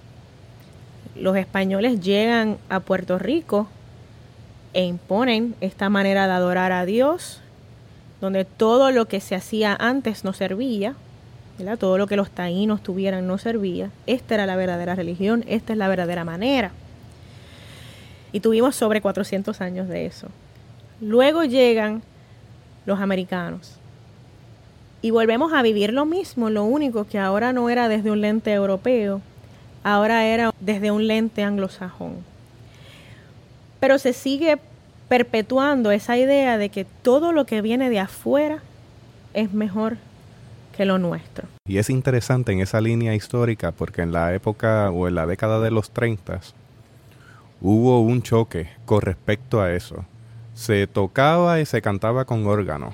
Los 1.15 1.37
españoles 1.37 2.01
llegan 2.01 2.57
a 2.69 2.79
Puerto 2.79 3.19
Rico 3.19 3.67
e 4.73 4.83
imponen 4.83 5.55
esta 5.61 5.89
manera 5.89 6.27
de 6.27 6.33
adorar 6.33 6.71
a 6.71 6.85
Dios, 6.85 7.41
donde 8.21 8.45
todo 8.45 8.91
lo 8.91 9.05
que 9.05 9.19
se 9.19 9.35
hacía 9.35 9.75
antes 9.79 10.23
no 10.23 10.33
servía, 10.33 10.95
todo 11.77 11.97
lo 11.97 12.07
que 12.07 12.15
los 12.15 12.31
taínos 12.31 12.81
tuvieran 12.81 13.27
no 13.27 13.37
servía. 13.37 13.89
Esta 14.07 14.35
era 14.35 14.45
la 14.45 14.55
verdadera 14.55 14.95
religión, 14.95 15.43
esta 15.47 15.73
es 15.73 15.79
la 15.79 15.87
verdadera 15.87 16.23
manera. 16.23 16.71
Y 18.31 18.39
tuvimos 18.39 18.75
sobre 18.75 19.01
400 19.01 19.59
años 19.61 19.87
de 19.87 20.05
eso. 20.05 20.27
Luego 21.01 21.43
llegan 21.43 22.01
los 22.89 22.99
americanos. 22.99 23.77
Y 25.01 25.11
volvemos 25.11 25.53
a 25.53 25.61
vivir 25.61 25.93
lo 25.93 26.05
mismo, 26.05 26.49
lo 26.49 26.65
único 26.65 27.05
que 27.05 27.17
ahora 27.17 27.53
no 27.53 27.69
era 27.69 27.87
desde 27.87 28.11
un 28.11 28.19
lente 28.19 28.51
europeo, 28.51 29.21
ahora 29.83 30.25
era 30.25 30.51
desde 30.59 30.91
un 30.91 31.07
lente 31.07 31.43
anglosajón. 31.43 32.17
Pero 33.79 33.97
se 33.97 34.11
sigue 34.11 34.59
perpetuando 35.07 35.91
esa 35.91 36.17
idea 36.17 36.57
de 36.57 36.69
que 36.69 36.83
todo 36.83 37.31
lo 37.31 37.45
que 37.45 37.61
viene 37.61 37.89
de 37.89 37.99
afuera 37.99 38.59
es 39.33 39.53
mejor 39.53 39.95
que 40.75 40.83
lo 40.83 40.97
nuestro. 40.97 41.47
Y 41.65 41.77
es 41.77 41.89
interesante 41.89 42.51
en 42.51 42.59
esa 42.59 42.81
línea 42.81 43.15
histórica 43.15 43.71
porque 43.71 44.01
en 44.01 44.11
la 44.11 44.33
época 44.33 44.89
o 44.89 45.07
en 45.07 45.15
la 45.15 45.25
década 45.25 45.61
de 45.61 45.71
los 45.71 45.91
30 45.91 46.41
hubo 47.61 48.01
un 48.01 48.21
choque 48.21 48.69
con 48.85 49.01
respecto 49.01 49.61
a 49.61 49.71
eso. 49.73 50.05
Se 50.59 50.87
tocaba 50.87 51.61
y 51.61 51.65
se 51.65 51.81
cantaba 51.81 52.25
con 52.25 52.45
órgano, 52.45 52.91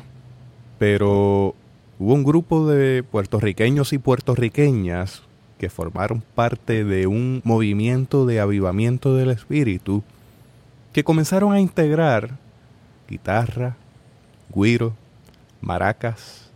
pero 0.77 1.55
hubo 1.97 2.13
un 2.13 2.23
grupo 2.23 2.67
de 2.67 3.01
puertorriqueños 3.01 3.91
y 3.91 3.97
puertorriqueñas 3.97 5.23
que 5.57 5.71
formaron 5.71 6.21
parte 6.35 6.83
de 6.83 7.07
un 7.07 7.41
movimiento 7.43 8.27
de 8.27 8.39
avivamiento 8.39 9.15
del 9.15 9.31
espíritu 9.31 10.03
que 10.93 11.03
comenzaron 11.03 11.53
a 11.53 11.59
integrar 11.59 12.37
guitarra, 13.09 13.75
guiro, 14.53 14.93
maracas, 15.59 16.51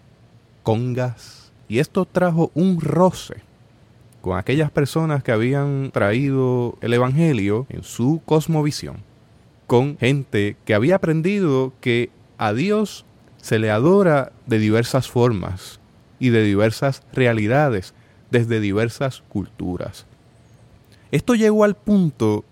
congas, 0.61 1.51
y 1.67 1.79
esto 1.79 2.05
trajo 2.05 2.51
un 2.53 2.79
roce 2.79 3.37
con 4.21 4.37
aquellas 4.37 4.69
personas 4.69 5.23
que 5.23 5.31
habían 5.31 5.89
traído 5.91 6.77
el 6.81 6.93
Evangelio 6.93 7.65
en 7.69 7.81
su 7.81 8.21
cosmovisión, 8.25 9.08
con 9.69 9.99
gente 9.99 10.57
que 10.65 10.73
había 10.73 10.95
aprendido 10.95 11.73
que 11.79 12.09
a 12.39 12.53
Dios 12.53 13.05
se 13.37 13.59
le 13.59 13.69
adora 13.69 14.31
de 14.47 14.57
diversas 14.57 15.07
formas 15.07 15.79
y 16.17 16.29
de 16.29 16.41
diversas 16.41 17.03
realidades, 17.13 17.93
desde 18.31 18.61
diversas 18.61 19.21
culturas. 19.29 20.07
Esto 21.11 21.35
llegó 21.35 21.65
al 21.65 21.75
punto 21.75 22.45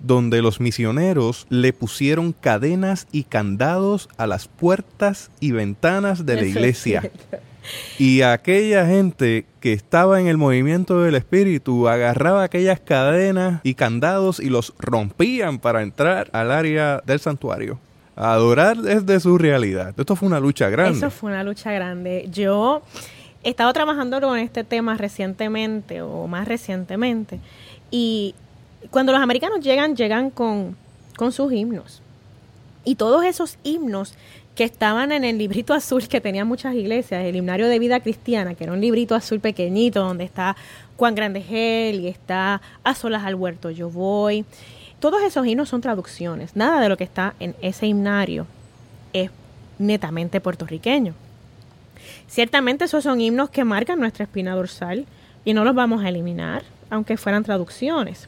donde 0.00 0.42
los 0.42 0.60
misioneros 0.60 1.46
le 1.48 1.72
pusieron 1.72 2.34
cadenas 2.34 3.08
y 3.12 3.24
candados 3.24 4.10
a 4.18 4.26
las 4.26 4.46
puertas 4.46 5.30
y 5.40 5.52
ventanas 5.52 6.26
de 6.26 6.34
la 6.36 6.44
iglesia. 6.44 7.10
Y 7.98 8.22
aquella 8.22 8.86
gente 8.86 9.46
que 9.60 9.72
estaba 9.72 10.20
en 10.20 10.26
el 10.26 10.36
movimiento 10.36 11.02
del 11.02 11.14
espíritu 11.14 11.88
agarraba 11.88 12.42
aquellas 12.42 12.80
cadenas 12.80 13.60
y 13.62 13.74
candados 13.74 14.40
y 14.40 14.48
los 14.48 14.74
rompían 14.78 15.58
para 15.58 15.82
entrar 15.82 16.28
al 16.32 16.50
área 16.50 17.02
del 17.04 17.20
santuario. 17.20 17.78
Adorar 18.16 18.78
desde 18.78 19.20
su 19.20 19.36
realidad. 19.36 19.94
Esto 19.96 20.16
fue 20.16 20.28
una 20.28 20.40
lucha 20.40 20.70
grande. 20.70 20.98
Eso 20.98 21.10
fue 21.10 21.30
una 21.30 21.44
lucha 21.44 21.72
grande. 21.72 22.28
Yo 22.30 22.82
he 23.42 23.50
estado 23.50 23.72
trabajando 23.72 24.20
con 24.20 24.38
este 24.38 24.64
tema 24.64 24.96
recientemente 24.96 26.02
o 26.02 26.26
más 26.26 26.48
recientemente 26.48 27.40
y 27.90 28.34
cuando 28.90 29.12
los 29.12 29.20
americanos 29.20 29.60
llegan, 29.60 29.96
llegan 29.96 30.30
con, 30.30 30.76
con 31.16 31.32
sus 31.32 31.52
himnos. 31.52 32.02
Y 32.84 32.94
todos 32.94 33.24
esos 33.24 33.58
himnos 33.64 34.14
que 34.56 34.64
estaban 34.64 35.12
en 35.12 35.22
el 35.22 35.36
librito 35.36 35.74
azul 35.74 36.08
que 36.08 36.20
tenían 36.20 36.48
muchas 36.48 36.74
iglesias, 36.74 37.22
el 37.22 37.36
himnario 37.36 37.68
de 37.68 37.78
vida 37.78 38.00
cristiana, 38.00 38.54
que 38.54 38.64
era 38.64 38.72
un 38.72 38.80
librito 38.80 39.14
azul 39.14 39.38
pequeñito 39.38 40.00
donde 40.00 40.24
está 40.24 40.56
Juan 40.96 41.14
Grandegel 41.14 42.00
y 42.00 42.08
está 42.08 42.62
A 42.82 42.94
solas 42.94 43.24
al 43.24 43.34
huerto 43.34 43.70
yo 43.70 43.90
voy. 43.90 44.46
Todos 44.98 45.22
esos 45.22 45.46
himnos 45.46 45.68
son 45.68 45.82
traducciones. 45.82 46.56
Nada 46.56 46.80
de 46.80 46.88
lo 46.88 46.96
que 46.96 47.04
está 47.04 47.34
en 47.38 47.54
ese 47.60 47.86
himnario 47.86 48.46
es 49.12 49.30
netamente 49.78 50.40
puertorriqueño. 50.40 51.12
Ciertamente 52.26 52.86
esos 52.86 53.04
son 53.04 53.20
himnos 53.20 53.50
que 53.50 53.62
marcan 53.62 54.00
nuestra 54.00 54.24
espina 54.24 54.54
dorsal 54.54 55.04
y 55.44 55.52
no 55.52 55.64
los 55.64 55.74
vamos 55.74 56.02
a 56.02 56.08
eliminar, 56.08 56.62
aunque 56.88 57.18
fueran 57.18 57.44
traducciones 57.44 58.26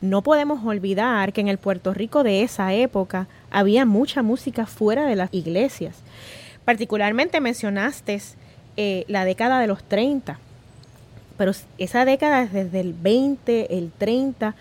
no 0.00 0.22
podemos 0.22 0.64
olvidar 0.64 1.32
que 1.32 1.40
en 1.40 1.48
el 1.48 1.58
Puerto 1.58 1.94
Rico 1.94 2.22
de 2.22 2.42
esa 2.42 2.72
época 2.74 3.26
había 3.56 3.86
mucha 3.86 4.22
música 4.22 4.66
fuera 4.66 5.06
de 5.06 5.16
las 5.16 5.32
iglesias. 5.32 5.96
Particularmente 6.66 7.40
mencionaste 7.40 8.20
eh, 8.76 9.06
la 9.08 9.24
década 9.24 9.60
de 9.60 9.66
los 9.66 9.82
30, 9.82 10.38
pero 11.38 11.52
esa 11.78 12.04
década 12.04 12.44
desde 12.44 12.80
el 12.80 12.92
20, 12.92 13.78
el 13.78 13.92
30, 13.96 14.54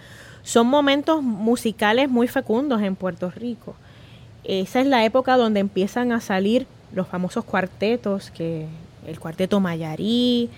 son 0.44 0.68
momentos 0.68 1.22
musicales 1.22 2.10
muy 2.10 2.30
fecundos 2.30 2.82
en 2.82 2.96
Puerto 2.96 3.32
Rico. 3.32 3.76
Esa 4.46 4.80
es 4.80 4.88
la 4.88 5.04
época 5.04 5.36
donde 5.36 5.60
empiezan 5.60 6.14
a 6.14 6.22
salir 6.22 6.66
los 6.94 7.06
famosos 7.06 7.44
cuartetos, 7.44 8.32
que 8.32 8.66
el 9.06 9.20
cuarteto 9.20 9.60
Mayarí, 9.60 10.50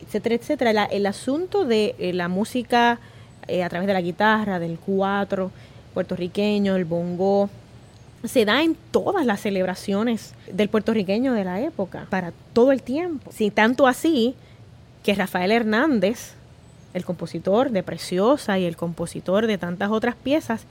etcétera, 0.00 0.36
etcétera. 0.36 0.84
el 0.84 1.06
asunto 1.06 1.64
de 1.64 1.96
eh, 1.98 2.12
la 2.12 2.28
música 2.28 3.00
eh, 3.48 3.64
a 3.64 3.68
través 3.68 3.88
de 3.88 3.94
la 3.94 4.00
guitarra, 4.00 4.60
del 4.60 4.78
cuatro 4.78 5.50
puertorriqueño, 5.92 6.76
el 6.76 6.84
bongo, 6.84 7.48
se 8.24 8.44
da 8.44 8.62
en 8.62 8.76
todas 8.90 9.26
las 9.26 9.40
celebraciones 9.40 10.34
del 10.50 10.68
puertorriqueño 10.68 11.32
de 11.34 11.44
la 11.44 11.60
época, 11.60 12.06
para 12.10 12.32
todo 12.52 12.72
el 12.72 12.82
tiempo. 12.82 13.30
Sí, 13.32 13.50
tanto 13.50 13.86
así 13.86 14.34
que 15.02 15.14
Rafael 15.14 15.52
Hernández, 15.52 16.34
el 16.94 17.04
compositor 17.04 17.70
de 17.70 17.82
Preciosa 17.82 18.58
y 18.58 18.64
el 18.64 18.76
compositor 18.76 19.46
de 19.46 19.58
tantas 19.58 19.90
otras 19.90 20.14
piezas, 20.14 20.64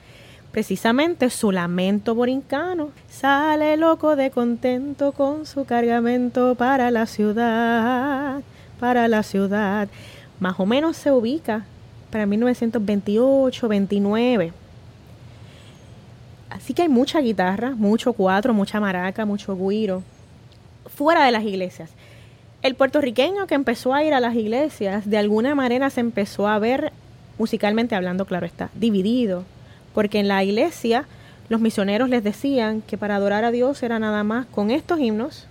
precisamente 0.51 1.29
su 1.29 1.51
lamento 1.51 2.15
borincano, 2.15 2.89
sale 3.09 3.77
loco 3.77 4.15
de 4.15 4.31
contento 4.31 5.11
con 5.11 5.45
su 5.45 5.65
cargamento 5.65 6.55
para 6.55 6.91
la 6.91 7.05
ciudad, 7.05 8.41
para 8.79 9.07
la 9.07 9.23
ciudad. 9.23 9.87
Más 10.39 10.59
o 10.59 10.65
menos 10.65 10.97
se 10.97 11.11
ubica 11.11 11.65
para 12.11 12.25
1928, 12.25 13.67
29. 13.67 14.62
Así 16.53 16.75
que 16.75 16.83
hay 16.83 16.89
mucha 16.89 17.19
guitarra, 17.19 17.71
mucho 17.71 18.13
cuatro, 18.13 18.53
mucha 18.53 18.79
maraca, 18.79 19.25
mucho 19.25 19.57
guiro, 19.57 20.03
fuera 20.85 21.25
de 21.25 21.31
las 21.31 21.43
iglesias. 21.43 21.89
El 22.61 22.75
puertorriqueño 22.75 23.47
que 23.47 23.55
empezó 23.55 23.93
a 23.93 24.03
ir 24.03 24.13
a 24.13 24.19
las 24.19 24.35
iglesias, 24.35 25.09
de 25.09 25.17
alguna 25.17 25.55
manera 25.55 25.89
se 25.89 25.99
empezó 25.99 26.47
a 26.47 26.59
ver, 26.59 26.93
musicalmente 27.39 27.95
hablando, 27.95 28.25
claro 28.25 28.45
está, 28.45 28.69
dividido, 28.75 29.45
porque 29.95 30.19
en 30.19 30.27
la 30.27 30.43
iglesia 30.43 31.05
los 31.49 31.59
misioneros 31.59 32.07
les 32.09 32.23
decían 32.23 32.81
que 32.81 32.99
para 32.99 33.15
adorar 33.15 33.45
a 33.45 33.51
Dios 33.51 33.81
era 33.81 33.97
nada 33.97 34.23
más 34.23 34.45
con 34.45 34.69
estos 34.69 34.99
himnos 34.99 35.47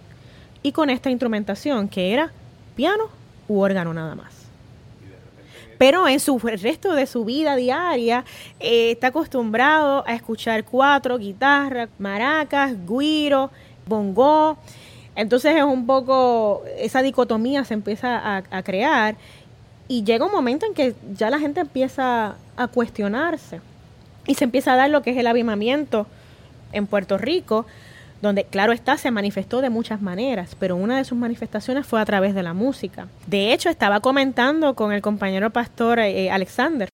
y 0.62 0.70
con 0.70 0.88
esta 0.88 1.11
instrumentación, 1.11 1.88
que 1.88 2.12
era 2.12 2.30
piano 2.76 3.05
u 3.48 3.59
órgano 3.59 3.92
nada 3.92 4.14
más 4.14 4.41
pero 5.83 6.07
en 6.07 6.20
su 6.20 6.39
resto 6.39 6.95
de 6.95 7.09
su 7.09 7.24
vida 7.24 7.57
diaria 7.57 8.24
eh, 8.61 8.93
está 8.93 9.09
acostumbrado 9.09 10.05
a 10.07 10.14
escuchar 10.14 10.62
cuatro, 10.62 11.18
guitarras, 11.18 11.89
maracas, 11.99 12.72
guiro, 12.87 13.51
bongo. 13.85 14.57
Entonces 15.16 15.57
es 15.57 15.64
un 15.64 15.85
poco, 15.85 16.62
esa 16.78 17.03
dicotomía 17.03 17.64
se 17.64 17.74
empieza 17.74 18.37
a, 18.49 18.62
crear 18.62 19.16
y 19.89 20.05
llega 20.05 20.24
un 20.24 20.30
momento 20.30 20.66
en 20.66 20.74
que 20.74 20.95
ya 21.14 21.30
la 21.30 21.41
gente 21.41 21.59
empieza 21.59 22.37
a 22.57 22.68
cuestionarse 22.68 23.61
y 24.28 24.37
se 24.37 24.45
empieza 24.45 24.74
a 24.74 24.76
dar 24.76 24.89
lo 24.89 25.03
que 25.03 25.11
es 25.11 25.16
el 25.16 25.26
avivamiento 25.26 26.07
en 26.70 26.87
Puerto 26.87 27.18
Rico, 27.18 27.66
donde 28.23 28.45
claro 28.45 28.73
está, 28.73 28.97
se 28.97 29.11
manifestó 29.11 29.61
de 29.61 29.68
muchas 29.68 30.01
maneras, 30.01 30.57
pero 30.59 30.77
una 30.77 30.97
de 30.97 31.05
sus 31.05 31.18
manifestaciones 31.18 31.87
fue 31.87 32.01
a 32.01 32.05
través 32.05 32.35
de 32.35 32.43
la 32.45 32.55
música. 32.55 33.09
De 33.27 33.53
hecho, 33.53 33.68
estaba 33.68 34.01
comentando 34.01 34.75
con 34.75 34.93
el 34.93 35.03
compañero 35.03 35.51
pastor 35.51 35.99
eh, 35.99 36.31
Alexander. 36.31 36.89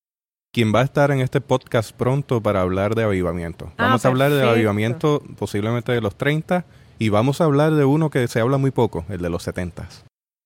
Quien 0.52 0.74
va 0.74 0.80
a 0.80 0.84
estar 0.84 1.10
en 1.10 1.20
este 1.20 1.42
podcast 1.42 1.92
pronto 1.92 2.40
para 2.40 2.62
hablar 2.62 2.94
de 2.94 3.04
avivamiento. 3.04 3.66
Ah, 3.76 3.88
vamos 3.88 4.04
a 4.04 4.08
hablar 4.08 4.32
de 4.32 4.48
avivamiento 4.48 5.22
posiblemente 5.38 5.92
de 5.92 6.00
los 6.00 6.16
30 6.16 6.64
y 6.98 7.10
vamos 7.10 7.42
a 7.42 7.44
hablar 7.44 7.74
de 7.74 7.84
uno 7.84 8.08
que 8.08 8.26
se 8.26 8.40
habla 8.40 8.56
muy 8.56 8.70
poco, 8.70 9.04
el 9.10 9.20
de 9.20 9.28
los 9.28 9.42
70. 9.42 9.86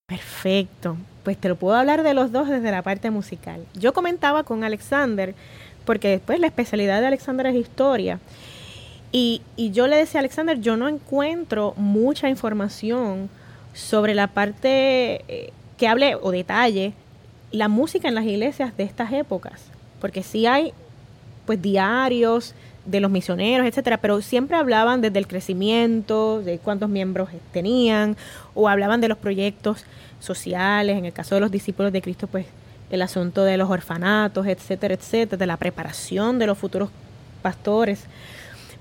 Perfecto. 0.09 0.97
Pues 1.23 1.39
te 1.39 1.49
lo 1.49 1.55
puedo 1.55 1.77
hablar 1.77 2.03
de 2.03 2.15
los 2.15 2.33
dos 2.33 2.49
desde 2.49 2.73
la 2.73 2.83
parte 2.83 3.13
musical. 3.13 3.65
Yo 3.75 3.93
comentaba 3.93 4.43
con 4.43 4.65
Alexander, 4.65 5.37
porque 5.85 6.09
después 6.09 6.41
la 6.41 6.49
especialidad 6.49 7.01
de 7.01 7.07
Alexander 7.07 7.47
es 7.47 7.55
historia. 7.55 8.19
Y, 9.13 9.43
yo 9.57 9.87
le 9.87 9.97
decía 9.97 10.21
a 10.21 10.23
Alexander, 10.23 10.59
yo 10.61 10.77
no 10.77 10.89
encuentro 10.89 11.75
mucha 11.77 12.29
información 12.31 13.29
sobre 13.75 14.15
la 14.15 14.29
parte 14.29 15.23
eh, 15.29 15.53
que 15.77 15.87
hable 15.87 16.17
o 16.17 16.31
detalle 16.31 16.95
la 17.51 17.69
música 17.69 18.09
en 18.09 18.15
las 18.15 18.25
iglesias 18.25 18.77
de 18.77 18.85
estas 18.85 19.13
épocas, 19.13 19.61
porque 20.01 20.23
sí 20.23 20.47
hay 20.47 20.73
pues 21.45 21.61
diarios 21.61 22.55
de 22.87 23.01
los 23.01 23.11
misioneros, 23.11 23.67
etcétera, 23.67 23.99
pero 23.99 24.21
siempre 24.23 24.57
hablaban 24.57 25.01
desde 25.01 25.19
el 25.19 25.27
crecimiento, 25.27 26.41
de 26.43 26.59
cuántos 26.59 26.89
miembros 26.89 27.29
tenían, 27.53 28.17
o 28.55 28.69
hablaban 28.69 29.01
de 29.01 29.09
los 29.09 29.19
proyectos 29.19 29.85
sociales, 30.19 30.97
en 30.97 31.05
el 31.05 31.13
caso 31.13 31.35
de 31.35 31.43
los 31.43 31.51
discípulos 31.51 31.93
de 31.93 32.03
Cristo, 32.03 32.27
pues 32.27 32.47
el 32.91 33.03
asunto 33.03 33.45
de 33.45 33.57
los 33.57 33.71
orfanatos, 33.71 34.47
etcétera, 34.47 34.95
etcétera, 34.95 35.39
de 35.39 35.47
la 35.47 35.57
preparación 35.57 36.39
de 36.39 36.47
los 36.47 36.59
futuros 36.59 36.91
pastores. 37.43 38.05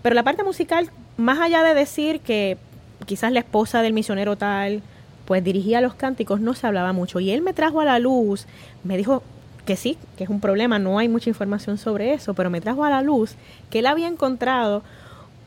Pero 0.01 0.15
la 0.15 0.23
parte 0.23 0.43
musical, 0.43 0.89
más 1.17 1.39
allá 1.39 1.63
de 1.63 1.73
decir 1.73 2.21
que 2.21 2.57
quizás 3.05 3.31
la 3.31 3.39
esposa 3.39 3.81
del 3.81 3.93
misionero 3.93 4.35
tal, 4.35 4.81
pues 5.25 5.43
dirigía 5.43 5.81
los 5.81 5.93
cánticos, 5.93 6.41
no 6.41 6.53
se 6.53 6.67
hablaba 6.67 6.93
mucho. 6.93 7.19
Y 7.19 7.31
él 7.31 7.41
me 7.41 7.53
trajo 7.53 7.81
a 7.81 7.85
la 7.85 7.99
luz, 7.99 8.47
me 8.83 8.97
dijo 8.97 9.23
que 9.65 9.75
sí, 9.75 9.97
que 10.17 10.23
es 10.23 10.29
un 10.29 10.39
problema, 10.39 10.79
no 10.79 10.97
hay 10.97 11.07
mucha 11.07 11.29
información 11.29 11.77
sobre 11.77 12.13
eso, 12.13 12.33
pero 12.33 12.49
me 12.49 12.61
trajo 12.61 12.83
a 12.83 12.89
la 12.89 13.01
luz 13.01 13.35
que 13.69 13.79
él 13.79 13.85
había 13.85 14.07
encontrado 14.07 14.83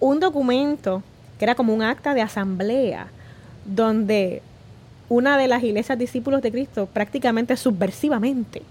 un 0.01 0.21
documento 0.21 1.03
que 1.39 1.45
era 1.45 1.55
como 1.55 1.75
un 1.75 1.83
acta 1.83 2.15
de 2.15 2.23
asamblea, 2.23 3.09
donde 3.65 4.43
una 5.09 5.37
de 5.37 5.49
las 5.49 5.63
iglesias 5.63 5.99
discípulos 5.99 6.43
de 6.43 6.53
Cristo 6.53 6.89
prácticamente 6.93 7.57
subversivamente, 7.57 8.63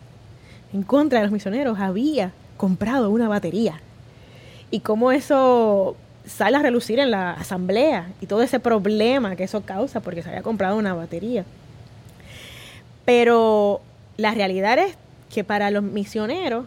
en 0.71 0.83
contra 0.83 1.19
de 1.19 1.25
los 1.25 1.33
misioneros, 1.33 1.79
había 1.79 2.31
comprado 2.57 3.09
una 3.09 3.27
batería. 3.27 3.81
Y 4.73 4.79
cómo 4.79 5.11
eso 5.11 5.95
sale 6.25 6.57
a 6.57 6.63
relucir 6.63 6.97
en 6.97 7.11
la 7.11 7.33
asamblea 7.33 8.09
y 8.21 8.25
todo 8.25 8.41
ese 8.41 8.59
problema 8.59 9.35
que 9.35 9.43
eso 9.43 9.61
causa 9.61 9.99
porque 9.99 10.23
se 10.23 10.29
había 10.29 10.41
comprado 10.41 10.77
una 10.77 10.95
batería. 10.95 11.45
Pero 13.05 13.81
la 14.17 14.33
realidad 14.33 14.79
es 14.79 14.97
que 15.31 15.43
para 15.43 15.69
los 15.69 15.83
misioneros 15.83 16.65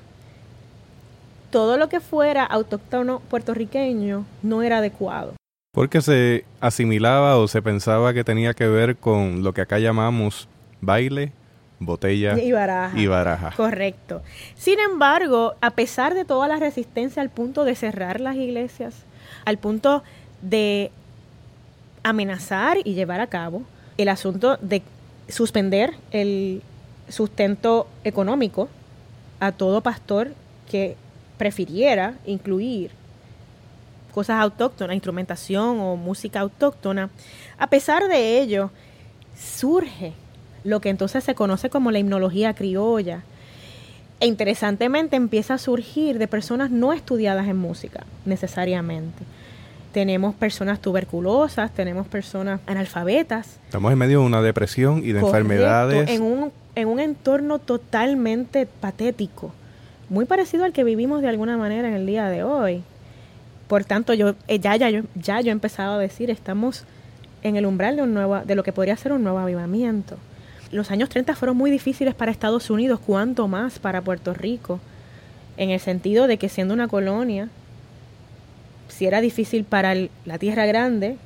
todo 1.51 1.79
lo 1.79 1.89
que 1.89 1.99
fuera 1.99 2.45
autóctono 2.45 3.19
puertorriqueño 3.29 4.25
no 4.45 4.63
era 4.63 4.79
adecuado. 4.79 5.35
Porque 5.73 6.01
se 6.01 6.45
asimilaba 6.61 7.39
o 7.39 7.49
se 7.49 7.61
pensaba 7.61 8.15
que 8.15 8.23
tenía 8.23 8.55
que 8.55 8.69
ver 8.69 8.95
con 8.99 9.43
lo 9.43 9.53
que 9.53 9.63
acá 9.63 9.81
llamamos 9.81 10.47
baile, 10.81 11.33
botella 11.79 12.39
y 12.39 12.53
baraja. 12.53 12.99
y 12.99 13.07
baraja. 13.07 13.53
Correcto. 13.57 14.22
Sin 14.57 14.79
embargo, 14.81 15.55
a 15.61 15.70
pesar 15.70 16.14
de 16.14 16.24
toda 16.24 16.49
la 16.49 16.57
resistencia 16.57 17.22
al 17.22 17.31
punto 17.31 17.64
de 17.64 17.74
cerrar 17.74 18.20
las 18.20 18.37
iglesias, 18.37 18.95
al 19.45 19.59
punto 19.59 20.03
de 20.43 20.91
amenazar 22.03 22.79
y 22.85 22.95
llevar 22.95 23.20
a 23.20 23.27
cabo 23.27 23.62
el 23.99 24.09
asunto 24.09 24.59
de 24.61 24.83
suspender 25.29 25.95
el 26.12 26.62
sustento 27.09 27.89
económico 28.05 28.68
a 29.41 29.53
todo 29.53 29.81
pastor 29.81 30.33
que 30.70 30.97
prefiriera 31.37 32.14
incluir 32.27 32.91
cosas 34.12 34.41
autóctonas, 34.41 34.95
instrumentación 34.95 35.79
o 35.81 35.97
música 35.97 36.41
autóctona, 36.41 37.11
a 37.59 37.66
pesar 37.66 38.09
de 38.09 38.41
ello, 38.41 38.70
surge 39.37 40.14
lo 40.67 40.81
que 40.81 40.91
entonces 40.91 41.25
se 41.25 41.35
conoce 41.35 41.71
como 41.71 41.91
la 41.91 41.99
himnología 41.99 42.55
criolla. 42.55 43.23
E 44.21 44.27
interesantemente 44.27 45.17
empieza 45.17 45.55
a 45.55 45.59
surgir 45.59 46.19
de 46.19 46.27
personas 46.27 46.71
no 46.71 46.93
estudiadas 46.93 47.49
en 47.49 47.57
música, 47.57 48.05
necesariamente. 48.25 49.25
Tenemos 49.93 50.35
personas 50.35 50.81
tuberculosas, 50.81 51.73
tenemos 51.73 52.07
personas 52.07 52.61
analfabetas. 52.67 53.59
Estamos 53.64 53.93
en 53.93 53.99
medio 53.99 54.21
de 54.21 54.27
una 54.27 54.43
depresión 54.43 54.99
y 55.05 55.12
de 55.12 55.21
enfermedades. 55.21 56.11
En 56.11 56.23
un, 56.23 56.53
en 56.75 56.89
un 56.89 57.01
entorno 57.01 57.59
totalmente 57.59 58.67
patético 58.67 59.53
muy 60.09 60.25
parecido 60.25 60.64
al 60.64 60.73
que 60.73 60.85
vivimos 60.85 61.23
de 61.23 61.29
alguna 61.29 61.57
manera 61.57 61.89
en 61.89 61.95
el 61.95 62.07
día 62.07 62.29
de 62.29 62.43
hoy. 62.43 62.83
Por 63.69 63.85
tanto, 63.85 64.14
yo 64.14 64.35
eh, 64.47 64.59
ya, 64.59 64.77
ya, 64.77 64.91
yo, 64.91 65.03
ya 65.14 65.41
yo 65.41 65.49
he 65.49 65.53
empezado 65.53 65.95
a 65.95 65.99
decir, 65.99 66.31
estamos 66.31 66.85
en 67.43 67.57
el 67.57 67.67
umbral 67.67 67.97
de, 67.97 68.03
un 68.03 68.14
nuevo, 68.14 68.39
de 68.41 68.55
lo 68.55 68.62
que 68.62 68.73
podría 68.73 68.97
ser 68.97 69.12
un 69.12 69.23
nuevo 69.25 69.39
avivamiento. 69.39 70.17
Los 70.73 70.91
años 70.91 71.09
30 71.09 71.35
fueron 71.37 71.57
muy 71.57 71.71
difíciles 71.71 72.14
para 72.14 72.31
Estados 72.31 72.71
Unidos, 72.71 73.01
cuanto 73.05 73.49
más 73.49 73.79
para 73.79 74.03
Puerto 74.03 74.35
Rico, 74.35 74.81
en 75.57 75.71
el 75.71 75.81
sentido 75.81 76.27
de 76.27 76.39
que 76.39 76.49
siendo 76.49 76.75
una 76.75 76.89
colonia, 76.89 77.49
si 78.89 79.07
era 79.07 79.21
difícil 79.21 79.64
para 79.64 79.95
la 80.25 80.39
tierra 80.39 80.67
grande, 80.67 81.17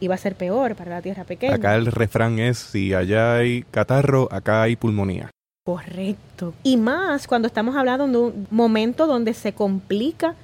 iba 0.00 0.14
a 0.14 0.18
ser 0.18 0.34
peor 0.34 0.74
para 0.74 0.90
la 0.90 1.02
tierra 1.02 1.24
pequeña. 1.24 1.54
Acá 1.54 1.76
el 1.76 1.86
refrán 1.86 2.38
es, 2.38 2.58
si 2.58 2.92
allá 2.92 3.36
hay 3.36 3.62
catarro, 3.70 4.28
acá 4.30 4.62
hay 4.62 4.76
pulmonía. 4.76 5.30
Correcto. 5.64 6.54
Y 6.62 6.76
más 6.76 7.26
cuando 7.26 7.48
estamos 7.48 7.74
hablando 7.76 8.06
de 8.06 8.16
un 8.16 8.46
momento 8.50 9.06
donde 9.06 9.34
se 9.34 9.52
complica 9.52 10.34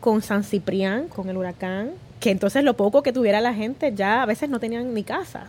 con 0.00 0.22
San 0.22 0.42
Ciprián, 0.42 1.08
con 1.08 1.28
el 1.28 1.36
huracán, 1.36 1.90
que 2.18 2.30
entonces 2.30 2.64
lo 2.64 2.74
poco 2.74 3.02
que 3.02 3.12
tuviera 3.12 3.40
la 3.40 3.54
gente 3.54 3.92
ya 3.94 4.22
a 4.22 4.26
veces 4.26 4.48
no 4.48 4.58
tenían 4.58 4.92
ni 4.94 5.04
casa. 5.04 5.46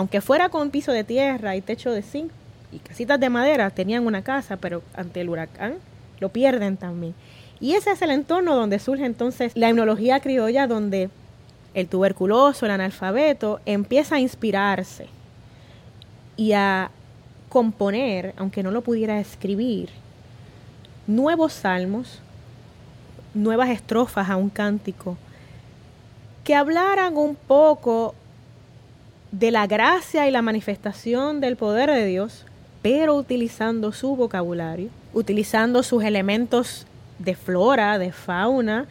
Aunque 0.00 0.22
fuera 0.22 0.48
con 0.48 0.70
piso 0.70 0.92
de 0.92 1.04
tierra 1.04 1.56
y 1.56 1.60
techo 1.60 1.90
de 1.90 2.00
zinc 2.00 2.32
y 2.72 2.78
casitas 2.78 3.20
de 3.20 3.28
madera, 3.28 3.68
tenían 3.68 4.06
una 4.06 4.22
casa, 4.22 4.56
pero 4.56 4.82
ante 4.94 5.20
el 5.20 5.28
huracán 5.28 5.74
lo 6.20 6.30
pierden 6.30 6.78
también. 6.78 7.14
Y 7.60 7.74
ese 7.74 7.90
es 7.90 8.00
el 8.00 8.10
entorno 8.10 8.56
donde 8.56 8.78
surge 8.78 9.04
entonces 9.04 9.52
la 9.54 9.68
inmunología 9.68 10.20
criolla, 10.20 10.66
donde 10.66 11.10
el 11.74 11.86
tuberculoso, 11.86 12.64
el 12.64 12.72
analfabeto, 12.72 13.60
empieza 13.66 14.14
a 14.14 14.20
inspirarse 14.20 15.06
y 16.34 16.52
a 16.52 16.90
componer, 17.50 18.32
aunque 18.38 18.62
no 18.62 18.70
lo 18.70 18.80
pudiera 18.80 19.20
escribir, 19.20 19.90
nuevos 21.06 21.52
salmos, 21.52 22.20
nuevas 23.34 23.68
estrofas 23.68 24.30
a 24.30 24.36
un 24.36 24.48
cántico, 24.48 25.18
que 26.42 26.54
hablaran 26.54 27.18
un 27.18 27.36
poco 27.36 28.14
de 29.32 29.50
la 29.50 29.66
gracia 29.66 30.28
y 30.28 30.30
la 30.30 30.42
manifestación 30.42 31.40
del 31.40 31.56
poder 31.56 31.90
de 31.90 32.04
Dios, 32.06 32.46
pero 32.82 33.14
utilizando 33.14 33.92
su 33.92 34.16
vocabulario, 34.16 34.88
utilizando 35.12 35.82
sus 35.82 36.02
elementos 36.02 36.86
de 37.18 37.34
flora, 37.34 37.98
de 37.98 38.12
fauna, 38.12 38.86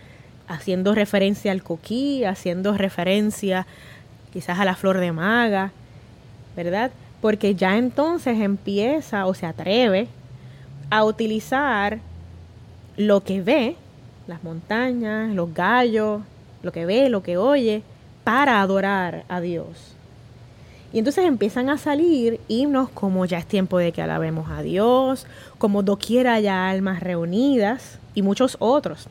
haciendo 0.47 0.95
referencia 0.95 1.51
al 1.51 1.63
coquí, 1.63 2.23
haciendo 2.23 2.77
referencia 2.77 3.67
quizás 4.31 4.59
a 4.59 4.65
la 4.65 4.75
flor 4.75 4.99
de 4.99 5.11
maga, 5.11 5.71
¿verdad? 6.55 6.91
porque 7.21 7.55
ya 7.55 7.77
entonces 7.77 8.39
empieza 8.39 9.25
o 9.25 9.33
se 9.33 9.45
atreve 9.45 10.07
a 10.89 11.03
utilizar 11.03 11.99
lo 12.97 13.23
que 13.23 13.41
ve, 13.41 13.75
las 14.27 14.43
montañas, 14.43 15.33
los 15.33 15.53
gallos, 15.53 16.21
lo 16.63 16.71
que 16.71 16.85
ve, 16.85 17.09
lo 17.09 17.23
que 17.23 17.37
oye, 17.37 17.83
para 18.23 18.61
adorar 18.61 19.23
a 19.27 19.41
Dios. 19.41 19.95
Y 20.91 20.99
entonces 20.99 21.25
empiezan 21.25 21.69
a 21.69 21.77
salir 21.77 22.39
himnos 22.47 22.89
como 22.89 23.25
ya 23.25 23.37
es 23.37 23.45
tiempo 23.45 23.77
de 23.77 23.91
que 23.91 24.01
alabemos 24.01 24.49
a 24.49 24.61
Dios, 24.63 25.27
como 25.57 25.83
doquiera 25.83 26.33
haya 26.33 26.69
almas 26.69 27.01
reunidas 27.01 27.99
y 28.15 28.23
muchos 28.23 28.57
otros. 28.59 29.07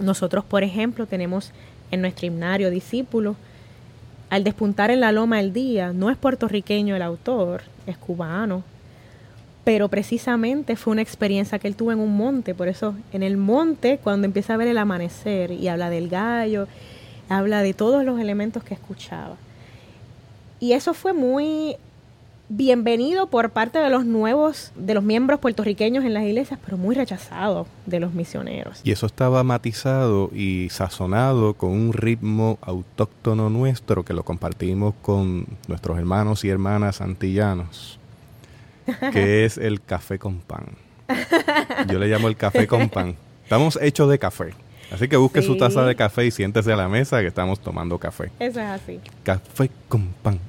Nosotros, 0.00 0.44
por 0.44 0.64
ejemplo, 0.64 1.06
tenemos 1.06 1.52
en 1.92 2.00
nuestro 2.00 2.26
himnario 2.26 2.70
discípulos 2.70 3.36
al 4.30 4.42
despuntar 4.42 4.90
en 4.90 5.00
la 5.00 5.12
loma 5.12 5.38
el 5.38 5.52
día, 5.52 5.92
no 5.92 6.10
es 6.10 6.16
puertorriqueño 6.16 6.96
el 6.96 7.02
autor, 7.02 7.62
es 7.86 7.96
cubano, 7.96 8.64
pero 9.62 9.88
precisamente 9.88 10.74
fue 10.74 10.92
una 10.92 11.02
experiencia 11.02 11.60
que 11.60 11.68
él 11.68 11.76
tuvo 11.76 11.92
en 11.92 12.00
un 12.00 12.16
monte, 12.16 12.54
por 12.54 12.66
eso 12.66 12.94
en 13.12 13.22
el 13.22 13.36
monte 13.36 14.00
cuando 14.02 14.26
empieza 14.26 14.54
a 14.54 14.56
ver 14.56 14.66
el 14.66 14.78
amanecer 14.78 15.52
y 15.52 15.68
habla 15.68 15.88
del 15.88 16.08
gallo, 16.08 16.66
habla 17.28 17.62
de 17.62 17.74
todos 17.74 18.04
los 18.04 18.18
elementos 18.18 18.64
que 18.64 18.74
escuchaba. 18.74 19.36
Y 20.64 20.72
eso 20.72 20.94
fue 20.94 21.12
muy 21.12 21.76
bienvenido 22.48 23.26
por 23.26 23.50
parte 23.50 23.80
de 23.80 23.90
los 23.90 24.06
nuevos, 24.06 24.72
de 24.74 24.94
los 24.94 25.04
miembros 25.04 25.38
puertorriqueños 25.38 26.06
en 26.06 26.14
las 26.14 26.22
iglesias, 26.22 26.58
pero 26.64 26.78
muy 26.78 26.94
rechazado 26.94 27.66
de 27.84 28.00
los 28.00 28.14
misioneros. 28.14 28.80
Y 28.82 28.90
eso 28.90 29.04
estaba 29.04 29.44
matizado 29.44 30.30
y 30.32 30.70
sazonado 30.70 31.52
con 31.52 31.70
un 31.70 31.92
ritmo 31.92 32.56
autóctono 32.62 33.50
nuestro 33.50 34.06
que 34.06 34.14
lo 34.14 34.22
compartimos 34.22 34.94
con 35.02 35.46
nuestros 35.68 35.98
hermanos 35.98 36.46
y 36.46 36.48
hermanas 36.48 37.02
antillanos, 37.02 37.98
que 39.12 39.44
es 39.44 39.58
el 39.58 39.82
café 39.82 40.18
con 40.18 40.38
pan. 40.38 40.64
Yo 41.92 41.98
le 41.98 42.06
llamo 42.06 42.28
el 42.28 42.38
café 42.38 42.66
con 42.66 42.88
pan. 42.88 43.16
Estamos 43.42 43.78
hechos 43.82 44.08
de 44.08 44.18
café. 44.18 44.54
Así 44.90 45.08
que 45.08 45.18
busque 45.18 45.42
su 45.42 45.58
taza 45.58 45.84
de 45.84 45.94
café 45.94 46.24
y 46.24 46.30
siéntese 46.30 46.72
a 46.72 46.76
la 46.76 46.88
mesa 46.88 47.20
que 47.20 47.26
estamos 47.26 47.60
tomando 47.60 47.98
café. 47.98 48.30
Eso 48.38 48.60
es 48.60 48.66
así. 48.66 48.98
Café 49.24 49.70
con 49.90 50.06
pan 50.22 50.40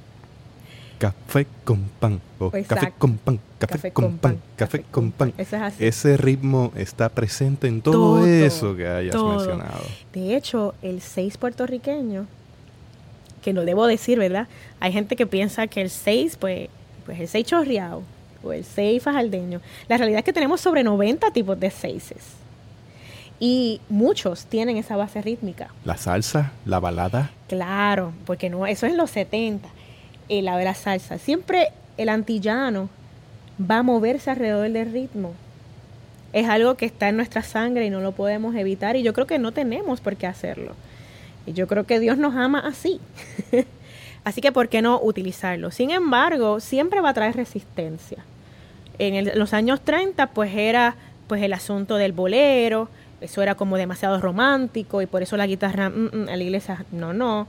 café 0.98 1.46
con 1.64 1.82
pan, 2.00 2.20
café 2.66 2.92
con 2.98 3.18
pan, 3.18 3.40
café, 3.58 3.90
con, 3.90 4.18
pan, 4.18 4.40
café 4.56 4.84
con 4.90 5.12
pan. 5.12 5.32
Ese 5.78 6.16
ritmo 6.16 6.72
está 6.76 7.08
presente 7.08 7.68
en 7.68 7.82
todo, 7.82 8.26
eso 8.26 8.76
que 8.76 8.86
hayas 8.86 9.14
mencionado. 9.14 9.84
De 10.12 10.36
hecho, 10.36 10.74
el 10.82 11.00
6 11.00 11.36
puertorriqueño, 11.38 12.26
que 13.42 13.52
no 13.52 13.64
debo 13.64 13.86
decir, 13.86 14.18
¿verdad? 14.18 14.48
Hay 14.80 14.92
gente 14.92 15.16
que 15.16 15.26
piensa 15.26 15.66
que 15.66 15.82
el 15.82 15.90
6, 15.90 16.36
pues, 16.38 16.68
pues 17.04 17.20
el 17.20 17.28
6 17.28 17.46
chorreado 17.46 18.02
o 18.42 18.52
el 18.52 18.64
6 18.64 19.02
fajaldeño. 19.02 19.60
La 19.88 19.96
realidad 19.96 20.18
es 20.20 20.24
que 20.24 20.32
tenemos 20.32 20.60
sobre 20.60 20.82
90 20.82 21.30
tipos 21.30 21.58
de 21.58 21.70
6 21.70 22.14
y 23.38 23.80
muchos 23.90 24.46
tienen 24.46 24.78
esa 24.78 24.96
base 24.96 25.20
rítmica. 25.20 25.68
La 25.84 25.96
salsa, 25.98 26.52
la 26.64 26.80
balada. 26.80 27.30
Claro, 27.48 28.12
porque 28.24 28.48
no, 28.48 28.66
eso 28.66 28.86
es 28.86 28.92
en 28.92 28.98
los 28.98 29.10
70 29.10 29.68
el 30.28 30.46
la 30.46 30.74
salsa. 30.74 31.18
Siempre 31.18 31.68
el 31.96 32.08
antillano 32.08 32.88
va 33.58 33.78
a 33.78 33.82
moverse 33.82 34.30
alrededor 34.30 34.70
del 34.70 34.92
ritmo. 34.92 35.34
Es 36.32 36.48
algo 36.48 36.74
que 36.76 36.86
está 36.86 37.08
en 37.08 37.16
nuestra 37.16 37.42
sangre 37.42 37.86
y 37.86 37.90
no 37.90 38.00
lo 38.00 38.12
podemos 38.12 38.54
evitar 38.54 38.96
y 38.96 39.02
yo 39.02 39.12
creo 39.12 39.26
que 39.26 39.38
no 39.38 39.52
tenemos 39.52 40.00
por 40.00 40.16
qué 40.16 40.26
hacerlo. 40.26 40.74
Y 41.46 41.52
yo 41.52 41.66
creo 41.66 41.84
que 41.84 42.00
Dios 42.00 42.18
nos 42.18 42.34
ama 42.34 42.60
así. 42.60 43.00
así 44.24 44.40
que, 44.40 44.52
¿por 44.52 44.68
qué 44.68 44.82
no 44.82 45.00
utilizarlo? 45.00 45.70
Sin 45.70 45.90
embargo, 45.90 46.60
siempre 46.60 47.00
va 47.00 47.10
a 47.10 47.14
traer 47.14 47.36
resistencia. 47.36 48.18
En 48.98 49.38
los 49.38 49.52
años 49.52 49.80
30, 49.80 50.28
pues 50.28 50.54
era 50.54 50.96
pues 51.28 51.42
el 51.42 51.52
asunto 51.52 51.96
del 51.96 52.12
bolero, 52.12 52.88
eso 53.20 53.42
era 53.42 53.54
como 53.54 53.76
demasiado 53.76 54.20
romántico 54.20 55.02
y 55.02 55.06
por 55.06 55.22
eso 55.22 55.36
la 55.36 55.46
guitarra 55.46 55.88
mm, 55.90 56.10
mm, 56.12 56.28
a 56.28 56.36
la 56.36 56.42
iglesia 56.42 56.84
no, 56.92 57.12
no. 57.12 57.46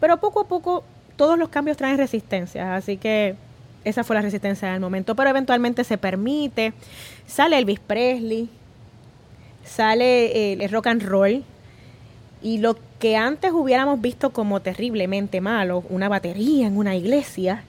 Pero 0.00 0.18
poco 0.18 0.40
a 0.40 0.48
poco 0.48 0.84
todos 1.18 1.38
los 1.38 1.50
cambios 1.50 1.76
traen 1.76 1.98
resistencia, 1.98 2.76
así 2.76 2.96
que 2.96 3.34
esa 3.84 4.04
fue 4.04 4.16
la 4.16 4.22
resistencia 4.22 4.70
del 4.70 4.80
momento, 4.80 5.14
pero 5.16 5.28
eventualmente 5.28 5.82
se 5.82 5.98
permite. 5.98 6.72
Sale 7.26 7.58
Elvis 7.58 7.80
Presley, 7.80 8.48
sale 9.64 10.52
el 10.52 10.70
rock 10.70 10.86
and 10.86 11.02
roll 11.02 11.44
y 12.40 12.58
lo 12.58 12.76
que 13.00 13.16
antes 13.16 13.52
hubiéramos 13.52 14.00
visto 14.00 14.30
como 14.30 14.60
terriblemente 14.60 15.40
malo, 15.40 15.84
una 15.90 16.08
batería 16.08 16.68
en 16.68 16.76
una 16.76 16.94
iglesia, 16.94 17.64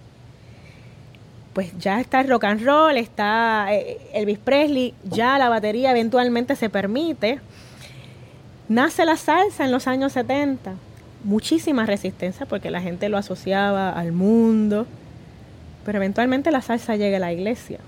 pues 1.53 1.75
ya 1.79 1.99
está 1.99 2.21
el 2.21 2.29
rock 2.29 2.43
and 2.43 2.63
roll, 2.63 2.97
está 2.97 3.67
eh, 3.71 3.99
Elvis 4.13 4.37
Presley, 4.37 4.93
ya 5.03 5.39
la 5.39 5.49
batería 5.49 5.89
eventualmente 5.91 6.55
se 6.55 6.69
permite. 6.69 7.39
Nace 8.67 9.05
la 9.05 9.17
salsa 9.17 9.65
en 9.65 9.71
los 9.71 9.87
años 9.87 10.13
70, 10.13 10.75
muchísima 11.23 11.85
resistencia 11.85 12.45
porque 12.45 12.71
la 12.71 12.81
gente 12.81 13.09
lo 13.09 13.17
asociaba 13.17 13.91
al 13.91 14.11
mundo, 14.11 14.85
pero 15.85 15.97
eventualmente 15.97 16.51
la 16.51 16.61
salsa 16.61 16.95
llega 16.95 17.17
a 17.17 17.19
la 17.19 17.33
iglesia, 17.33 17.79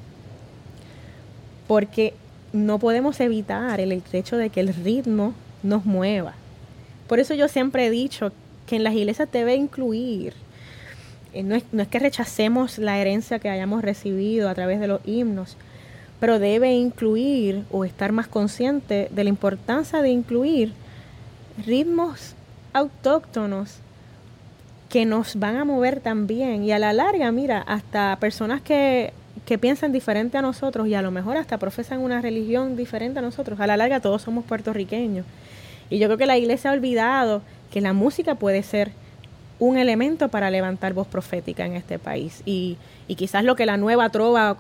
porque 1.68 2.14
no 2.54 2.80
podemos 2.80 3.20
evitar 3.20 3.80
el 3.80 3.92
hecho 4.12 4.38
de 4.38 4.50
que 4.50 4.60
el 4.60 4.74
ritmo 4.74 5.34
nos 5.64 5.86
mueva. 5.86 6.34
Por 7.08 7.20
eso 7.20 7.34
yo 7.34 7.48
siempre 7.48 7.86
he 7.86 7.90
dicho 7.90 8.32
que 8.66 8.76
en 8.76 8.84
las 8.84 8.94
iglesias 8.94 9.30
debe 9.32 9.56
incluir 9.56 10.34
eh, 11.34 11.44
no 11.44 11.56
es, 11.56 11.64
que 11.90 12.00
rechacemos 12.00 12.78
la 12.78 13.00
herencia 13.00 13.40
que 13.40 13.50
hayamos 13.50 13.82
recibido 13.82 14.50
a 14.50 14.56
través 14.56 14.80
de 14.80 14.88
los 14.88 15.02
himnos, 15.06 15.58
pero 16.20 16.40
debe 16.40 16.74
incluir 16.74 17.64
o 17.72 17.86
estar 17.86 18.12
más 18.12 18.28
consciente 18.28 19.08
de 19.12 19.24
la 19.24 19.30
importancia 19.30 20.02
de 20.02 20.10
incluir 20.10 20.74
ritmos 21.66 22.36
autóctonos 22.74 23.80
que 24.90 25.06
nos 25.06 25.38
van 25.38 25.56
a 25.56 25.66
mover 25.66 26.02
también. 26.02 26.64
Y 26.64 26.72
a 26.72 26.80
la 26.80 26.94
larga, 26.94 27.32
mira, 27.32 27.62
hasta 27.62 28.18
personas 28.20 28.62
que, 28.62 29.14
que 29.46 29.58
piensan 29.58 29.92
diferente 29.92 30.38
a 30.38 30.42
nosotros 30.42 30.88
y 30.88 30.96
a 30.96 31.02
lo 31.02 31.12
mejor 31.12 31.38
hasta 31.38 31.58
profesan 31.58 32.02
una 32.02 32.22
religión 32.22 32.76
diferente 32.76 33.20
a 33.20 33.22
nosotros, 33.22 33.60
a 33.60 33.68
la 33.68 33.78
larga 33.78 34.02
todos 34.02 34.22
somos 34.22 34.44
puertorriqueños. 34.46 35.26
Y 35.90 36.00
yo 36.00 36.08
creo 36.08 36.18
que 36.18 36.26
la 36.26 36.38
iglesia 36.38 36.70
ha 36.70 36.74
olvidado 36.74 37.42
que 37.72 37.82
la 37.82 37.94
música 37.94 38.36
puede 38.36 38.64
ser 38.64 38.92
un 39.60 39.78
elemento 39.78 40.30
para 40.30 40.52
levantar 40.52 40.94
voz 40.94 41.08
profética 41.08 41.66
en 41.66 41.76
este 41.76 42.00
país. 42.00 42.42
Y, 42.46 42.78
y 43.08 43.16
quizás 43.16 43.44
lo 43.44 43.56
que 43.56 43.66
la 43.66 43.78
nueva 43.78 44.10
trova 44.10 44.58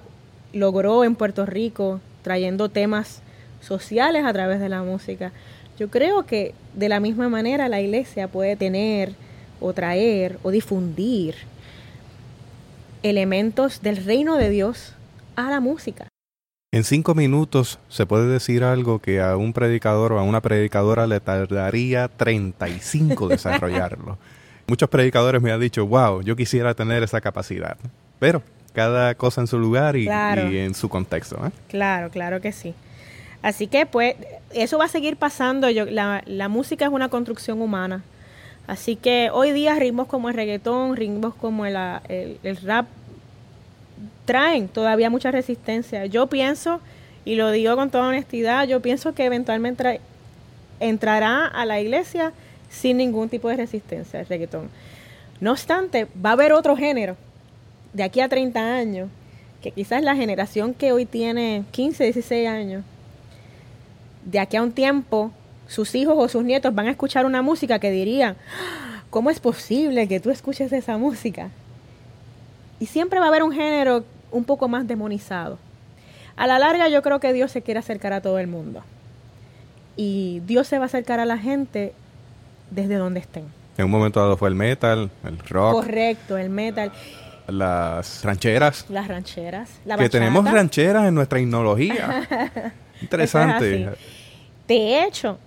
logró 0.53 1.03
en 1.03 1.15
Puerto 1.15 1.45
Rico, 1.45 1.99
trayendo 2.21 2.69
temas 2.69 3.21
sociales 3.61 4.23
a 4.25 4.33
través 4.33 4.59
de 4.59 4.69
la 4.69 4.83
música, 4.83 5.31
yo 5.77 5.89
creo 5.89 6.25
que 6.25 6.53
de 6.73 6.89
la 6.89 6.99
misma 6.99 7.29
manera 7.29 7.67
la 7.69 7.81
iglesia 7.81 8.27
puede 8.27 8.55
tener 8.55 9.13
o 9.59 9.73
traer 9.73 10.39
o 10.43 10.51
difundir 10.51 11.35
elementos 13.03 13.81
del 13.81 14.03
reino 14.03 14.37
de 14.37 14.49
Dios 14.49 14.95
a 15.35 15.49
la 15.49 15.59
música. 15.59 16.07
En 16.73 16.85
cinco 16.85 17.15
minutos 17.15 17.79
se 17.89 18.05
puede 18.05 18.27
decir 18.27 18.63
algo 18.63 18.99
que 18.99 19.19
a 19.21 19.35
un 19.35 19.51
predicador 19.51 20.13
o 20.13 20.19
a 20.19 20.23
una 20.23 20.41
predicadora 20.41 21.05
le 21.05 21.19
tardaría 21.19 22.07
35 22.07 23.27
desarrollarlo. 23.27 24.17
Muchos 24.67 24.87
predicadores 24.89 25.41
me 25.41 25.51
han 25.51 25.59
dicho, 25.59 25.85
wow, 25.85 26.21
yo 26.21 26.37
quisiera 26.37 26.73
tener 26.73 27.03
esa 27.03 27.19
capacidad. 27.19 27.77
Pero 28.19 28.41
cada 28.73 29.15
cosa 29.15 29.41
en 29.41 29.47
su 29.47 29.59
lugar 29.59 29.97
y, 29.97 30.07
en 30.07 30.73
su 30.73 30.87
contexto. 30.87 31.45
¿eh? 31.45 31.51
Claro, 31.67 32.09
claro 32.09 32.39
que 32.39 32.53
sí. 32.53 32.73
Así 33.41 33.67
que 33.67 33.85
pues 33.85 34.15
eso 34.53 34.77
va 34.77 34.85
a 34.85 34.89
seguir 34.89 35.17
pasando. 35.17 35.69
Yo, 35.69 35.85
la, 35.85 36.23
la 36.25 36.47
música 36.47 36.85
es 36.85 36.91
una 36.91 37.09
construcción 37.09 37.61
humana. 37.61 38.03
Así 38.67 38.95
que 38.95 39.29
hoy 39.31 39.51
día 39.51 39.75
ritmos 39.75 40.07
como 40.07 40.29
el 40.29 40.35
reggaetón, 40.35 40.95
ritmos 40.95 41.33
como 41.35 41.65
el, 41.65 41.75
el, 42.07 42.57
rap, 42.57 42.85
traen 44.25 44.67
todavía 44.67 45.09
mucha 45.09 45.31
resistencia. 45.31 46.05
Yo 46.05 46.27
pienso, 46.27 46.79
y 47.25 47.35
lo 47.35 47.51
digo 47.51 47.75
con 47.75 47.89
toda 47.89 48.07
honestidad, 48.07 48.67
yo 48.67 48.79
pienso 48.81 49.13
que 49.13 49.25
eventualmente 49.25 49.99
entrará 50.79 51.47
a 51.47 51.65
la 51.65 51.81
iglesia 51.81 52.31
sin 52.69 52.97
ningún 52.97 53.29
tipo 53.29 53.49
de 53.49 53.57
resistencia 53.57 54.21
el 54.21 54.27
reggaetón. 54.27 54.69
No 55.39 55.51
obstante, 55.51 56.07
va 56.23 56.29
a 56.29 56.33
haber 56.33 56.53
otro 56.53 56.77
género 56.77 57.17
de 57.93 58.03
aquí 58.03 58.21
a 58.21 58.29
30 58.29 58.75
años, 58.75 59.09
que 59.61 59.71
quizás 59.71 60.01
la 60.01 60.15
generación 60.15 60.73
que 60.73 60.93
hoy 60.93 61.05
tiene 61.05 61.65
15, 61.71 62.05
16 62.05 62.47
años, 62.47 62.83
de 64.25 64.39
aquí 64.39 64.57
a 64.57 64.61
un 64.61 64.71
tiempo, 64.71 65.31
sus 65.67 65.95
hijos 65.95 66.15
o 66.17 66.27
sus 66.27 66.43
nietos 66.43 66.73
van 66.75 66.87
a 66.87 66.91
escuchar 66.91 67.25
una 67.25 67.41
música 67.41 67.79
que 67.79 67.91
dirían, 67.91 68.35
¿cómo 69.09 69.29
es 69.29 69.39
posible 69.39 70.07
que 70.07 70.19
tú 70.19 70.29
escuches 70.29 70.71
esa 70.73 70.97
música? 70.97 71.49
Y 72.79 72.87
siempre 72.87 73.19
va 73.19 73.25
a 73.25 73.29
haber 73.29 73.43
un 73.43 73.51
género 73.51 74.03
un 74.31 74.43
poco 74.43 74.67
más 74.67 74.87
demonizado. 74.87 75.57
A 76.35 76.47
la 76.47 76.59
larga 76.59 76.89
yo 76.89 77.01
creo 77.01 77.19
que 77.19 77.33
Dios 77.33 77.51
se 77.51 77.61
quiere 77.61 77.79
acercar 77.79 78.13
a 78.13 78.21
todo 78.21 78.39
el 78.39 78.47
mundo. 78.47 78.83
Y 79.95 80.41
Dios 80.45 80.67
se 80.67 80.77
va 80.77 80.85
a 80.85 80.87
acercar 80.87 81.19
a 81.19 81.25
la 81.25 81.37
gente 81.37 81.93
desde 82.71 82.95
donde 82.95 83.19
estén. 83.19 83.45
En 83.77 83.85
un 83.85 83.91
momento 83.91 84.19
dado 84.19 84.37
fue 84.37 84.49
el 84.49 84.55
metal, 84.55 85.09
el 85.23 85.37
rock. 85.39 85.73
Correcto, 85.73 86.37
el 86.37 86.49
metal. 86.49 86.91
Las 87.47 88.23
rancheras. 88.23 88.85
Las 88.89 89.07
rancheras. 89.07 89.69
La 89.85 89.97
que 89.97 90.09
tenemos 90.09 90.49
rancheras 90.49 91.07
en 91.07 91.15
nuestra 91.15 91.39
etnología. 91.39 92.73
Interesante. 93.01 93.89
de 94.67 95.03
hecho, 95.03 95.37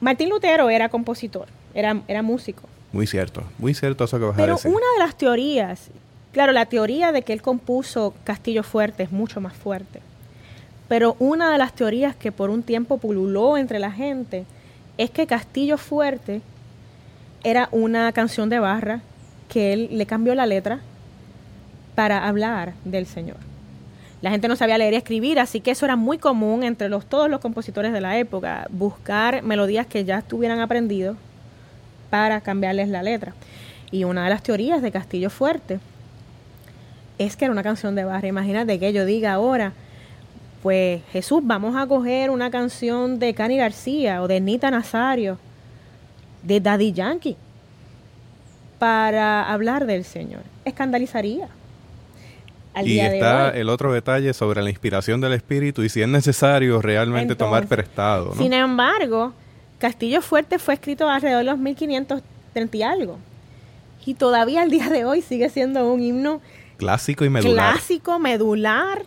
Martín 0.00 0.28
Lutero 0.28 0.70
era 0.70 0.88
compositor, 0.88 1.46
era, 1.74 2.00
era 2.08 2.22
músico. 2.22 2.62
Muy 2.92 3.06
cierto, 3.06 3.44
muy 3.58 3.74
cierto 3.74 4.04
eso 4.04 4.18
que 4.18 4.24
vas 4.24 4.36
Pero 4.36 4.52
a 4.52 4.56
decir. 4.56 4.70
una 4.70 4.86
de 4.96 5.04
las 5.04 5.16
teorías, 5.16 5.90
claro, 6.32 6.52
la 6.52 6.66
teoría 6.66 7.12
de 7.12 7.22
que 7.22 7.32
él 7.32 7.42
compuso 7.42 8.14
Castillo 8.24 8.62
Fuerte 8.62 9.02
es 9.04 9.12
mucho 9.12 9.40
más 9.40 9.52
fuerte. 9.54 10.00
Pero 10.88 11.14
una 11.20 11.52
de 11.52 11.58
las 11.58 11.72
teorías 11.74 12.16
que 12.16 12.32
por 12.32 12.50
un 12.50 12.64
tiempo 12.64 12.98
pululó 12.98 13.56
entre 13.56 13.78
la 13.78 13.92
gente 13.92 14.44
es 14.98 15.10
que 15.10 15.26
Castillo 15.26 15.78
Fuerte 15.78 16.40
era 17.44 17.68
una 17.70 18.10
canción 18.12 18.48
de 18.48 18.58
barra 18.58 19.00
que 19.48 19.72
él 19.72 19.88
le 19.92 20.06
cambió 20.06 20.34
la 20.34 20.46
letra 20.46 20.80
para 21.94 22.26
hablar 22.26 22.74
del 22.84 23.06
Señor. 23.06 23.36
La 24.22 24.30
gente 24.30 24.48
no 24.48 24.56
sabía 24.56 24.76
leer 24.76 24.92
y 24.92 24.96
escribir, 24.96 25.38
así 25.38 25.60
que 25.60 25.70
eso 25.70 25.86
era 25.86 25.96
muy 25.96 26.18
común 26.18 26.62
entre 26.62 26.88
los, 26.90 27.06
todos 27.06 27.30
los 27.30 27.40
compositores 27.40 27.92
de 27.92 28.02
la 28.02 28.18
época, 28.18 28.66
buscar 28.70 29.42
melodías 29.42 29.86
que 29.86 30.04
ya 30.04 30.18
estuvieran 30.18 30.60
aprendido 30.60 31.16
para 32.10 32.42
cambiarles 32.42 32.88
la 32.88 33.02
letra. 33.02 33.32
Y 33.90 34.04
una 34.04 34.24
de 34.24 34.30
las 34.30 34.42
teorías 34.42 34.82
de 34.82 34.92
Castillo 34.92 35.30
Fuerte 35.30 35.80
es 37.18 37.36
que 37.36 37.46
era 37.46 37.52
una 37.52 37.62
canción 37.62 37.94
de 37.94 38.04
barra. 38.04 38.28
Imagínate 38.28 38.78
que 38.78 38.92
yo 38.92 39.06
diga 39.06 39.32
ahora, 39.32 39.72
pues 40.62 41.02
Jesús, 41.12 41.40
vamos 41.42 41.74
a 41.76 41.86
coger 41.86 42.30
una 42.30 42.50
canción 42.50 43.18
de 43.18 43.32
Cani 43.34 43.56
García 43.56 44.22
o 44.22 44.28
de 44.28 44.40
Nita 44.40 44.70
Nazario, 44.70 45.38
de 46.42 46.60
Daddy 46.60 46.92
Yankee, 46.92 47.36
para 48.78 49.50
hablar 49.50 49.86
del 49.86 50.04
Señor. 50.04 50.42
Escandalizaría. 50.64 51.48
Y 52.84 53.00
está 53.00 53.50
el 53.50 53.68
otro 53.68 53.92
detalle 53.92 54.32
sobre 54.32 54.62
la 54.62 54.70
inspiración 54.70 55.20
del 55.20 55.32
Espíritu 55.32 55.82
y 55.82 55.88
si 55.88 56.02
es 56.02 56.08
necesario 56.08 56.80
realmente 56.80 57.34
tomar 57.34 57.66
prestado. 57.66 58.34
Sin 58.34 58.52
embargo, 58.52 59.32
Castillo 59.78 60.22
Fuerte 60.22 60.58
fue 60.58 60.74
escrito 60.74 61.08
alrededor 61.08 61.40
de 61.40 61.50
los 61.50 61.58
1530 61.58 62.76
y 62.76 62.82
algo. 62.82 63.18
Y 64.06 64.14
todavía 64.14 64.62
al 64.62 64.70
día 64.70 64.88
de 64.88 65.04
hoy 65.04 65.22
sigue 65.22 65.48
siendo 65.50 65.92
un 65.92 66.00
himno 66.00 66.40
clásico 66.76 67.24
y 67.24 67.30
medular. 67.30 67.74
Clásico, 67.74 68.18
medular 68.18 69.02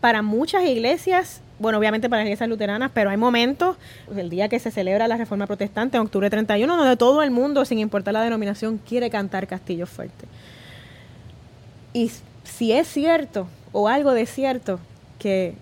para 0.00 0.22
muchas 0.22 0.64
iglesias, 0.64 1.42
bueno, 1.58 1.78
obviamente 1.78 2.08
para 2.08 2.22
las 2.22 2.28
iglesias 2.28 2.48
luteranas, 2.48 2.90
pero 2.94 3.10
hay 3.10 3.18
momentos, 3.18 3.76
el 4.16 4.30
día 4.30 4.48
que 4.48 4.58
se 4.58 4.70
celebra 4.70 5.06
la 5.08 5.18
Reforma 5.18 5.46
Protestante, 5.46 5.98
en 5.98 6.04
octubre 6.04 6.30
31, 6.30 6.74
donde 6.74 6.96
todo 6.96 7.22
el 7.22 7.30
mundo, 7.30 7.64
sin 7.66 7.78
importar 7.78 8.14
la 8.14 8.22
denominación, 8.22 8.78
quiere 8.78 9.10
cantar 9.10 9.46
Castillo 9.46 9.86
Fuerte. 9.86 10.26
Y 11.92 12.10
si 12.44 12.72
es 12.72 12.88
cierto, 12.88 13.46
o 13.72 13.88
algo 13.88 14.12
de 14.12 14.26
cierto, 14.26 14.80
que 15.18 15.54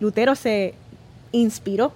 Lutero 0.00 0.34
se 0.34 0.74
inspiró 1.32 1.92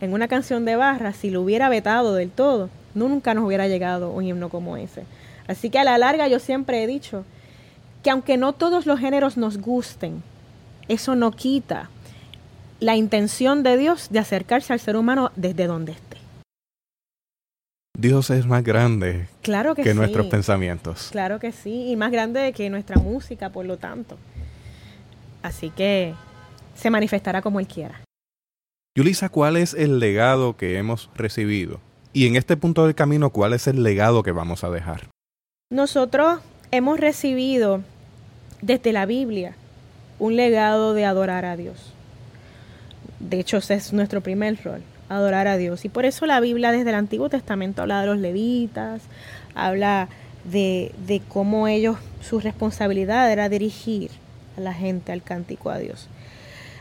en 0.00 0.12
una 0.12 0.28
canción 0.28 0.64
de 0.64 0.76
barra, 0.76 1.12
si 1.12 1.30
lo 1.30 1.42
hubiera 1.42 1.68
vetado 1.68 2.14
del 2.14 2.30
todo, 2.30 2.68
nunca 2.94 3.34
nos 3.34 3.44
hubiera 3.44 3.68
llegado 3.68 4.10
un 4.10 4.24
himno 4.24 4.48
como 4.48 4.76
ese. 4.76 5.04
Así 5.46 5.70
que 5.70 5.78
a 5.78 5.84
la 5.84 5.98
larga 5.98 6.28
yo 6.28 6.38
siempre 6.38 6.82
he 6.82 6.86
dicho 6.86 7.24
que 8.02 8.10
aunque 8.10 8.36
no 8.36 8.52
todos 8.52 8.86
los 8.86 9.00
géneros 9.00 9.36
nos 9.36 9.58
gusten, 9.58 10.22
eso 10.88 11.14
no 11.16 11.30
quita 11.32 11.90
la 12.78 12.96
intención 12.96 13.62
de 13.62 13.76
Dios 13.76 14.08
de 14.10 14.18
acercarse 14.18 14.72
al 14.72 14.80
ser 14.80 14.96
humano 14.96 15.32
desde 15.36 15.66
donde 15.66 15.92
esté. 15.92 16.05
Dios 17.98 18.28
es 18.28 18.46
más 18.46 18.62
grande 18.62 19.26
claro 19.40 19.74
que, 19.74 19.82
que 19.82 19.94
nuestros 19.94 20.26
pensamientos. 20.26 21.08
Claro 21.10 21.38
que 21.38 21.50
sí, 21.50 21.90
y 21.90 21.96
más 21.96 22.12
grande 22.12 22.52
que 22.52 22.68
nuestra 22.68 22.96
música, 22.96 23.48
por 23.48 23.64
lo 23.64 23.78
tanto. 23.78 24.18
Así 25.42 25.70
que 25.70 26.14
se 26.74 26.90
manifestará 26.90 27.40
como 27.40 27.58
Él 27.58 27.66
quiera. 27.66 28.02
Yulisa, 28.94 29.30
¿cuál 29.30 29.56
es 29.56 29.72
el 29.72 29.98
legado 29.98 30.56
que 30.56 30.76
hemos 30.76 31.08
recibido? 31.14 31.80
Y 32.12 32.26
en 32.26 32.36
este 32.36 32.56
punto 32.56 32.84
del 32.84 32.94
camino, 32.94 33.30
¿cuál 33.30 33.54
es 33.54 33.66
el 33.66 33.82
legado 33.82 34.22
que 34.22 34.32
vamos 34.32 34.62
a 34.62 34.70
dejar? 34.70 35.08
Nosotros 35.70 36.40
hemos 36.70 37.00
recibido 37.00 37.82
desde 38.60 38.92
la 38.92 39.06
Biblia 39.06 39.54
un 40.18 40.36
legado 40.36 40.92
de 40.92 41.04
adorar 41.04 41.46
a 41.46 41.56
Dios. 41.56 41.92
De 43.20 43.40
hecho, 43.40 43.56
ese 43.56 43.74
es 43.74 43.92
nuestro 43.92 44.20
primer 44.20 44.62
rol, 44.62 44.82
adorar 45.08 45.46
a 45.48 45.56
Dios. 45.56 45.84
Y 45.84 45.88
por 45.88 46.04
eso 46.04 46.26
la 46.26 46.40
Biblia 46.40 46.72
desde 46.72 46.90
el 46.90 46.96
Antiguo 46.96 47.28
Testamento 47.28 47.82
habla 47.82 48.00
de 48.00 48.06
los 48.06 48.18
levitas, 48.18 49.02
habla 49.54 50.08
de, 50.44 50.92
de 51.06 51.20
cómo 51.28 51.68
ellos, 51.68 51.96
su 52.20 52.40
responsabilidad 52.40 53.30
era 53.30 53.48
dirigir 53.48 54.10
a 54.56 54.60
la 54.60 54.74
gente 54.74 55.12
al 55.12 55.22
cántico 55.22 55.70
a 55.70 55.78
Dios. 55.78 56.08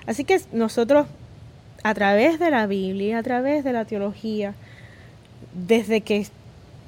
Así 0.07 0.23
que 0.23 0.39
nosotros, 0.51 1.07
a 1.83 1.93
través 1.93 2.39
de 2.39 2.51
la 2.51 2.67
Biblia, 2.67 3.19
a 3.19 3.23
través 3.23 3.63
de 3.63 3.73
la 3.73 3.85
teología, 3.85 4.53
desde 5.53 6.01
que 6.01 6.27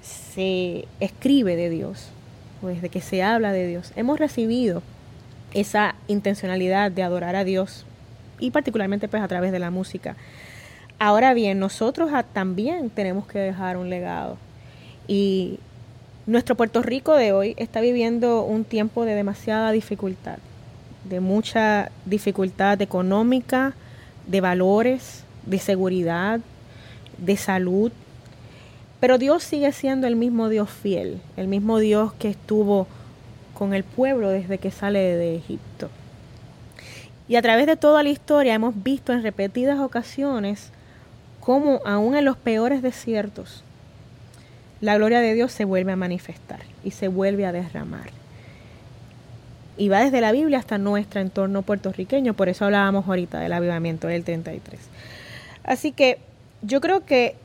se 0.01 0.87
escribe 0.99 1.55
de 1.55 1.69
Dios, 1.69 2.09
o 2.61 2.67
desde 2.67 2.89
que 2.89 3.01
se 3.01 3.23
habla 3.23 3.51
de 3.51 3.67
Dios, 3.67 3.91
hemos 3.95 4.19
recibido 4.19 4.81
esa 5.53 5.95
intencionalidad 6.07 6.91
de 6.91 7.03
adorar 7.03 7.35
a 7.35 7.43
Dios 7.43 7.85
y 8.39 8.51
particularmente 8.51 9.07
pues 9.07 9.23
a 9.23 9.27
través 9.27 9.51
de 9.51 9.59
la 9.59 9.71
música. 9.71 10.15
Ahora 10.99 11.35
bien, 11.35 11.59
nosotros 11.59 12.09
también 12.33 12.89
tenemos 12.89 13.27
que 13.27 13.37
dejar 13.37 13.77
un 13.77 13.89
legado 13.89 14.37
y 15.07 15.59
nuestro 16.25 16.55
Puerto 16.55 16.81
Rico 16.81 17.13
de 17.15 17.33
hoy 17.33 17.53
está 17.57 17.81
viviendo 17.81 18.41
un 18.41 18.65
tiempo 18.65 19.05
de 19.05 19.13
demasiada 19.13 19.71
dificultad, 19.71 20.39
de 21.03 21.19
mucha 21.19 21.91
dificultad 22.05 22.81
económica, 22.81 23.75
de 24.25 24.41
valores, 24.41 25.23
de 25.45 25.59
seguridad, 25.59 26.39
de 27.19 27.37
salud. 27.37 27.91
Pero 28.99 29.19
Dios 29.19 29.43
sigue 29.43 29.71
siendo 29.73 30.07
el 30.07 30.15
mismo 30.15 30.49
Dios 30.49 30.71
fiel, 30.71 31.21
el 31.37 31.47
mismo 31.47 31.77
Dios 31.77 32.11
que 32.13 32.29
estuvo 32.29 32.87
con 33.53 33.75
el 33.75 33.83
pueblo 33.83 34.29
desde 34.29 34.57
que 34.57 34.71
sale 34.71 34.99
de 34.99 35.35
Egipto. 35.35 35.89
Y 37.27 37.35
a 37.35 37.41
través 37.43 37.67
de 37.67 37.77
toda 37.77 38.01
la 38.01 38.09
historia 38.09 38.55
hemos 38.55 38.83
visto 38.83 39.13
en 39.13 39.21
repetidas 39.21 39.79
ocasiones 39.79 40.71
cómo 41.47 41.79
aún 41.85 42.13
en 42.17 42.25
los 42.25 42.35
peores 42.35 42.81
desiertos 42.81 43.63
la 44.81 44.97
gloria 44.97 45.21
de 45.21 45.33
Dios 45.33 45.53
se 45.53 45.63
vuelve 45.63 45.93
a 45.93 45.95
manifestar 45.95 46.59
y 46.83 46.91
se 46.91 47.07
vuelve 47.07 47.45
a 47.45 47.53
derramar. 47.53 48.09
Y 49.77 49.87
va 49.87 50.03
desde 50.03 50.19
la 50.19 50.33
Biblia 50.33 50.59
hasta 50.59 50.77
nuestro 50.77 51.21
entorno 51.21 51.61
puertorriqueño, 51.61 52.33
por 52.33 52.49
eso 52.49 52.65
hablábamos 52.65 53.07
ahorita 53.07 53.39
del 53.39 53.53
avivamiento 53.53 54.07
del 54.07 54.25
33. 54.25 54.77
Así 55.63 55.93
que 55.93 56.17
yo 56.63 56.81
creo 56.81 57.05
que 57.05 57.37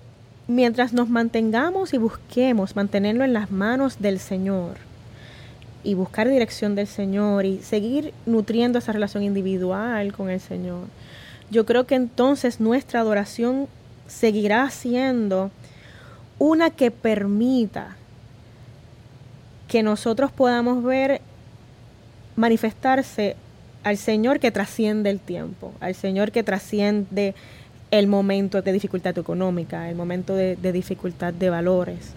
mientras 0.48 0.92
nos 0.92 1.08
mantengamos 1.08 1.94
y 1.94 1.98
busquemos 1.98 2.74
mantenerlo 2.74 3.22
en 3.22 3.32
las 3.32 3.52
manos 3.52 4.00
del 4.00 4.18
Señor, 4.18 4.78
y 5.84 5.94
buscar 5.94 6.28
dirección 6.28 6.74
del 6.74 6.88
Señor 6.88 7.44
y 7.44 7.58
seguir 7.58 8.14
nutriendo 8.26 8.80
esa 8.80 8.90
relación 8.90 9.22
individual 9.22 10.12
con 10.12 10.28
el 10.28 10.40
Señor, 10.40 10.86
yo 11.52 11.66
creo 11.66 11.86
que 11.86 11.94
entonces 11.94 12.58
nuestra 12.58 12.98
adoración 12.98 13.68
seguirá 14.06 14.68
siendo 14.70 15.50
una 16.38 16.70
que 16.70 16.90
permita 16.90 17.96
que 19.68 19.82
nosotros 19.82 20.32
podamos 20.32 20.82
ver 20.82 21.20
manifestarse 22.36 23.36
al 23.84 23.96
Señor 23.96 24.38
que 24.40 24.50
trasciende 24.50 25.10
el 25.10 25.20
tiempo, 25.20 25.72
al 25.80 25.94
Señor 25.94 26.30
que 26.30 26.42
trasciende 26.42 27.34
el 27.90 28.06
momento 28.06 28.62
de 28.62 28.72
dificultad 28.72 29.16
económica, 29.18 29.88
el 29.88 29.96
momento 29.96 30.34
de, 30.34 30.56
dificultad 30.72 31.32
de 31.32 31.50
valores 31.50 32.14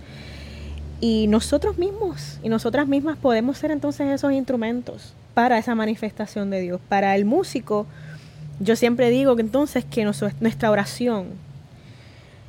y 1.02 1.28
nosotros 1.28 1.78
mismos 1.78 2.40
y 2.42 2.50
nosotras 2.50 2.88
mismas 2.88 3.18
podemos 3.18 3.58
ser 3.58 3.72
entonces 3.72 4.08
esos 4.08 4.32
instrumentos 4.32 5.14
para 5.34 5.58
esa 5.58 5.76
manifestación 5.76 6.50
de 6.50 6.62
Dios. 6.62 6.80
Para 6.88 7.16
el 7.16 7.26
músico, 7.26 7.86
yo 8.60 8.76
siempre 8.76 9.10
digo 9.10 9.36
que 9.36 9.42
entonces 9.42 9.84
que 9.84 10.06
nuestra 10.06 10.72
oración 10.72 11.28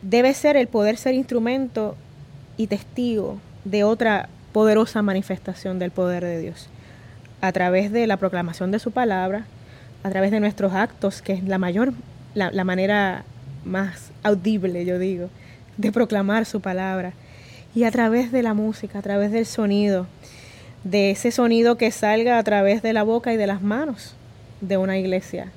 debe 0.02 0.34
ser 0.34 0.56
el 0.56 0.68
poder 0.68 0.96
ser 0.96 1.14
instrumento 1.14 1.96
y 2.56 2.66
testigo 2.66 3.38
de 3.64 3.84
otra 3.84 4.28
poderosa 4.52 5.02
manifestación 5.02 5.78
del 5.78 5.90
poder 5.90 6.24
de 6.24 6.40
Dios. 6.40 6.68
A 7.40 7.52
través 7.52 7.92
de 7.92 8.06
la 8.06 8.16
proclamación 8.16 8.70
de 8.70 8.78
su 8.78 8.90
palabra, 8.90 9.46
a 10.02 10.10
través 10.10 10.30
de 10.30 10.40
nuestros 10.40 10.72
actos, 10.72 11.20
que 11.20 11.32
es 11.32 11.44
la 11.44 11.58
mayor, 11.58 11.92
la, 12.34 12.64
manera 12.64 13.24
más 13.64 14.10
audible, 14.22 14.84
yo 14.84 14.98
digo, 14.98 15.28
de 15.76 15.92
proclamar 15.92 16.46
su 16.46 16.60
palabra 16.60 17.12
y 17.74 17.84
a 17.84 17.90
través 17.90 18.32
de 18.32 18.42
la 18.42 18.54
música, 18.54 19.00
a 19.00 19.02
través 19.02 19.32
del 19.32 19.44
sonido, 19.44 20.06
de 20.84 21.10
ese 21.10 21.32
sonido 21.32 21.76
que 21.76 21.90
salga 21.90 22.38
a 22.38 22.42
través 22.44 22.82
de 22.82 22.92
la 22.92 23.02
boca 23.02 23.32
y 23.32 23.36
de 23.36 23.46
las 23.46 23.60
manos 23.60 24.14
de 24.60 24.76
una 24.76 24.96
iglesia 24.96 25.48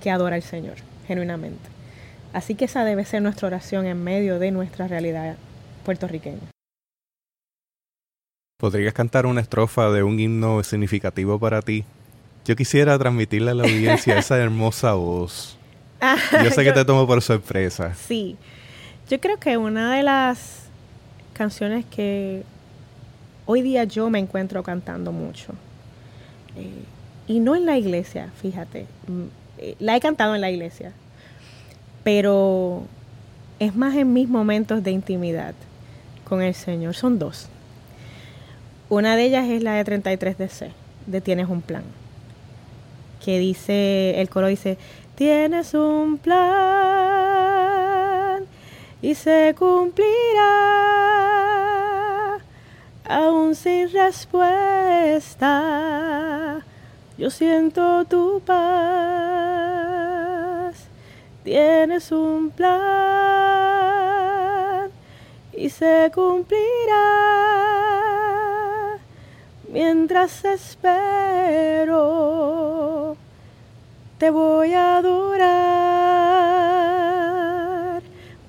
que 0.00 0.10
adora 0.10 0.36
al 0.36 0.42
Señor, 0.42 0.76
genuinamente. 1.06 1.73
Así 2.34 2.56
que 2.56 2.64
esa 2.64 2.84
debe 2.84 3.04
ser 3.04 3.22
nuestra 3.22 3.46
oración 3.46 3.86
en 3.86 4.02
medio 4.02 4.40
de 4.40 4.50
nuestra 4.50 4.88
realidad 4.88 5.36
puertorriqueña. 5.84 6.50
¿Podrías 8.58 8.92
cantar 8.92 9.24
una 9.26 9.40
estrofa 9.40 9.88
de 9.90 10.02
un 10.02 10.18
himno 10.18 10.64
significativo 10.64 11.38
para 11.38 11.62
ti? 11.62 11.84
Yo 12.44 12.56
quisiera 12.56 12.98
transmitirle 12.98 13.52
a 13.52 13.54
la 13.54 13.62
audiencia 13.62 14.18
esa 14.18 14.36
hermosa 14.36 14.94
voz. 14.94 15.56
Ah, 16.00 16.16
yo 16.42 16.50
sé 16.50 16.64
que 16.64 16.72
te 16.72 16.84
tomo 16.84 17.06
por 17.06 17.22
sorpresa. 17.22 17.94
Sí, 17.94 18.36
yo 19.08 19.20
creo 19.20 19.38
que 19.38 19.56
una 19.56 19.94
de 19.94 20.02
las 20.02 20.64
canciones 21.34 21.84
que 21.84 22.42
hoy 23.46 23.62
día 23.62 23.84
yo 23.84 24.10
me 24.10 24.18
encuentro 24.18 24.64
cantando 24.64 25.12
mucho. 25.12 25.52
Eh, 26.56 26.82
y 27.28 27.38
no 27.38 27.54
en 27.54 27.64
la 27.64 27.78
iglesia, 27.78 28.32
fíjate. 28.42 28.86
Mm, 29.06 29.22
eh, 29.58 29.76
la 29.78 29.96
he 29.96 30.00
cantado 30.00 30.34
en 30.34 30.40
la 30.40 30.50
iglesia. 30.50 30.92
Pero 32.04 32.82
es 33.58 33.74
más 33.74 33.96
en 33.96 34.12
mis 34.12 34.28
momentos 34.28 34.84
de 34.84 34.92
intimidad 34.92 35.54
con 36.24 36.42
el 36.42 36.54
Señor. 36.54 36.94
Son 36.94 37.18
dos. 37.18 37.48
Una 38.88 39.16
de 39.16 39.24
ellas 39.24 39.48
es 39.48 39.62
la 39.62 39.72
de 39.74 39.84
33 39.84 40.38
DC, 40.38 40.70
de 41.06 41.20
Tienes 41.20 41.48
un 41.48 41.62
plan. 41.62 41.82
Que 43.24 43.38
dice, 43.38 44.20
el 44.20 44.28
coro 44.28 44.46
dice, 44.48 44.76
tienes 45.14 45.72
un 45.74 46.18
plan 46.18 46.44
y 49.00 49.14
se 49.14 49.54
cumplirá 49.58 50.10
aún 53.08 53.54
sin 53.54 53.90
respuesta, 53.90 55.52
yo 57.18 57.30
siento 57.30 58.04
tu 58.04 58.42
paz. 58.44 59.93
Tienes 61.44 62.10
un 62.10 62.50
plan 62.50 62.90
y 65.52 65.68
se 65.68 66.10
cumplirá 66.14 66.62
mientras 69.70 70.42
espero. 70.46 71.98
Te 74.16 74.30
voy 74.30 74.72
a 74.72 74.96
adorar. 74.96 75.34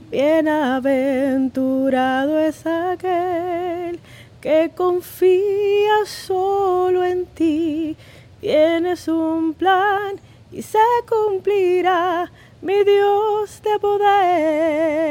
Bienaventurado 0.10 2.40
es 2.40 2.66
aquel 2.66 4.00
que 4.40 4.72
confía 4.74 6.06
solo 6.06 7.04
en 7.04 7.26
ti. 7.26 7.98
Tienes 8.40 9.10
un 9.10 9.54
plan 9.54 10.16
y 10.50 10.62
se 10.62 10.80
cumplirá, 11.10 12.32
mi 12.62 12.84
Dios 12.84 13.62
de 13.64 13.80
poder. 13.80 15.10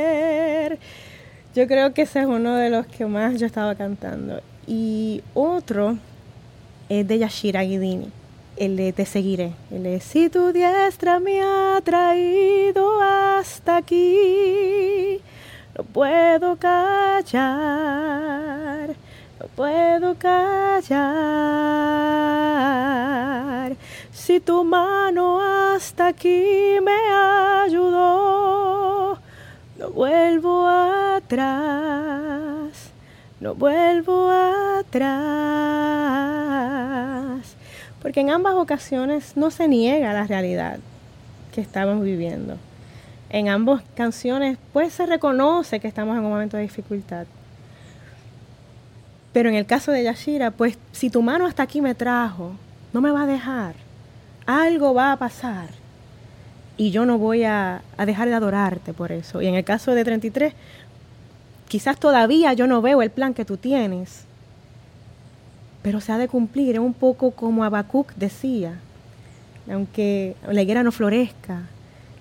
Yo 1.55 1.67
creo 1.67 1.95
que 1.95 2.03
ese 2.03 2.21
es 2.21 2.27
uno 2.27 2.55
de 2.57 2.71
los 2.71 2.87
que 2.87 3.07
más 3.07 3.41
yo 3.41 3.47
estaba 3.47 3.75
cantando. 3.75 4.41
Y 4.67 5.23
otro 5.35 5.97
es 6.89 7.07
de 7.07 7.19
Yashira 7.19 7.63
Guidini, 7.63 8.11
el 8.57 8.77
de 8.77 8.93
Te 8.93 9.07
seguiré. 9.07 9.53
El 9.71 9.85
de 9.85 10.01
Si 10.01 10.29
tu 10.29 10.53
diestra 10.53 11.21
me 11.21 11.43
ha 11.43 11.81
traído 11.85 13.01
hasta 13.01 13.77
aquí, 13.79 15.21
no 15.77 15.85
puedo 15.85 16.57
callar 16.57 17.85
puedo 19.57 20.15
callar. 20.17 21.74
Si 24.25 24.41
tu 24.41 24.65
mano 24.65 25.39
hasta 25.39 26.07
aquí 26.07 26.81
me 26.83 26.97
ayudó, 27.63 29.19
no 29.79 29.91
vuelvo 29.91 30.67
atrás. 30.67 31.53
no 33.39 33.55
vuelvo 33.55 34.31
atrás. 34.31 35.05
Porque 38.01 38.21
en 38.21 38.31
ambas 38.31 38.55
ocasiones 38.55 39.37
no 39.37 39.51
se 39.51 39.69
niega 39.69 40.15
la 40.15 40.25
realidad 40.25 40.79
que 41.55 41.61
estamos 41.61 42.03
viviendo. 42.03 42.57
En 43.29 43.51
ambas 43.51 43.83
canciones 43.95 44.57
pues 44.73 44.95
se 44.95 45.05
reconoce 45.05 45.81
que 45.81 45.89
estamos 45.89 46.17
en 46.17 46.25
un 46.25 46.31
momento 46.31 46.57
de 46.57 46.63
dificultad. 46.63 47.27
Pero 49.35 49.51
en 49.51 49.55
el 49.55 49.67
caso 49.67 49.93
de 49.93 50.03
Yashira, 50.03 50.51
pues 50.51 50.79
si 50.93 51.11
tu 51.11 51.21
mano 51.21 51.45
hasta 51.45 51.63
aquí 51.63 51.83
me 51.83 51.95
trajo, 51.95 52.53
no 52.95 53.03
me 53.03 53.11
va 53.11 53.25
a 53.25 53.27
dejar. 53.27 53.84
Algo 54.47 54.95
va 54.95 55.13
a 55.13 55.17
pasar. 55.17 55.69
Y 56.77 56.91
yo 56.91 57.07
no 57.07 57.19
voy 57.19 57.45
a, 57.45 57.83
dejar 58.05 58.29
de 58.29 58.35
adorarte 58.35 58.93
por 58.93 59.13
eso. 59.13 59.41
Y 59.41 59.47
en 59.47 59.55
el 59.55 59.65
caso 59.65 59.93
de 59.93 60.05
33, 60.05 60.55
quizás 61.69 61.99
todavía 61.99 62.53
yo 62.53 62.67
no 62.67 62.83
veo 62.83 63.01
el 63.03 63.11
plan 63.11 63.33
que 63.33 63.45
tú 63.45 63.57
tienes, 63.57 64.25
pero 65.83 66.01
se 66.01 66.13
ha 66.13 66.19
de 66.19 66.29
cumplir, 66.29 66.75
es 66.75 66.81
un 66.81 66.95
poco 66.95 67.31
como 67.31 67.63
Habacuc 67.63 68.13
decía, 68.15 68.81
aunque 69.71 70.35
la 70.51 70.63
higuera 70.63 70.83
no 70.83 70.91
florezca, 70.91 71.63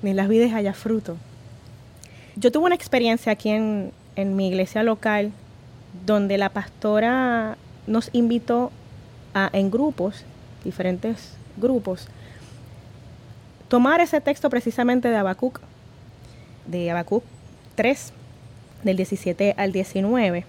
ni 0.01 0.11
en 0.11 0.17
las 0.17 0.27
vides 0.27 0.53
haya 0.53 0.73
fruto. 0.73 1.17
Yo 2.35 2.51
tuve 2.51 2.65
una 2.65 2.75
experiencia 2.75 3.31
aquí 3.31 3.49
en, 3.49 3.91
en 4.15 4.35
mi 4.35 4.47
iglesia 4.47 4.83
local 4.83 5.31
donde 6.05 6.37
la 6.37 6.49
pastora 6.49 7.57
nos 7.87 8.09
invitó 8.13 8.71
a, 9.33 9.49
en 9.53 9.71
grupos, 9.71 10.25
diferentes 10.63 11.37
grupos, 11.57 12.07
tomar 13.67 14.01
ese 14.01 14.21
texto 14.21 14.49
precisamente 14.49 15.09
de 15.09 15.15
Habacuc, 15.15 15.59
de 16.67 16.91
Habacuc 16.91 17.23
3, 17.75 18.13
del 18.83 18.97
17 18.97 19.55
al 19.57 19.71
19, 19.71 20.45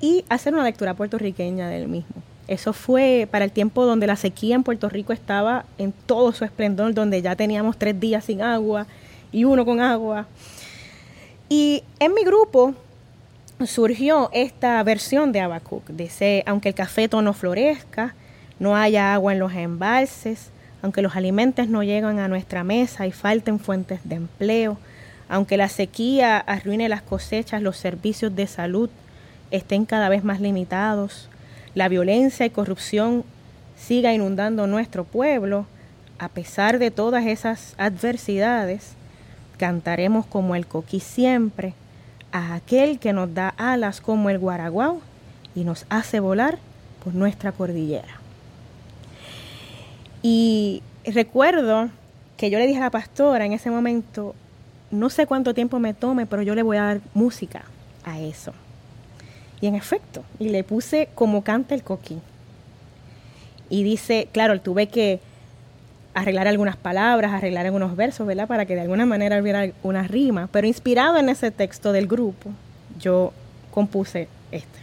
y 0.00 0.24
hacer 0.28 0.54
una 0.54 0.64
lectura 0.64 0.94
puertorriqueña 0.94 1.68
del 1.68 1.88
mismo. 1.88 2.22
Eso 2.48 2.72
fue 2.72 3.26
para 3.30 3.44
el 3.44 3.50
tiempo 3.50 3.84
donde 3.84 4.06
la 4.06 4.14
sequía 4.14 4.54
en 4.54 4.62
Puerto 4.62 4.88
Rico 4.88 5.12
estaba 5.12 5.64
en 5.78 5.92
todo 5.92 6.32
su 6.32 6.44
esplendor, 6.44 6.94
donde 6.94 7.20
ya 7.20 7.34
teníamos 7.34 7.76
tres 7.76 7.98
días 7.98 8.24
sin 8.24 8.40
agua 8.40 8.86
y 9.32 9.44
uno 9.44 9.64
con 9.64 9.80
agua. 9.80 10.26
Y 11.48 11.82
en 11.98 12.14
mi 12.14 12.22
grupo 12.22 12.74
surgió 13.64 14.30
esta 14.32 14.82
versión 14.84 15.32
de 15.32 15.40
Habacuc. 15.40 15.88
Dice, 15.88 16.44
aunque 16.46 16.68
el 16.68 16.74
cafeto 16.74 17.20
no 17.22 17.32
florezca, 17.32 18.14
no 18.58 18.76
haya 18.76 19.14
agua 19.14 19.32
en 19.32 19.38
los 19.38 19.52
embalses, 19.54 20.50
aunque 20.82 21.02
los 21.02 21.16
alimentos 21.16 21.68
no 21.68 21.82
lleguen 21.82 22.18
a 22.18 22.28
nuestra 22.28 22.64
mesa 22.64 23.06
y 23.06 23.12
falten 23.12 23.58
fuentes 23.58 24.00
de 24.04 24.16
empleo, 24.16 24.78
aunque 25.28 25.56
la 25.56 25.68
sequía 25.68 26.38
arruine 26.38 26.88
las 26.88 27.02
cosechas, 27.02 27.62
los 27.62 27.76
servicios 27.76 28.34
de 28.34 28.46
salud 28.46 28.90
estén 29.50 29.84
cada 29.84 30.08
vez 30.08 30.24
más 30.24 30.40
limitados, 30.40 31.28
la 31.74 31.88
violencia 31.88 32.46
y 32.46 32.50
corrupción 32.50 33.24
siga 33.76 34.12
inundando 34.12 34.66
nuestro 34.66 35.04
pueblo, 35.04 35.66
a 36.18 36.28
pesar 36.28 36.78
de 36.78 36.90
todas 36.90 37.26
esas 37.26 37.74
adversidades, 37.76 38.92
cantaremos 39.58 40.26
como 40.26 40.54
el 40.54 40.66
coquí 40.66 41.00
siempre 41.00 41.74
a 42.32 42.54
aquel 42.54 42.98
que 42.98 43.12
nos 43.12 43.34
da 43.34 43.48
alas 43.56 44.00
como 44.00 44.30
el 44.30 44.38
guaraguao 44.38 45.00
y 45.54 45.64
nos 45.64 45.86
hace 45.88 46.20
volar 46.20 46.58
por 47.04 47.14
nuestra 47.14 47.52
cordillera. 47.52 48.25
Y 50.28 50.82
recuerdo 51.04 51.88
que 52.36 52.50
yo 52.50 52.58
le 52.58 52.66
dije 52.66 52.80
a 52.80 52.82
la 52.86 52.90
pastora 52.90 53.46
en 53.46 53.52
ese 53.52 53.70
momento, 53.70 54.34
no 54.90 55.08
sé 55.08 55.24
cuánto 55.24 55.54
tiempo 55.54 55.78
me 55.78 55.94
tome, 55.94 56.26
pero 56.26 56.42
yo 56.42 56.56
le 56.56 56.64
voy 56.64 56.78
a 56.78 56.82
dar 56.82 57.00
música 57.14 57.62
a 58.04 58.18
eso. 58.18 58.52
Y 59.60 59.68
en 59.68 59.76
efecto, 59.76 60.24
y 60.40 60.48
le 60.48 60.64
puse 60.64 61.10
como 61.14 61.44
canta 61.44 61.76
el 61.76 61.84
coquí. 61.84 62.18
Y 63.70 63.84
dice, 63.84 64.26
claro, 64.32 64.60
tuve 64.60 64.88
que 64.88 65.20
arreglar 66.12 66.48
algunas 66.48 66.76
palabras, 66.76 67.32
arreglar 67.32 67.66
algunos 67.66 67.94
versos, 67.94 68.26
¿verdad? 68.26 68.48
Para 68.48 68.66
que 68.66 68.74
de 68.74 68.80
alguna 68.80 69.06
manera 69.06 69.40
hubiera 69.40 69.70
una 69.84 70.08
rima. 70.08 70.48
Pero 70.50 70.66
inspirado 70.66 71.18
en 71.18 71.28
ese 71.28 71.52
texto 71.52 71.92
del 71.92 72.08
grupo, 72.08 72.50
yo 72.98 73.32
compuse 73.70 74.26
este. 74.50 74.80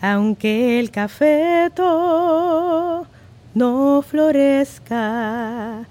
Aunque 0.00 0.80
el 0.80 0.90
cafeto 0.90 1.86
no 3.54 4.02
florezca 4.02 5.84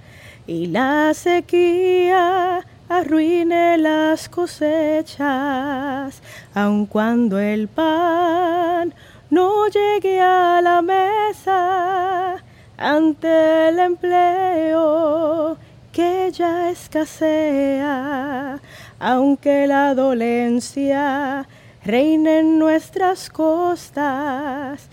y 0.48 0.68
la 0.68 1.14
sequía 1.14 2.66
arruine 2.90 3.78
las 3.78 4.28
cosechas, 4.28 6.22
aun 6.54 6.86
cuando 6.88 7.40
el 7.40 7.68
pan 7.68 8.94
no 9.30 9.68
llegue 9.68 10.20
a 10.20 10.60
la 10.62 10.82
mesa 10.82 12.44
ante 12.78 13.70
el 13.70 13.80
empleo 13.80 15.58
que 15.92 16.32
ya 16.34 16.70
escasea, 16.70 18.60
aunque 19.00 19.68
la 19.68 19.94
dolencia 19.94 21.48
reine 21.84 22.40
en 22.40 22.60
nuestras 22.60 23.30
costas 23.30 24.90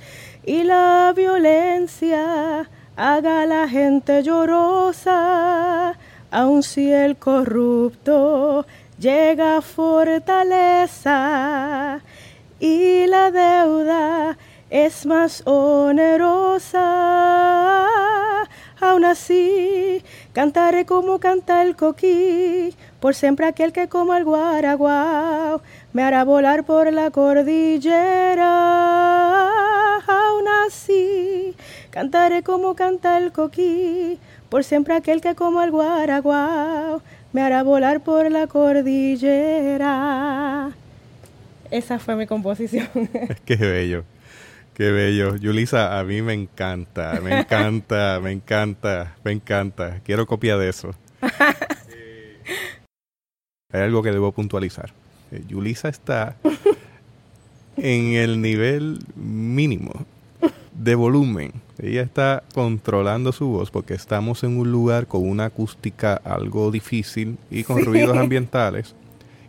y 0.48 0.64
la 0.64 1.12
violencia 1.14 2.68
haga 2.96 3.44
la 3.44 3.68
gente 3.68 4.22
llorosa, 4.22 5.94
aun 6.30 6.62
si 6.62 6.90
el 6.90 7.18
corrupto 7.18 8.64
llega 8.98 9.58
a 9.58 9.60
fortaleza 9.60 11.10
y 12.58 13.06
la 13.06 13.30
deuda 13.30 14.38
es 14.70 15.04
más 15.04 15.42
onerosa. 15.44 16.78
Aún 18.80 19.04
así, 19.04 20.02
cantaré 20.32 20.86
como 20.86 21.18
canta 21.18 21.62
el 21.62 21.74
coquí, 21.74 22.74
por 23.00 23.14
siempre 23.14 23.46
aquel 23.46 23.72
que 23.72 23.88
como 23.88 24.14
el 24.14 24.24
guaraguao 24.24 25.60
me 25.92 26.02
hará 26.02 26.24
volar 26.24 26.64
por 26.64 26.92
la 26.92 27.10
cordillera. 27.10 28.44
Aún 30.06 30.46
así, 30.66 31.54
Cantaré 31.98 32.42
como 32.44 32.74
canta 32.76 33.18
el 33.18 33.32
coquí, 33.32 34.18
por 34.48 34.62
siempre 34.62 34.94
aquel 34.94 35.20
que 35.20 35.34
como 35.34 35.60
el 35.62 35.72
guaraguao 35.72 37.02
me 37.32 37.40
hará 37.40 37.64
volar 37.64 38.00
por 38.00 38.30
la 38.30 38.46
cordillera. 38.46 39.90
Esa 41.70 41.98
fue 41.98 42.14
mi 42.14 42.28
composición. 42.28 42.88
Qué 43.44 43.56
bello, 43.56 44.04
qué 44.78 44.90
bello. 44.92 45.36
Yulisa, 45.36 45.98
a 45.98 46.04
mí 46.04 46.22
me 46.22 46.32
encanta, 46.32 47.20
me 47.20 47.40
encanta, 47.40 48.20
me 48.22 48.30
encanta, 48.30 49.16
me 49.24 49.32
encanta. 49.32 50.00
Quiero 50.04 50.24
copia 50.26 50.56
de 50.56 50.68
eso. 50.70 50.94
Hay 53.72 53.80
algo 53.82 54.02
que 54.04 54.12
debo 54.12 54.30
puntualizar. 54.32 54.94
Eh, 55.32 55.42
Yulisa 55.48 55.88
está 55.88 56.36
en 57.76 58.12
el 58.14 58.40
nivel 58.40 59.00
mínimo 59.16 60.06
de 60.72 60.94
volumen. 60.94 61.52
Ella 61.78 62.02
está 62.02 62.44
controlando 62.54 63.32
su 63.32 63.48
voz 63.48 63.72
porque 63.72 63.94
estamos 63.94 64.44
en 64.44 64.56
un 64.56 64.70
lugar 64.70 65.08
con 65.08 65.28
una 65.28 65.46
acústica 65.46 66.14
algo 66.14 66.70
difícil 66.70 67.36
y 67.50 67.64
con 67.64 67.84
ruidos 67.84 68.16
ambientales. 68.16 68.94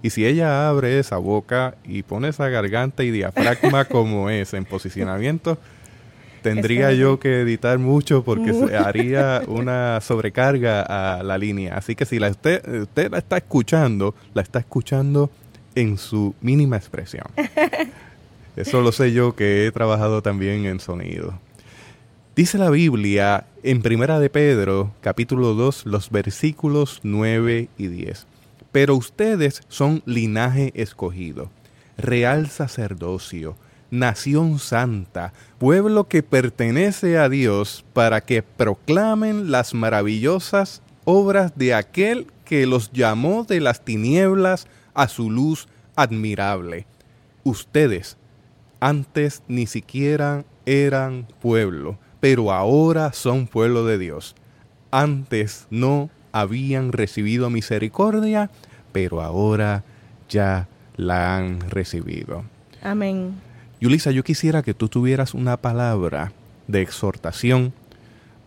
Y 0.01 0.11
si 0.11 0.25
ella 0.25 0.69
abre 0.69 0.99
esa 0.99 1.17
boca 1.17 1.75
y 1.83 2.03
pone 2.03 2.29
esa 2.29 2.47
garganta 2.49 3.03
y 3.03 3.11
diafragma 3.11 3.85
como 3.89 4.29
es 4.29 4.53
en 4.53 4.65
posicionamiento, 4.65 5.57
tendría 6.41 6.93
yo 6.93 7.19
que 7.19 7.41
editar 7.41 7.79
mucho 7.79 8.23
porque 8.23 8.53
se 8.53 8.77
haría 8.77 9.41
una 9.47 9.99
sobrecarga 10.01 10.81
a 10.81 11.23
la 11.23 11.37
línea. 11.37 11.75
Así 11.75 11.95
que 11.95 12.05
si 12.05 12.19
la 12.19 12.29
usted, 12.29 12.81
usted 12.83 13.11
la 13.11 13.17
está 13.17 13.37
escuchando, 13.37 14.15
la 14.33 14.41
está 14.41 14.59
escuchando 14.59 15.29
en 15.75 15.97
su 15.97 16.33
mínima 16.41 16.77
expresión. 16.77 17.25
Eso 18.55 18.81
lo 18.81 18.91
sé 18.91 19.13
yo 19.13 19.35
que 19.35 19.65
he 19.65 19.71
trabajado 19.71 20.21
también 20.21 20.65
en 20.65 20.79
sonido. 20.79 21.33
Dice 22.35 22.57
la 22.57 22.69
Biblia 22.69 23.45
en 23.63 23.81
Primera 23.81 24.19
de 24.19 24.29
Pedro, 24.29 24.93
capítulo 25.01 25.53
2, 25.55 25.85
los 25.85 26.09
versículos 26.09 27.01
9 27.03 27.69
y 27.77 27.87
10. 27.87 28.27
Pero 28.71 28.95
ustedes 28.95 29.61
son 29.67 30.03
linaje 30.05 30.71
escogido, 30.75 31.49
real 31.97 32.49
sacerdocio, 32.49 33.55
nación 33.91 34.59
santa, 34.59 35.33
pueblo 35.57 36.07
que 36.07 36.23
pertenece 36.23 37.17
a 37.17 37.29
Dios 37.29 37.83
para 37.93 38.21
que 38.21 38.43
proclamen 38.43 39.51
las 39.51 39.73
maravillosas 39.73 40.81
obras 41.05 41.53
de 41.55 41.73
aquel 41.73 42.27
que 42.45 42.65
los 42.65 42.91
llamó 42.91 43.43
de 43.43 43.59
las 43.59 43.83
tinieblas 43.83 44.67
a 44.93 45.07
su 45.07 45.31
luz 45.31 45.67
admirable. 45.95 46.85
Ustedes 47.43 48.17
antes 48.79 49.43
ni 49.47 49.67
siquiera 49.67 50.45
eran 50.65 51.27
pueblo, 51.41 51.97
pero 52.19 52.51
ahora 52.51 53.11
son 53.13 53.47
pueblo 53.47 53.85
de 53.85 53.97
Dios. 53.97 54.35
Antes 54.91 55.67
no 55.69 56.09
habían 56.31 56.91
recibido 56.91 57.49
misericordia, 57.49 58.49
pero 58.91 59.21
ahora 59.21 59.83
ya 60.29 60.67
la 60.95 61.37
han 61.37 61.61
recibido. 61.69 62.43
Amén. 62.81 63.35
Yulisa, 63.79 64.11
yo 64.11 64.23
quisiera 64.23 64.61
que 64.61 64.73
tú 64.73 64.89
tuvieras 64.89 65.33
una 65.33 65.57
palabra 65.57 66.33
de 66.67 66.81
exhortación 66.81 67.73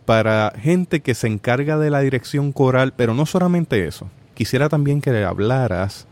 para 0.05 0.53
gente 0.59 1.01
que 1.01 1.15
se 1.15 1.27
encarga 1.27 1.77
de 1.77 1.89
la 1.89 2.01
dirección 2.01 2.51
coral, 2.51 2.93
pero 2.95 3.13
no 3.13 3.25
solamente 3.25 3.87
eso. 3.87 4.09
Quisiera 4.33 4.69
también 4.69 5.01
que 5.01 5.11
le 5.11 5.23
hablaras 5.23 6.07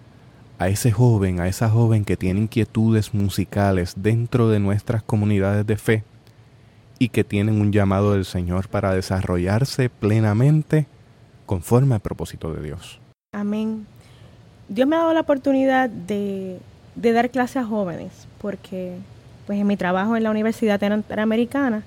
a 0.59 0.69
ese 0.69 0.91
joven, 0.91 1.39
a 1.39 1.47
esa 1.47 1.69
joven 1.69 2.05
que 2.05 2.17
tiene 2.17 2.41
inquietudes 2.41 3.13
musicales 3.13 3.93
dentro 3.97 4.49
de 4.49 4.59
nuestras 4.59 5.03
comunidades 5.03 5.65
de 5.65 5.77
fe 5.77 6.03
y 6.99 7.09
que 7.09 7.23
tienen 7.23 7.59
un 7.59 7.71
llamado 7.71 8.13
del 8.13 8.25
Señor 8.25 8.67
para 8.67 8.93
desarrollarse 8.93 9.89
plenamente 9.89 10.85
conforme 11.51 11.95
al 11.95 11.99
propósito 11.99 12.53
de 12.53 12.63
Dios. 12.63 13.01
Amén. 13.33 13.85
Dios 14.69 14.87
me 14.87 14.95
ha 14.95 14.99
dado 14.99 15.13
la 15.13 15.19
oportunidad 15.19 15.89
de, 15.89 16.61
dar 16.95 17.29
clases 17.29 17.57
a 17.57 17.65
jóvenes, 17.65 18.25
porque 18.39 18.95
pues 19.45 19.59
en 19.59 19.67
mi 19.67 19.75
trabajo 19.75 20.15
en 20.15 20.23
la 20.23 20.31
Universidad 20.31 20.81
Interamericana, 20.81 21.83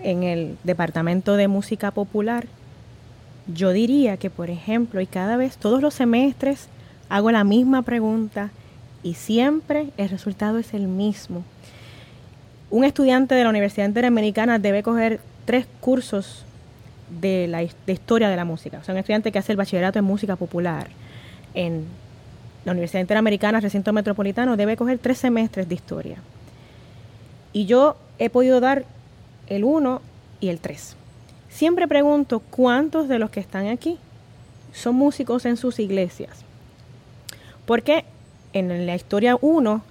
en 0.00 0.24
el 0.24 0.58
Departamento 0.64 1.36
de 1.36 1.46
Música 1.46 1.92
Popular, 1.92 2.48
yo 3.46 3.70
diría 3.70 4.16
que, 4.16 4.28
por 4.28 4.50
ejemplo, 4.50 5.00
y 5.00 5.06
cada 5.06 5.36
vez, 5.36 5.56
todos 5.56 5.80
los 5.80 5.94
semestres, 5.94 6.66
hago 7.08 7.30
la 7.30 7.44
misma 7.44 7.82
pregunta 7.82 8.50
y 9.04 9.14
siempre 9.14 9.90
el 9.98 10.08
resultado 10.08 10.58
es 10.58 10.74
el 10.74 10.88
mismo. 10.88 11.44
Un 12.70 12.82
estudiante 12.82 13.36
de 13.36 13.44
la 13.44 13.50
Universidad 13.50 13.86
Interamericana 13.86 14.58
debe 14.58 14.82
coger 14.82 15.20
tres 15.44 15.68
cursos 15.78 16.44
de 17.20 17.46
la 17.48 17.62
historia 17.62 18.28
de 18.28 18.36
la 18.36 18.44
música. 18.44 18.78
O 18.78 18.84
sea, 18.84 18.94
un 18.94 18.98
estudiante 18.98 19.32
que 19.32 19.38
hace 19.38 19.52
el 19.52 19.58
bachillerato 19.58 19.98
en 19.98 20.04
música 20.04 20.36
popular 20.36 20.88
en 21.54 21.84
la 22.64 22.72
Universidad 22.72 23.00
Interamericana, 23.00 23.60
recinto 23.60 23.92
metropolitano, 23.92 24.56
debe 24.56 24.76
coger 24.76 24.98
tres 24.98 25.18
semestres 25.18 25.68
de 25.68 25.74
historia. 25.74 26.16
Y 27.52 27.66
yo 27.66 27.96
he 28.18 28.30
podido 28.30 28.60
dar 28.60 28.84
el 29.48 29.64
1 29.64 30.00
y 30.40 30.48
el 30.48 30.60
3. 30.60 30.96
Siempre 31.50 31.86
pregunto 31.86 32.40
cuántos 32.40 33.08
de 33.08 33.18
los 33.18 33.30
que 33.30 33.40
están 33.40 33.66
aquí 33.66 33.98
son 34.72 34.94
músicos 34.94 35.44
en 35.44 35.56
sus 35.56 35.78
iglesias. 35.78 36.44
Porque 37.66 38.04
en 38.52 38.86
la 38.86 38.94
historia 38.94 39.36
1 39.40 39.82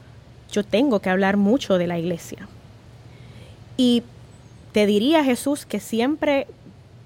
yo 0.52 0.64
tengo 0.64 1.00
que 1.00 1.10
hablar 1.10 1.38
mucho 1.38 1.78
de 1.78 1.88
la 1.88 2.00
iglesia. 2.00 2.48
Y 3.78 4.04
te 4.72 4.86
diría 4.86 5.24
Jesús 5.24 5.66
que 5.66 5.80
siempre, 5.80 6.48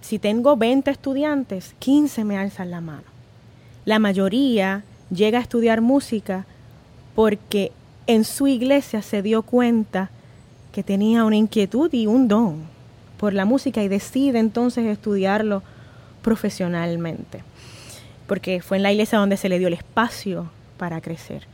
si 0.05 0.19
tengo 0.19 0.55
20 0.55 0.91
estudiantes, 0.91 1.73
15 1.79 2.25
me 2.25 2.37
alzan 2.37 2.69
la 2.69 2.79
mano. 2.79 3.05
La 3.85 3.97
mayoría 3.97 4.83
llega 5.09 5.39
a 5.39 5.41
estudiar 5.41 5.81
música 5.81 6.45
porque 7.15 7.71
en 8.05 8.23
su 8.23 8.45
iglesia 8.45 9.01
se 9.01 9.23
dio 9.23 9.41
cuenta 9.41 10.11
que 10.71 10.83
tenía 10.83 11.23
una 11.23 11.37
inquietud 11.37 11.91
y 11.91 12.05
un 12.05 12.27
don 12.27 12.65
por 13.17 13.33
la 13.33 13.45
música 13.45 13.81
y 13.81 13.87
decide 13.87 14.37
entonces 14.37 14.85
estudiarlo 14.85 15.63
profesionalmente, 16.21 17.41
porque 18.27 18.61
fue 18.61 18.77
en 18.77 18.83
la 18.83 18.91
iglesia 18.91 19.17
donde 19.17 19.37
se 19.37 19.49
le 19.49 19.57
dio 19.57 19.69
el 19.69 19.73
espacio 19.73 20.51
para 20.77 21.01
crecer. 21.01 21.47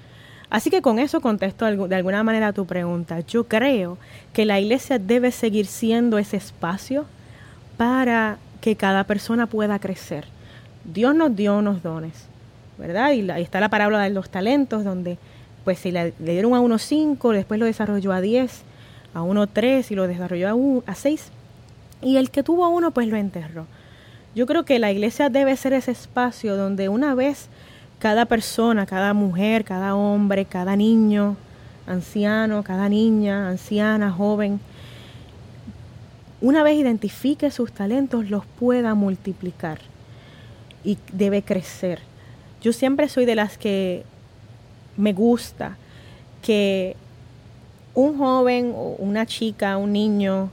Así 0.50 0.70
que 0.70 0.82
con 0.82 1.00
eso 1.00 1.22
contesto 1.22 1.64
de 1.88 1.96
alguna 1.96 2.24
manera 2.24 2.48
a 2.48 2.54
tu 2.54 2.66
pregunta. 2.66 3.22
Yo 3.22 3.46
creo 3.46 3.98
que 4.34 4.44
la 4.44 4.60
iglesia 4.60 5.00
debe 5.00 5.32
seguir 5.32 5.68
siendo 5.68 6.18
ese 6.18 6.36
espacio 6.36 7.06
para 7.82 8.38
que 8.62 8.76
cada 8.76 9.06
persona 9.06 9.48
pueda 9.48 9.80
crecer. 9.80 10.26
Dios 10.86 11.16
nos 11.16 11.36
dio 11.36 11.58
unos 11.58 11.82
dones, 11.82 12.14
¿verdad? 12.78 13.12
Y 13.14 13.28
ahí 13.32 13.42
está 13.42 13.60
la 13.60 13.70
parábola 13.70 14.04
de 14.04 14.12
los 14.12 14.30
talentos, 14.30 14.84
donde 14.84 15.18
pues 15.64 15.80
si 15.80 15.90
le, 15.90 16.14
dieron 16.20 16.54
a 16.54 16.60
uno 16.60 16.78
cinco, 16.78 17.32
después 17.32 17.60
lo 17.60 17.66
desarrolló 17.66 18.12
a 18.12 18.22
diez, 18.22 18.62
a 19.16 19.24
uno 19.24 19.48
tres 19.48 19.90
y 19.90 19.96
lo 19.96 20.06
desarrolló 20.06 20.84
a, 20.86 20.92
a 20.92 20.94
seis 20.94 21.32
y 22.04 22.18
el 22.18 22.30
que 22.30 22.44
tuvo 22.44 22.70
uno 22.70 22.92
pues 22.92 23.08
lo 23.08 23.18
enterró. 23.18 23.66
Yo 24.36 24.46
creo 24.46 24.64
que 24.64 24.78
la 24.78 24.92
iglesia 24.92 25.30
debe 25.30 25.58
ser 25.58 25.74
ese 25.74 25.90
espacio 25.90 26.58
donde 26.58 26.88
una 26.88 27.16
vez 27.16 27.50
cada 27.98 28.26
persona, 28.26 28.86
cada 28.86 29.16
mujer, 29.16 29.64
cada 29.64 29.96
hombre, 29.96 30.46
cada 30.46 30.76
niño, 30.76 31.36
anciano, 31.88 32.62
cada 32.62 32.90
niña, 32.90 33.50
anciana, 33.50 34.12
joven, 34.12 34.60
una 36.42 36.64
vez 36.64 36.78
identifique 36.78 37.52
sus 37.52 37.72
talentos, 37.72 38.30
los 38.30 38.46
pueda 38.46 38.96
multiplicar 38.96 39.80
y 40.84 40.98
debe 41.14 41.44
crecer. 41.44 42.00
Yo 42.62 42.74
siempre 42.74 43.08
soy 43.10 43.26
de 43.26 43.36
las 43.36 43.58
que 43.58 44.04
me 44.98 45.14
gusta 45.14 45.78
que 46.42 46.96
un 47.94 48.18
joven 48.18 48.74
o 48.76 48.96
una 48.98 49.26
chica, 49.26 49.78
un 49.78 49.94
niño, 49.94 50.50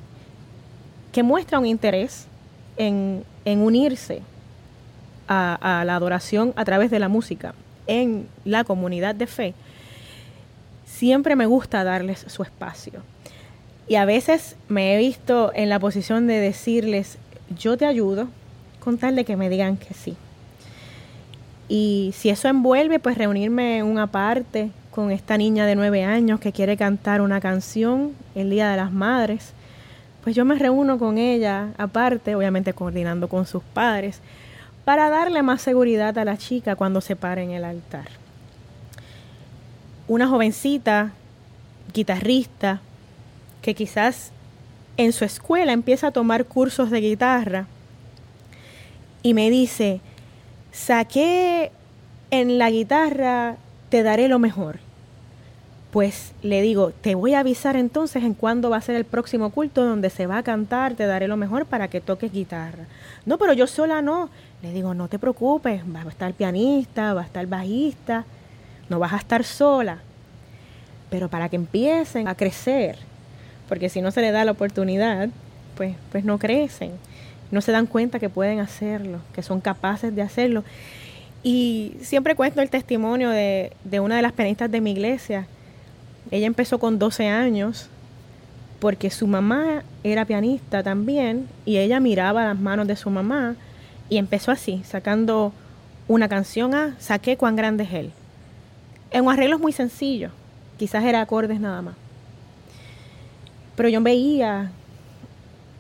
que 1.13 1.23
muestra 1.23 1.59
un 1.59 1.67
interés 1.67 2.27
en, 2.77 3.25
unirse 3.45 4.23
a, 5.27 5.83
la 5.87 5.97
adoración 5.97 6.53
a 6.57 6.65
través 6.65 6.91
de 6.91 6.99
la 6.99 7.09
música 7.09 7.55
en 7.87 8.29
la 8.45 8.65
comunidad 8.65 9.15
de 9.15 9.27
fe, 9.27 9.55
siempre 10.85 11.37
me 11.37 11.47
gusta 11.47 11.85
darles 11.85 12.25
su 12.29 12.43
espacio. 12.43 13.03
Y 13.89 13.97
a 13.97 14.05
veces 14.05 14.57
me 14.69 14.95
he 14.95 14.99
visto 14.99 15.51
en 15.55 15.69
la 15.69 15.79
posición 15.79 16.27
de 16.27 16.41
decirles, 16.41 17.19
yo 17.59 17.77
te 17.77 17.87
ayudo, 17.87 18.29
con 18.81 18.99
tal 18.99 19.17
de 19.17 19.25
que 19.25 19.37
me 19.37 19.49
digan 19.49 19.77
que 19.77 19.95
sí. 19.95 20.17
Y 21.69 22.13
si 22.17 22.31
eso 22.31 22.49
envuelve, 22.49 22.99
pues 22.99 23.19
reunirme 23.19 23.79
en 23.79 23.87
una 23.87 24.07
parte 24.07 24.71
con 24.91 25.11
esta 25.11 25.37
niña 25.37 25.67
de 25.67 25.77
nueve 25.77 26.05
años 26.05 26.41
que 26.41 26.53
quiere 26.53 26.77
cantar 26.77 27.21
una 27.21 27.41
canción 27.41 28.13
el 28.35 28.51
Día 28.51 28.71
de 28.71 28.77
las 28.77 28.93
Madres 28.93 29.53
pues 30.29 30.37
yo 30.37 30.45
me 30.45 30.57
reúno 30.57 30.99
con 30.99 31.17
ella, 31.17 31.71
aparte, 31.79 32.35
obviamente 32.35 32.75
coordinando 32.75 33.29
con 33.29 33.47
sus 33.47 33.63
padres, 33.63 34.21
para 34.85 35.09
darle 35.09 35.43
más 35.43 35.63
seguridad 35.63 36.19
a 36.19 36.25
la 36.27 36.37
chica 36.37 36.77
cuando 36.77 37.01
se 37.01 37.17
pare 37.17 37.43
en 37.43 37.53
el 37.53 37.65
altar. 37.65 38.09
Una 40.07 40.27
jovencita, 40.29 41.13
guitarrista, 41.95 42.83
que 43.63 43.75
quizás 43.75 44.31
en 44.97 45.13
su 45.13 45.25
escuela 45.25 45.73
empieza 45.73 46.09
a 46.09 46.13
tomar 46.13 46.45
cursos 46.45 46.91
de 46.91 47.01
guitarra 47.01 47.67
y 49.23 49.35
me 49.35 49.51
dice, 49.51 50.01
saqué 50.73 51.71
en 52.31 52.59
la 52.59 52.71
guitarra, 52.71 53.57
te 53.91 54.03
daré 54.03 54.29
lo 54.29 54.39
mejor 54.39 54.81
pues 55.91 56.33
le 56.43 56.61
digo, 56.61 56.93
te 57.01 57.15
voy 57.15 57.35
a 57.35 57.41
avisar 57.41 57.77
entonces 57.77 58.23
en 58.23 58.35
cuándo 58.35 58.71
va 58.71 58.77
a 58.77 58.81
ser 58.83 58.95
el 58.95 59.05
próximo 59.05 59.51
culto 59.51 59.85
donde 59.85 60.11
se 60.11 60.27
va 60.27 60.39
a 60.39 60.43
cantar, 60.43 60.95
te 60.95 61.07
daré 61.07 61.29
lo 61.29 61.37
mejor 61.37 61.65
para 61.65 61.89
que 61.89 62.01
toques 62.01 62.33
guitarra. 62.33 62.85
No, 63.25 63.39
pero 63.39 63.53
yo 63.55 63.67
sola 63.67 64.03
no. 64.03 64.29
Le 64.63 64.73
digo, 64.73 64.93
no 64.93 65.09
te 65.09 65.19
preocupes, 65.19 65.83
va 65.85 66.03
a 66.03 66.09
estar 66.09 66.33
pianista, 66.35 67.15
va 67.15 67.23
a 67.23 67.25
estar 67.25 67.47
bajista, 67.47 68.25
no 68.89 68.99
vas 68.99 69.15
a 69.15 69.17
estar 69.17 69.45
sola. 69.45 69.99
Pero 71.11 71.29
para 71.29 71.49
que 71.49 71.57
empiecen 71.57 72.29
a 72.29 72.35
crecer, 72.35 72.99
porque 73.69 73.89
si 73.89 74.01
no 74.01 74.11
se 74.11 74.21
le 74.21 74.31
da 74.31 74.45
la 74.45 74.53
oportunidad, 74.53 75.29
pues, 75.77 75.95
pues 76.11 76.25
no 76.25 76.39
crecen, 76.39 76.93
no 77.51 77.61
se 77.61 77.73
dan 77.73 77.87
cuenta 77.87 78.19
que 78.19 78.29
pueden 78.29 78.61
hacerlo, 78.61 79.21
que 79.35 79.43
son 79.43 79.61
capaces 79.61 80.15
de 80.15 80.23
hacerlo. 80.23 80.65
Y 81.43 81.95
siempre 82.01 82.35
cuento 82.35 82.61
el 82.61 82.71
testimonio 82.71 83.31
de, 83.31 83.73
de 83.85 84.01
una 84.01 84.17
de 84.17 84.23
las 84.23 84.33
pianistas 84.33 84.71
de 84.71 84.81
mi 84.81 84.93
iglesia, 84.93 85.47
ella 86.31 86.47
empezó 86.47 86.79
con 86.79 86.99
12 86.99 87.29
años 87.29 87.89
porque 88.81 89.11
su 89.11 89.27
mamá 89.27 89.83
era 90.05 90.25
pianista 90.25 90.83
también 90.83 91.49
y 91.65 91.79
ella 91.79 92.01
miraba 92.01 92.45
las 92.45 92.59
manos 92.59 92.87
de 92.87 92.97
su 92.97 93.11
mamá 93.11 93.57
y 94.09 94.19
empezó 94.19 94.51
así, 94.51 94.83
sacando 94.85 95.53
una 96.07 96.29
canción 96.29 96.75
a 96.75 96.97
Saqué 96.99 97.37
cuán 97.37 97.57
grande 97.57 97.85
es 97.85 97.93
él. 97.93 98.13
En 99.11 99.25
un 99.25 99.33
arreglo 99.33 99.59
muy 99.59 99.73
sencillo, 99.73 100.31
quizás 100.79 101.05
era 101.05 101.21
acordes 101.21 101.61
nada 101.61 101.83
más. 101.83 101.95
Pero 103.79 103.91
yo 103.91 104.03
veía 104.03 104.73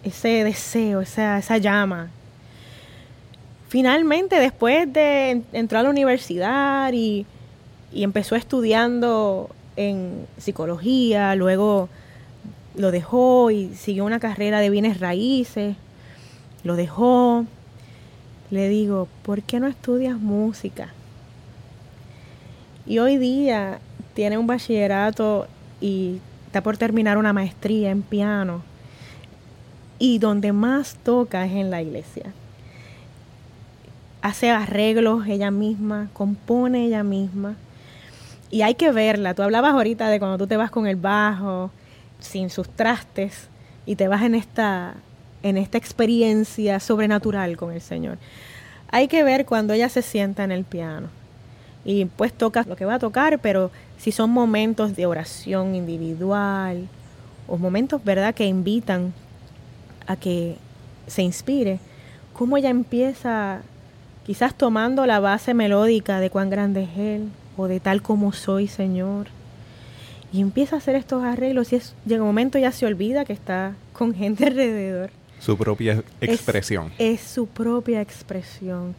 ese 0.04 0.44
deseo, 0.44 1.00
esa, 1.00 1.36
esa 1.36 1.58
llama. 1.58 2.10
Finalmente, 3.66 4.38
después 4.38 4.92
de 4.92 5.42
entrar 5.52 5.80
a 5.80 5.82
la 5.82 5.90
universidad 5.90 6.92
y, 6.92 7.26
y 7.92 8.04
empezó 8.04 8.36
estudiando 8.36 9.50
en 9.74 10.28
psicología, 10.36 11.34
luego 11.34 11.88
lo 12.76 12.92
dejó 12.92 13.50
y 13.50 13.74
siguió 13.74 14.04
una 14.04 14.20
carrera 14.20 14.60
de 14.60 14.70
bienes 14.70 15.00
raíces, 15.00 15.74
lo 16.62 16.76
dejó. 16.76 17.46
Le 18.52 18.68
digo, 18.68 19.08
¿por 19.24 19.42
qué 19.42 19.58
no 19.58 19.66
estudias 19.66 20.16
música? 20.20 20.94
Y 22.86 23.00
hoy 23.00 23.16
día 23.16 23.80
tiene 24.14 24.38
un 24.38 24.46
bachillerato 24.46 25.48
y 25.80 26.20
está 26.48 26.62
por 26.62 26.78
terminar 26.78 27.18
una 27.18 27.34
maestría 27.34 27.90
en 27.90 28.00
piano. 28.00 28.62
Y 29.98 30.18
donde 30.18 30.52
más 30.52 30.96
toca 31.04 31.44
es 31.44 31.52
en 31.52 31.70
la 31.70 31.82
iglesia. 31.82 32.32
Hace 34.22 34.50
arreglos 34.50 35.26
ella 35.26 35.50
misma, 35.50 36.08
compone 36.14 36.86
ella 36.86 37.02
misma 37.02 37.56
y 38.50 38.62
hay 38.62 38.76
que 38.76 38.90
verla. 38.92 39.34
Tú 39.34 39.42
hablabas 39.42 39.74
ahorita 39.74 40.08
de 40.08 40.18
cuando 40.18 40.38
tú 40.38 40.46
te 40.46 40.56
vas 40.56 40.70
con 40.70 40.86
el 40.86 40.96
bajo, 40.96 41.70
sin 42.18 42.48
sus 42.48 42.66
trastes, 42.66 43.48
y 43.84 43.96
te 43.96 44.08
vas 44.08 44.22
en 44.22 44.34
esta, 44.34 44.94
en 45.42 45.58
esta 45.58 45.76
experiencia 45.76 46.80
sobrenatural 46.80 47.58
con 47.58 47.72
el 47.72 47.82
Señor. 47.82 48.16
Hay 48.90 49.08
que 49.08 49.22
ver 49.22 49.44
cuando 49.44 49.74
ella 49.74 49.90
se 49.90 50.00
sienta 50.00 50.44
en 50.44 50.52
el 50.52 50.64
piano. 50.64 51.17
Y 51.89 52.05
pues 52.05 52.35
toca 52.35 52.66
lo 52.69 52.77
que 52.77 52.85
va 52.85 52.97
a 52.97 52.98
tocar, 52.98 53.39
pero 53.39 53.70
si 53.97 54.12
son 54.12 54.28
momentos 54.28 54.94
de 54.94 55.06
oración 55.06 55.74
individual 55.74 56.86
o 57.47 57.56
momentos, 57.56 58.05
¿verdad?, 58.05 58.35
que 58.35 58.44
invitan 58.44 59.15
a 60.06 60.15
que 60.16 60.56
se 61.06 61.23
inspire, 61.23 61.81
cómo 62.35 62.59
ella 62.59 62.69
empieza 62.69 63.62
quizás 64.27 64.55
tomando 64.55 65.06
la 65.06 65.19
base 65.19 65.55
melódica 65.55 66.20
de 66.20 66.28
cuán 66.28 66.51
grande 66.51 66.82
es 66.82 66.98
Él 66.98 67.31
o 67.56 67.69
de 67.69 67.81
tal 67.81 68.02
como 68.02 68.35
soy, 68.35 68.69
Señor. 68.69 69.28
Y 70.31 70.43
empieza 70.43 70.77
a 70.77 70.81
hacer 70.81 70.94
estos 70.94 71.24
arreglos 71.24 71.73
y 71.73 71.77
es, 71.77 71.94
llega 72.05 72.20
un 72.20 72.28
momento 72.28 72.59
ya 72.59 72.70
se 72.70 72.85
olvida 72.85 73.24
que 73.24 73.32
está 73.32 73.73
con 73.94 74.15
gente 74.15 74.44
alrededor. 74.44 75.09
Su 75.40 75.56
propia 75.56 76.05
expresión. 76.20 76.93
Es, 76.98 77.23
su 77.23 77.47
propia 77.47 78.02
expresión. 78.02 78.94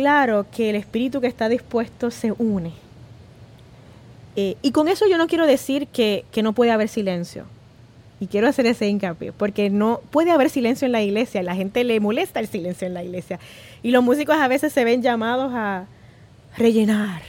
Claro 0.00 0.46
que 0.50 0.70
el 0.70 0.76
espíritu 0.76 1.20
que 1.20 1.26
está 1.26 1.50
dispuesto 1.50 2.10
se 2.10 2.32
une. 2.38 2.72
Eh, 4.34 4.56
y 4.62 4.70
con 4.70 4.88
eso 4.88 5.06
yo 5.06 5.18
no 5.18 5.26
quiero 5.26 5.46
decir 5.46 5.88
que, 5.88 6.24
que 6.32 6.42
no 6.42 6.54
puede 6.54 6.70
haber 6.70 6.88
silencio 6.88 7.44
y 8.18 8.26
quiero 8.26 8.48
hacer 8.48 8.64
ese 8.64 8.88
hincapié, 8.88 9.32
porque 9.32 9.68
no 9.68 10.00
puede 10.10 10.30
haber 10.30 10.48
silencio 10.48 10.86
en 10.86 10.92
la 10.92 11.02
iglesia, 11.02 11.42
la 11.42 11.54
gente 11.54 11.84
le 11.84 12.00
molesta 12.00 12.40
el 12.40 12.46
silencio 12.46 12.86
en 12.86 12.94
la 12.94 13.04
iglesia. 13.04 13.38
Y 13.82 13.90
los 13.90 14.02
músicos 14.02 14.36
a 14.36 14.48
veces 14.48 14.72
se 14.72 14.84
ven 14.84 15.02
llamados 15.02 15.52
a 15.54 15.84
rellenar. 16.56 17.20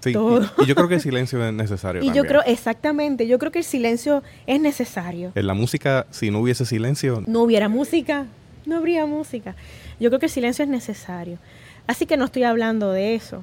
todo. 0.00 0.50
Y, 0.62 0.64
yo 0.64 0.74
creo 0.74 0.88
que 0.88 0.94
el 0.94 1.00
silencio 1.02 1.46
es 1.46 1.52
necesario. 1.52 2.02
Y 2.04 2.10
yo 2.12 2.24
creo, 2.24 2.42
exactamente, 2.46 3.26
yo 3.26 3.38
creo 3.38 3.52
que 3.52 3.58
el 3.58 3.66
silencio 3.66 4.22
es 4.46 4.62
necesario. 4.62 5.32
En 5.34 5.46
la 5.46 5.54
música, 5.54 6.06
si 6.10 6.30
no 6.30 6.40
hubiese 6.40 6.64
silencio... 6.64 7.22
No 7.26 7.42
hubiera 7.42 7.68
música, 7.68 8.26
no 8.64 8.76
habría 8.76 9.04
música. 9.04 9.56
Yo 10.00 10.08
creo 10.08 10.20
que 10.20 10.26
el 10.26 10.32
silencio 10.32 10.62
es 10.62 10.70
necesario. 10.70 11.38
Así 11.86 12.06
que 12.06 12.16
no 12.16 12.24
estoy 12.24 12.44
hablando 12.44 12.92
de 12.92 13.14
eso. 13.14 13.42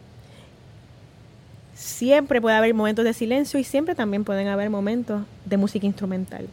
Siempre 1.75 2.41
puede 2.41 2.55
haber 2.55 2.73
momentos 2.73 3.05
de 3.05 3.13
silencio 3.13 3.59
y 3.59 3.63
siempre 3.63 3.95
también 3.95 4.23
pueden 4.23 4.47
haber 4.47 4.69
momentos 4.69 5.23
de 5.45 5.57
música 5.57 5.85
instrumental. 5.85 6.47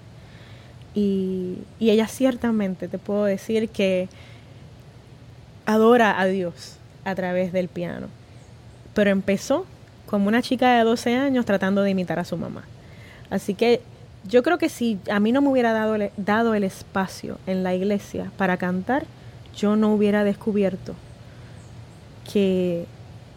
Y, 0.95 1.59
ella 1.81 2.07
ciertamente 2.09 2.89
te 2.89 2.99
puedo 2.99 3.25
decir 3.25 3.69
que 3.69 4.09
adora 5.67 6.21
a 6.21 6.27
Dios 6.27 6.77
a 7.05 7.15
través 7.15 7.53
del 7.53 7.69
piano. 7.69 8.09
Pero 8.95 9.11
empezó 9.11 9.65
como 10.07 10.29
una 10.29 10.43
chica 10.43 10.77
de 10.77 10.85
12 10.85 11.15
años 11.15 11.47
tratando 11.47 11.83
de 11.83 11.91
imitar 11.91 12.19
a 12.19 12.25
su 12.25 12.37
mamá. 12.37 12.65
Así 13.31 13.55
que 13.55 13.81
yo 14.25 14.43
creo 14.43 14.59
que 14.59 14.69
si 14.69 14.99
a 15.11 15.21
mí 15.21 15.33
no 15.33 15.41
me 15.41 15.49
hubiera 15.49 15.73
dado, 15.73 15.97
dado 16.17 16.55
el 16.55 16.65
espacio 16.65 17.39
en 17.47 17.63
la 17.63 17.75
iglesia 17.75 18.31
para 18.37 18.57
cantar, 18.57 19.05
yo 19.55 19.77
no 19.77 19.93
hubiera 19.93 20.25
descubierto 20.25 20.95
que 22.33 22.87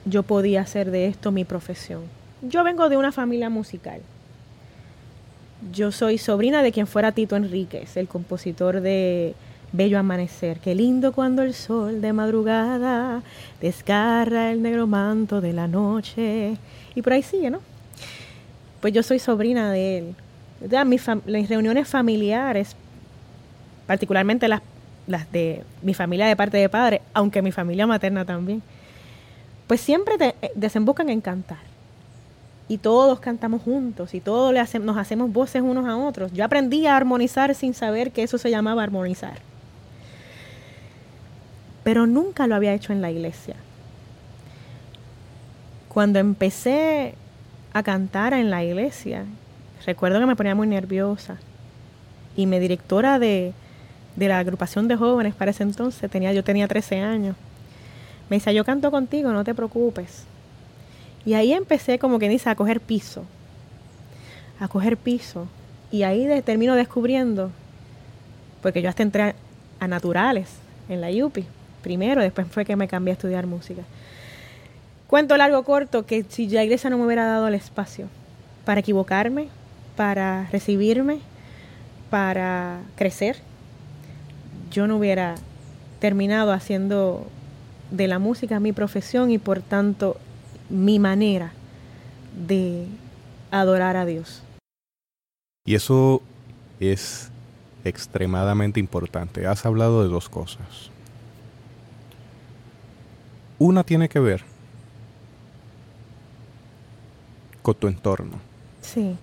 yo 0.05 0.23
podía 0.23 0.61
hacer 0.61 0.91
de 0.91 1.07
esto 1.07 1.31
mi 1.31 1.45
profesión. 1.45 2.01
Yo 2.41 2.63
vengo 2.63 2.89
de 2.89 2.97
una 2.97 3.11
familia 3.11 3.49
musical. 3.49 4.01
Yo 5.71 5.91
soy 5.91 6.17
sobrina 6.17 6.63
de 6.63 6.71
quien 6.71 6.87
fuera 6.87 7.11
Tito 7.11 7.35
Enríquez, 7.35 7.95
el 7.97 8.07
compositor 8.07 8.81
de 8.81 9.35
Bello 9.71 9.99
Amanecer. 9.99 10.59
Qué 10.59 10.73
lindo 10.73 11.11
cuando 11.11 11.43
el 11.43 11.53
sol 11.53 12.01
de 12.01 12.13
madrugada 12.13 13.21
desgarra 13.61 14.51
el 14.51 14.63
negro 14.63 14.87
manto 14.87 15.39
de 15.39 15.53
la 15.53 15.67
noche. 15.67 16.57
Y 16.95 17.01
por 17.01 17.13
ahí 17.13 17.21
sigue, 17.21 17.51
¿no? 17.51 17.59
Pues 18.81 18.93
yo 18.93 19.03
soy 19.03 19.19
sobrina 19.19 19.71
de 19.71 19.99
él. 19.99 20.15
Mis, 20.87 21.07
las 21.25 21.49
reuniones 21.49 21.87
familiares, 21.87 22.75
particularmente 23.85 24.47
las, 24.47 24.61
las 25.05 25.31
de 25.31 25.63
mi 25.83 25.93
familia 25.93 26.25
de 26.25 26.35
parte 26.35 26.57
de 26.57 26.69
padre, 26.69 27.01
aunque 27.13 27.43
mi 27.43 27.51
familia 27.51 27.85
materna 27.85 28.25
también, 28.25 28.63
pues 29.71 29.79
siempre 29.79 30.15
eh, 30.19 30.51
desembocan 30.53 31.07
en 31.07 31.21
cantar 31.21 31.61
y 32.67 32.77
todos 32.77 33.21
cantamos 33.21 33.61
juntos 33.61 34.13
y 34.13 34.19
todos 34.19 34.53
le 34.53 34.79
nos 34.81 34.97
hacemos 34.97 35.31
voces 35.31 35.61
unos 35.61 35.87
a 35.87 35.95
otros. 35.95 36.33
Yo 36.33 36.43
aprendí 36.43 36.87
a 36.87 36.97
armonizar 36.97 37.55
sin 37.55 37.73
saber 37.73 38.11
que 38.11 38.21
eso 38.21 38.37
se 38.37 38.51
llamaba 38.51 38.83
armonizar. 38.83 39.37
Pero 41.85 42.05
nunca 42.05 42.47
lo 42.47 42.55
había 42.55 42.73
hecho 42.73 42.91
en 42.91 43.01
la 43.01 43.11
iglesia. 43.11 43.55
Cuando 45.87 46.19
empecé 46.19 47.15
a 47.71 47.81
cantar 47.81 48.33
en 48.33 48.49
la 48.49 48.65
iglesia, 48.65 49.23
recuerdo 49.85 50.19
que 50.19 50.25
me 50.25 50.35
ponía 50.35 50.53
muy 50.53 50.67
nerviosa. 50.67 51.37
Y 52.35 52.45
mi 52.45 52.59
directora 52.59 53.19
de, 53.19 53.53
de 54.17 54.27
la 54.27 54.39
agrupación 54.39 54.89
de 54.89 54.97
jóvenes 54.97 55.33
para 55.33 55.51
ese 55.51 55.63
entonces, 55.63 56.11
tenía, 56.11 56.33
yo 56.33 56.43
tenía 56.43 56.67
13 56.67 56.99
años, 56.99 57.37
me 58.31 58.37
dice, 58.37 58.53
yo 58.53 58.63
canto 58.63 58.91
contigo, 58.91 59.33
no 59.33 59.43
te 59.43 59.53
preocupes. 59.53 60.23
Y 61.25 61.33
ahí 61.33 61.51
empecé 61.51 61.99
como 61.99 62.17
que 62.17 62.29
dice 62.29 62.49
a 62.49 62.55
coger 62.55 62.79
piso, 62.79 63.25
a 64.57 64.69
coger 64.69 64.95
piso. 64.95 65.49
Y 65.91 66.03
ahí 66.03 66.25
termino 66.45 66.75
descubriendo, 66.75 67.51
porque 68.61 68.81
yo 68.81 68.87
hasta 68.87 69.03
entré 69.03 69.35
a, 69.81 69.87
naturales 69.89 70.47
en 70.87 71.01
la 71.01 71.09
UPI, 71.09 71.45
primero, 71.83 72.21
después 72.21 72.47
fue 72.47 72.63
que 72.63 72.77
me 72.77 72.87
cambié 72.87 73.11
a 73.11 73.15
estudiar 73.15 73.47
música. 73.47 73.81
Cuento 75.07 75.35
largo 75.35 75.63
corto 75.63 76.05
que 76.05 76.23
si 76.29 76.47
la 76.47 76.63
iglesia 76.63 76.89
no 76.89 76.97
me 76.97 77.07
hubiera 77.07 77.25
dado 77.25 77.49
el 77.49 77.53
espacio 77.53 78.07
para 78.63 78.79
equivocarme, 78.79 79.49
para 79.97 80.47
recibirme, 80.53 81.19
para 82.09 82.79
crecer, 82.95 83.35
yo 84.71 84.87
no 84.87 84.95
hubiera 84.95 85.35
terminado 85.99 86.53
haciendo 86.53 87.27
de 87.91 88.07
la 88.07 88.19
música 88.19 88.59
mi 88.59 88.71
profesión 88.71 89.29
y 89.29 89.37
por 89.37 89.61
tanto 89.61 90.17
mi 90.69 90.97
manera 90.97 91.51
de 92.47 92.87
adorar 93.51 93.97
a 93.97 94.05
Dios. 94.05 94.41
Y 95.65 95.75
eso 95.75 96.21
es 96.79 97.29
extremadamente 97.83 98.79
importante. 98.79 99.45
Has 99.45 99.65
hablado 99.65 100.03
de 100.03 100.09
dos 100.09 100.29
cosas. 100.29 100.89
Una 103.59 103.83
tiene 103.83 104.09
que 104.09 104.19
ver 104.19 104.43
con 107.61 107.75
tu 107.75 107.87
entorno. 107.87 108.39
Sí. 108.81 109.15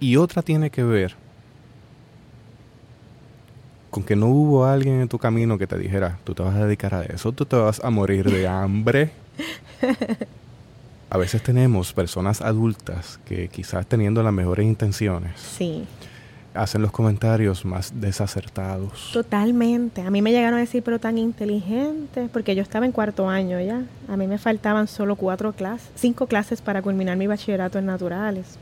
Y 0.00 0.16
otra 0.16 0.42
tiene 0.42 0.70
que 0.70 0.82
ver 0.82 1.16
con 3.94 4.02
que 4.02 4.16
no 4.16 4.26
hubo 4.26 4.66
alguien 4.66 5.00
en 5.00 5.06
tu 5.06 5.20
camino 5.20 5.56
que 5.56 5.68
te 5.68 5.78
dijera, 5.78 6.18
tú 6.24 6.34
te 6.34 6.42
vas 6.42 6.56
a 6.56 6.66
dedicar 6.66 6.96
a 6.96 7.04
eso, 7.04 7.30
tú 7.30 7.46
te 7.46 7.54
vas 7.54 7.80
a 7.84 7.90
morir 7.90 8.28
de 8.28 8.48
hambre. 8.48 9.12
a 11.10 11.16
veces 11.16 11.44
tenemos 11.44 11.92
personas 11.92 12.42
adultas 12.42 13.20
que 13.24 13.46
quizás 13.46 13.86
teniendo 13.86 14.20
las 14.24 14.32
mejores 14.32 14.66
intenciones. 14.66 15.38
Sí. 15.38 15.84
Hacen 16.54 16.82
los 16.82 16.90
comentarios 16.90 17.64
más 17.64 17.92
desacertados. 18.00 19.10
Totalmente. 19.12 20.00
A 20.00 20.10
mí 20.10 20.22
me 20.22 20.32
llegaron 20.32 20.58
a 20.58 20.62
decir, 20.62 20.82
pero 20.82 20.98
tan 20.98 21.16
inteligente, 21.16 22.28
porque 22.32 22.56
yo 22.56 22.62
estaba 22.62 22.86
en 22.86 22.90
cuarto 22.90 23.28
año 23.28 23.60
ya. 23.60 23.84
A 24.08 24.16
mí 24.16 24.26
me 24.26 24.38
faltaban 24.38 24.88
solo 24.88 25.14
cuatro 25.14 25.52
clases, 25.52 25.88
cinco 25.94 26.26
clases 26.26 26.60
para 26.60 26.82
culminar 26.82 27.16
mi 27.16 27.28
bachillerato 27.28 27.78
en 27.78 27.86
naturales. 27.86 28.58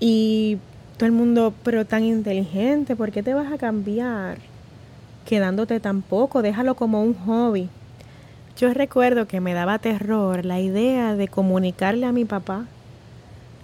Y 0.00 0.58
todo 0.96 1.06
el 1.06 1.12
mundo, 1.12 1.52
pero 1.62 1.84
tan 1.84 2.04
inteligente, 2.04 2.96
¿por 2.96 3.12
qué 3.12 3.22
te 3.22 3.34
vas 3.34 3.52
a 3.52 3.58
cambiar 3.58 4.38
quedándote 5.26 5.78
tan 5.80 6.02
poco? 6.02 6.40
Déjalo 6.40 6.74
como 6.74 7.02
un 7.02 7.14
hobby. 7.14 7.68
Yo 8.56 8.72
recuerdo 8.72 9.28
que 9.28 9.40
me 9.40 9.52
daba 9.52 9.78
terror 9.78 10.46
la 10.46 10.60
idea 10.60 11.14
de 11.14 11.28
comunicarle 11.28 12.06
a 12.06 12.12
mi 12.12 12.24
papá 12.24 12.64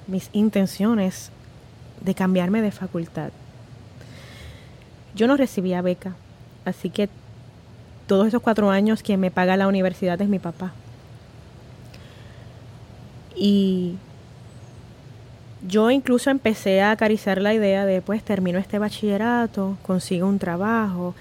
mis 0.06 0.28
intenciones 0.32 1.30
de 2.02 2.14
cambiarme 2.14 2.60
de 2.60 2.72
facultad. 2.72 3.30
Yo 5.14 5.26
no 5.26 5.36
recibía 5.36 5.80
beca, 5.80 6.14
así 6.66 6.90
que 6.90 7.08
todos 8.06 8.26
esos 8.28 8.42
cuatro 8.42 8.70
años 8.70 9.02
quien 9.02 9.20
me 9.20 9.30
paga 9.30 9.56
la 9.56 9.68
universidad 9.68 10.20
es 10.20 10.28
mi 10.28 10.38
papá. 10.38 10.72
Y 13.34 13.96
yo 15.66 15.90
incluso 15.90 16.30
empecé 16.30 16.82
a 16.82 16.90
acariciar 16.90 17.40
la 17.40 17.54
idea 17.54 17.86
de, 17.86 18.02
pues, 18.02 18.22
termino 18.22 18.58
este 18.58 18.78
bachillerato, 18.78 19.76
consigo 19.82 20.26
un 20.26 20.38
trabajo 20.38 21.14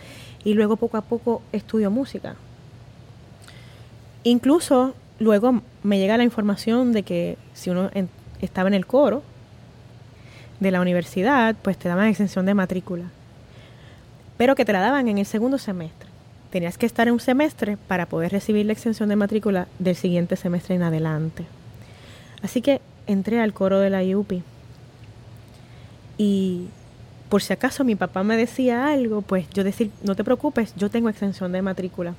y 0.43 0.53
luego 0.53 0.77
poco 0.77 0.97
a 0.97 1.01
poco 1.01 1.41
estudio 1.51 1.91
música. 1.91 2.35
Incluso 4.23 4.95
luego 5.19 5.61
me 5.83 5.99
llega 5.99 6.17
la 6.17 6.23
información 6.23 6.91
de 6.91 7.03
que 7.03 7.37
si 7.53 7.69
uno 7.69 7.89
estaba 8.41 8.67
en 8.67 8.73
el 8.73 8.85
coro 8.87 9.23
de 10.59 10.71
la 10.71 10.81
universidad, 10.81 11.55
pues 11.61 11.77
te 11.77 11.89
daban 11.89 12.07
exención 12.07 12.45
de 12.45 12.53
matrícula, 12.53 13.05
pero 14.37 14.55
que 14.55 14.65
te 14.65 14.73
la 14.73 14.79
daban 14.79 15.07
en 15.07 15.17
el 15.19 15.25
segundo 15.25 15.57
semestre. 15.57 16.09
tenías 16.51 16.77
que 16.77 16.85
estar 16.85 17.07
en 17.07 17.13
un 17.13 17.19
semestre 17.19 17.77
para 17.77 18.05
poder 18.05 18.31
recibir 18.31 18.65
la 18.65 18.73
extensión 18.73 19.09
de 19.09 19.15
matrícula 19.15 19.67
del 19.79 19.95
siguiente 19.95 20.35
semestre 20.35 20.75
en 20.75 20.83
adelante. 20.83 21.45
Así 22.43 22.61
que 22.61 22.81
entré 23.07 23.39
al 23.39 23.53
coro 23.53 23.79
de 23.79 23.89
la 23.89 24.03
IUPI. 24.03 24.43
Y 26.17 26.67
por 27.29 27.41
si 27.41 27.53
acaso 27.53 27.83
mi 27.83 27.95
papá 27.95 28.23
me 28.23 28.37
decía 28.37 28.87
algo, 28.87 29.21
pues 29.21 29.49
yo 29.51 29.63
decir, 29.63 29.91
no 30.03 30.15
te 30.15 30.23
preocupes, 30.23 30.73
yo 30.75 30.89
tengo 30.89 31.09
extensión 31.09 31.51
de 31.51 31.61
matrícula. 31.61 32.13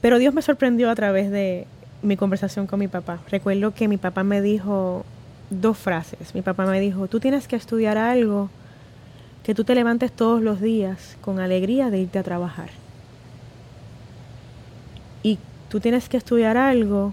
Pero 0.00 0.18
Dios 0.18 0.32
me 0.32 0.42
sorprendió 0.42 0.90
a 0.90 0.94
través 0.94 1.30
de 1.30 1.66
mi 2.02 2.16
conversación 2.16 2.66
con 2.66 2.80
mi 2.80 2.88
papá. 2.88 3.20
Recuerdo 3.30 3.74
que 3.74 3.86
mi 3.86 3.98
papá 3.98 4.24
me 4.24 4.40
dijo 4.40 5.04
dos 5.50 5.76
frases. 5.76 6.34
Mi 6.34 6.42
papá 6.42 6.64
me 6.64 6.80
dijo, 6.80 7.06
tú 7.08 7.20
tienes 7.20 7.46
que 7.46 7.56
estudiar 7.56 7.98
algo 7.98 8.48
que 9.42 9.54
tú 9.54 9.64
te 9.64 9.74
levantes 9.74 10.12
todos 10.12 10.42
los 10.42 10.60
días 10.60 11.16
con 11.20 11.40
alegría 11.40 11.90
de 11.90 11.98
irte 11.98 12.18
a 12.18 12.22
trabajar. 12.22 12.70
Y 15.22 15.38
tú 15.68 15.80
tienes 15.80 16.08
que 16.08 16.16
estudiar 16.16 16.56
algo 16.56 17.12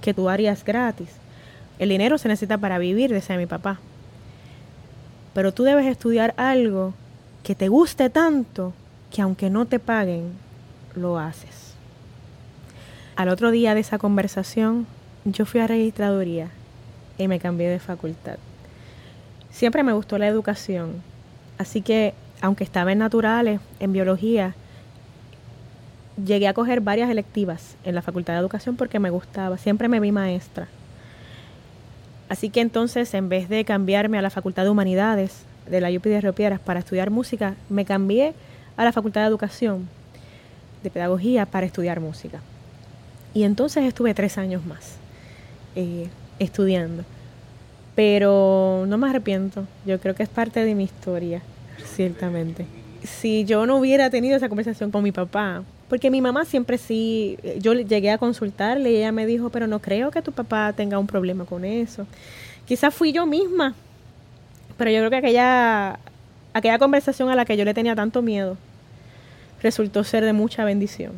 que 0.00 0.14
tú 0.14 0.28
harías 0.28 0.64
gratis. 0.64 1.19
El 1.80 1.88
dinero 1.88 2.18
se 2.18 2.28
necesita 2.28 2.58
para 2.58 2.76
vivir, 2.76 3.10
decía 3.10 3.38
mi 3.38 3.46
papá. 3.46 3.80
Pero 5.32 5.52
tú 5.52 5.64
debes 5.64 5.86
estudiar 5.86 6.34
algo 6.36 6.92
que 7.42 7.54
te 7.54 7.68
guste 7.68 8.10
tanto 8.10 8.74
que 9.10 9.22
aunque 9.22 9.48
no 9.48 9.64
te 9.64 9.78
paguen, 9.78 10.34
lo 10.94 11.18
haces. 11.18 11.72
Al 13.16 13.30
otro 13.30 13.50
día 13.50 13.74
de 13.74 13.80
esa 13.80 13.96
conversación, 13.96 14.86
yo 15.24 15.46
fui 15.46 15.60
a 15.60 15.66
registraduría 15.66 16.50
y 17.16 17.28
me 17.28 17.40
cambié 17.40 17.70
de 17.70 17.78
facultad. 17.78 18.36
Siempre 19.50 19.82
me 19.82 19.94
gustó 19.94 20.18
la 20.18 20.28
educación, 20.28 20.96
así 21.56 21.80
que 21.80 22.12
aunque 22.42 22.64
estaba 22.64 22.92
en 22.92 22.98
naturales, 22.98 23.58
en 23.80 23.94
biología, 23.94 24.54
llegué 26.22 26.46
a 26.46 26.52
coger 26.54 26.82
varias 26.82 27.08
electivas 27.08 27.76
en 27.84 27.94
la 27.94 28.02
Facultad 28.02 28.34
de 28.34 28.40
Educación 28.40 28.76
porque 28.76 28.98
me 28.98 29.08
gustaba, 29.08 29.56
siempre 29.56 29.88
me 29.88 29.98
vi 29.98 30.12
maestra. 30.12 30.68
Así 32.30 32.48
que 32.48 32.60
entonces, 32.60 33.12
en 33.14 33.28
vez 33.28 33.48
de 33.48 33.64
cambiarme 33.64 34.16
a 34.16 34.22
la 34.22 34.30
Facultad 34.30 34.62
de 34.62 34.70
Humanidades 34.70 35.42
de 35.68 35.80
la 35.80 35.90
UPI 35.90 36.10
de 36.10 36.20
Río 36.20 36.34
para 36.64 36.78
estudiar 36.78 37.10
música, 37.10 37.56
me 37.68 37.84
cambié 37.84 38.34
a 38.76 38.84
la 38.84 38.92
Facultad 38.92 39.22
de 39.22 39.26
Educación 39.26 39.88
de 40.84 40.90
Pedagogía 40.90 41.44
para 41.44 41.66
estudiar 41.66 41.98
música. 41.98 42.40
Y 43.34 43.42
entonces 43.42 43.84
estuve 43.84 44.14
tres 44.14 44.38
años 44.38 44.64
más 44.64 44.94
eh, 45.74 46.06
estudiando. 46.38 47.02
Pero 47.96 48.84
no 48.86 48.96
me 48.96 49.10
arrepiento, 49.10 49.66
yo 49.84 49.98
creo 49.98 50.14
que 50.14 50.22
es 50.22 50.28
parte 50.28 50.64
de 50.64 50.76
mi 50.76 50.84
historia, 50.84 51.42
ciertamente. 51.96 52.64
Si 53.02 53.44
yo 53.44 53.66
no 53.66 53.76
hubiera 53.76 54.08
tenido 54.08 54.36
esa 54.36 54.48
conversación 54.48 54.92
con 54.92 55.02
mi 55.02 55.10
papá, 55.10 55.64
porque 55.90 56.08
mi 56.08 56.20
mamá 56.20 56.44
siempre 56.44 56.78
sí, 56.78 57.36
yo 57.58 57.74
llegué 57.74 58.12
a 58.12 58.16
consultarle 58.16 58.92
y 58.92 58.96
ella 58.98 59.10
me 59.10 59.26
dijo, 59.26 59.50
pero 59.50 59.66
no 59.66 59.80
creo 59.80 60.12
que 60.12 60.22
tu 60.22 60.30
papá 60.30 60.72
tenga 60.72 61.00
un 61.00 61.08
problema 61.08 61.44
con 61.44 61.64
eso. 61.64 62.06
Quizás 62.64 62.94
fui 62.94 63.12
yo 63.12 63.26
misma, 63.26 63.74
pero 64.78 64.92
yo 64.92 65.00
creo 65.00 65.10
que 65.10 65.16
aquella, 65.16 65.98
aquella 66.54 66.78
conversación 66.78 67.28
a 67.28 67.34
la 67.34 67.44
que 67.44 67.56
yo 67.56 67.64
le 67.64 67.74
tenía 67.74 67.96
tanto 67.96 68.22
miedo 68.22 68.56
resultó 69.64 70.04
ser 70.04 70.24
de 70.24 70.32
mucha 70.32 70.64
bendición. 70.64 71.14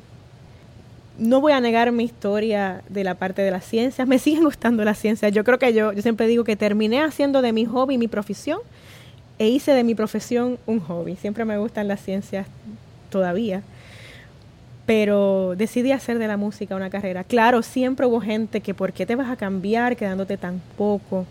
No 1.19 1.43
voy 1.43 1.53
a 1.53 1.61
negar 1.61 1.93
mi 1.93 2.05
historia 2.05 2.83
de 2.89 3.05
la 3.05 3.15
parte 3.15 3.43
de 3.43 3.51
las 3.51 3.67
ciencias, 3.67 4.09
me 4.09 4.19
siguen 4.19 4.45
gustando 4.45 4.87
las 4.87 4.99
ciencias. 4.99 5.33
Yo 5.33 5.45
creo 5.45 5.59
que 5.59 5.75
yo, 5.75 5.93
yo 5.93 6.01
siempre 6.01 6.27
digo 6.27 6.45
que 6.45 6.57
terminé 6.57 7.03
haciendo 7.03 7.43
de 7.43 7.53
mi 7.53 7.67
hobby 7.67 7.99
mi 7.99 8.09
profesión 8.09 8.61
e 9.39 9.49
hice 9.49 9.73
de 9.73 9.85
mi 9.85 9.95
profesión 9.95 10.59
un 10.65 10.81
hobby. 10.81 11.17
Siempre 11.17 11.45
me 11.45 11.59
gustan 11.59 11.89
las 11.89 12.01
ciencias 12.01 12.47
todavía 13.11 13.63
pero 14.87 15.55
decidí 15.57 15.93
hacer 15.93 16.19
de 16.19 16.27
la 16.27 16.37
música 16.37 16.75
una 16.77 16.91
carrera. 16.91 17.25
Claro, 17.25 17.63
siempre 17.63 18.07
hubo 18.07 18.21
gente 18.21 18.61
que 18.61 18.75
¿por 18.75 18.93
qué 18.93 19.07
te 19.07 19.15
vas 19.15 19.31
a 19.31 19.37
cambiar 19.37 19.97
quedándote 19.97 20.37
tan 20.37 20.61
poco? 20.77 21.27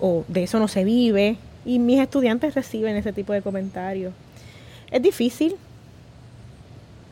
O 0.00 0.24
de 0.28 0.44
eso 0.44 0.58
no 0.58 0.68
se 0.68 0.84
vive. 0.84 1.36
Y 1.64 1.78
mis 1.78 2.00
estudiantes 2.00 2.54
reciben 2.54 2.96
ese 2.96 3.12
tipo 3.12 3.32
de 3.32 3.42
comentarios. 3.42 4.14
Es 4.90 5.02
difícil, 5.02 5.56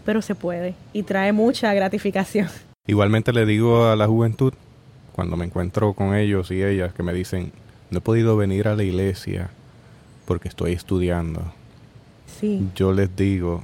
pero 0.04 0.22
se 0.22 0.34
puede 0.34 0.74
y 0.92 1.02
trae 1.02 1.32
mucha 1.32 1.74
gratificación. 1.74 2.48
Igualmente 2.86 3.32
le 3.32 3.44
digo 3.44 3.86
a 3.86 3.96
la 3.96 4.06
juventud, 4.06 4.54
cuando 5.12 5.36
me 5.36 5.44
encuentro 5.44 5.92
con 5.92 6.14
ellos 6.14 6.50
y 6.50 6.62
ellas, 6.62 6.94
que 6.94 7.02
me 7.02 7.12
dicen, 7.12 7.52
no 7.90 7.98
he 7.98 8.00
podido 8.00 8.36
venir 8.36 8.68
a 8.68 8.76
la 8.76 8.84
iglesia 8.84 9.50
porque 10.24 10.48
estoy 10.48 10.72
estudiando. 10.72 11.42
Sí. 12.40 12.68
Yo 12.74 12.92
les 12.92 13.14
digo, 13.16 13.62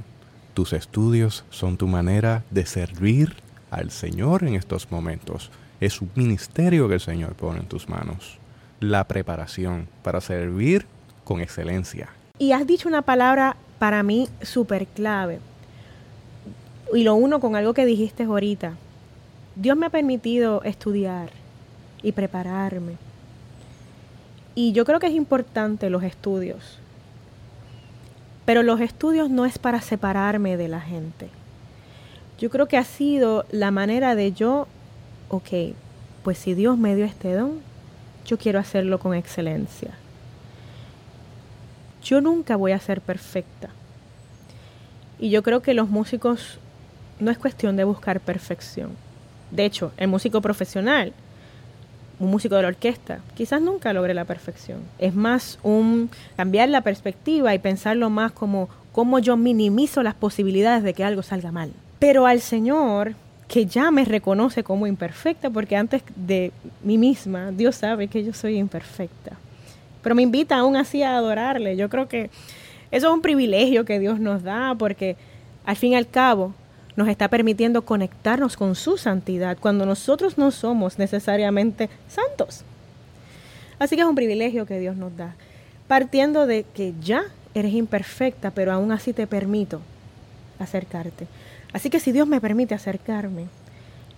tus 0.55 0.73
estudios 0.73 1.45
son 1.51 1.77
tu 1.77 1.87
manera 1.87 2.45
de 2.51 2.67
servir 2.67 3.35
al 3.71 3.91
Señor 3.91 4.45
en 4.45 4.55
estos 4.55 4.91
momentos. 4.91 5.51
Es 5.81 6.01
un 6.01 6.11
ministerio 6.15 6.89
que 6.89 6.95
el 6.95 7.01
Señor 7.01 7.35
pone 7.35 7.61
en 7.61 7.67
tus 7.67 7.89
manos. 7.89 8.39
La 8.81 9.05
preparación 9.09 9.89
para 10.03 10.21
servir 10.21 10.87
con 11.25 11.41
excelencia. 11.41 12.11
Y 12.39 12.53
has 12.53 12.67
dicho 12.67 12.89
una 12.89 13.03
palabra 13.03 13.57
para 13.79 14.03
mí 14.03 14.29
súper 14.43 14.87
clave. 14.87 15.41
Y 16.93 17.05
lo 17.05 17.15
uno 17.15 17.41
con 17.41 17.57
algo 17.57 17.73
que 17.73 17.87
dijiste 17.87 18.25
ahorita. 18.25 18.75
Dios 19.57 19.77
me 19.77 19.87
ha 19.87 19.91
permitido 19.91 20.63
estudiar 20.65 21.31
y 22.03 22.13
prepararme. 22.13 22.97
Y 24.55 24.73
yo 24.73 24.85
creo 24.85 25.01
que 25.01 25.07
es 25.07 25.15
importante 25.15 25.89
los 25.89 26.03
estudios. 26.03 26.79
Pero 28.45 28.63
los 28.63 28.81
estudios 28.81 29.31
no 29.31 29.45
es 29.47 29.59
para 29.59 29.81
separarme 29.81 30.57
de 30.57 30.69
la 30.69 30.81
gente. 30.81 31.29
Yo 32.39 32.51
creo 32.51 32.67
que 32.67 32.77
ha 32.77 32.85
sido 32.85 33.45
la 33.51 33.71
manera 33.71 34.15
de 34.15 34.33
yo, 34.33 34.67
ok, 35.29 35.75
pues 36.25 36.39
si 36.39 36.55
Dios 36.55 36.77
me 36.77 36.97
dio 36.97 37.05
este 37.05 37.35
don, 37.35 37.61
yo 38.27 38.39
quiero 38.39 38.59
hacerlo 38.59 38.99
con 38.99 39.15
excelencia. 39.15 39.91
Yo 42.03 42.21
nunca 42.21 42.57
voy 42.57 42.73
a 42.73 42.81
ser 42.81 43.01
perfecta. 43.01 43.71
Y 45.21 45.31
yo 45.31 45.43
creo 45.43 45.63
que 45.63 45.75
los 45.75 45.89
músicos 45.89 46.59
no 47.21 47.31
es 47.31 47.39
cuestión 47.39 47.77
de 47.77 47.85
buscar 47.85 48.19
perfección. 48.21 48.91
De 49.53 49.65
hecho, 49.65 49.93
el 49.97 50.09
músico 50.09 50.41
profesional 50.41 51.13
un 52.19 52.31
músico 52.31 52.55
de 52.57 52.63
la 52.63 52.69
orquesta, 52.69 53.21
quizás 53.35 53.61
nunca 53.61 53.93
logre 53.93 54.15
la 54.15 54.25
perfección. 54.25 54.81
Es 54.99 55.15
más 55.15 55.59
un 55.63 56.11
cambiar 56.37 56.69
la 56.69 56.83
perspectiva 56.83 57.55
y 57.55 57.59
pensarlo 57.59 58.11
más 58.11 58.33
como 58.33 58.69
cómo 58.93 59.19
yo 59.19 59.37
minimizo 59.37 60.03
las 60.03 60.15
posibilidades 60.15 60.83
de 60.83 60.95
que 60.95 61.05
algo 61.05 61.23
salga 61.23 61.51
mal. 61.51 61.73
Pero 61.99 62.27
al 62.27 62.41
Señor, 62.41 63.15
que 63.49 63.67
ya 63.67 63.91
me 63.91 64.05
reconoce 64.05 64.63
como 64.63 64.87
imperfecta, 64.87 65.51
porque 65.51 65.77
antes 65.77 66.03
de 66.17 66.53
mí 66.83 66.99
misma, 66.99 67.53
Dios 67.53 67.77
sabe 67.77 68.09
que 68.09 68.25
yo 68.25 68.33
soy 68.33 68.57
imperfecta. 68.59 69.37
Pero 70.03 70.15
me 70.15 70.23
invita 70.23 70.57
aún 70.57 70.77
así 70.77 71.03
a 71.03 71.17
adorarle. 71.17 71.77
Yo 71.77 71.89
creo 71.89 72.09
que 72.09 72.31
eso 72.91 73.09
es 73.09 73.13
un 73.13 73.23
privilegio 73.23 73.85
que 73.85 73.99
Dios 73.99 74.21
nos 74.21 74.43
da, 74.43 74.75
porque 74.79 75.17
al 75.65 75.77
fin 75.77 75.93
y 75.93 75.97
al 75.97 76.09
cabo, 76.09 76.55
nos 76.97 77.09
está 77.09 77.29
permitiendo 77.29 77.83
conectarnos 77.83 78.57
con 78.57 78.75
su 78.75 78.99
santidad 78.99 79.57
cuando 79.59 79.87
nosotros 79.87 80.39
no 80.39 80.51
somos 80.51 80.99
necesariamente 80.99 81.89
santos. 82.09 82.65
Así 83.79 83.97
que 83.97 84.03
es 84.03 84.09
un 84.09 84.15
privilegio 84.15 84.67
que 84.67 84.79
Dios 84.79 84.97
nos 84.97 85.17
da, 85.17 85.35
partiendo 85.89 86.47
de 86.47 86.65
que 86.75 86.95
ya 87.01 87.25
eres 87.55 87.73
imperfecta, 87.73 88.51
pero 88.51 88.73
aún 88.73 88.93
así 88.93 89.13
te 89.13 89.27
permito 89.27 89.81
acercarte. 90.59 91.27
Así 91.73 91.91
que 91.91 92.01
si 92.01 92.13
Dios 92.13 92.29
me 92.29 92.41
permite 92.41 92.75
acercarme, 92.75 93.47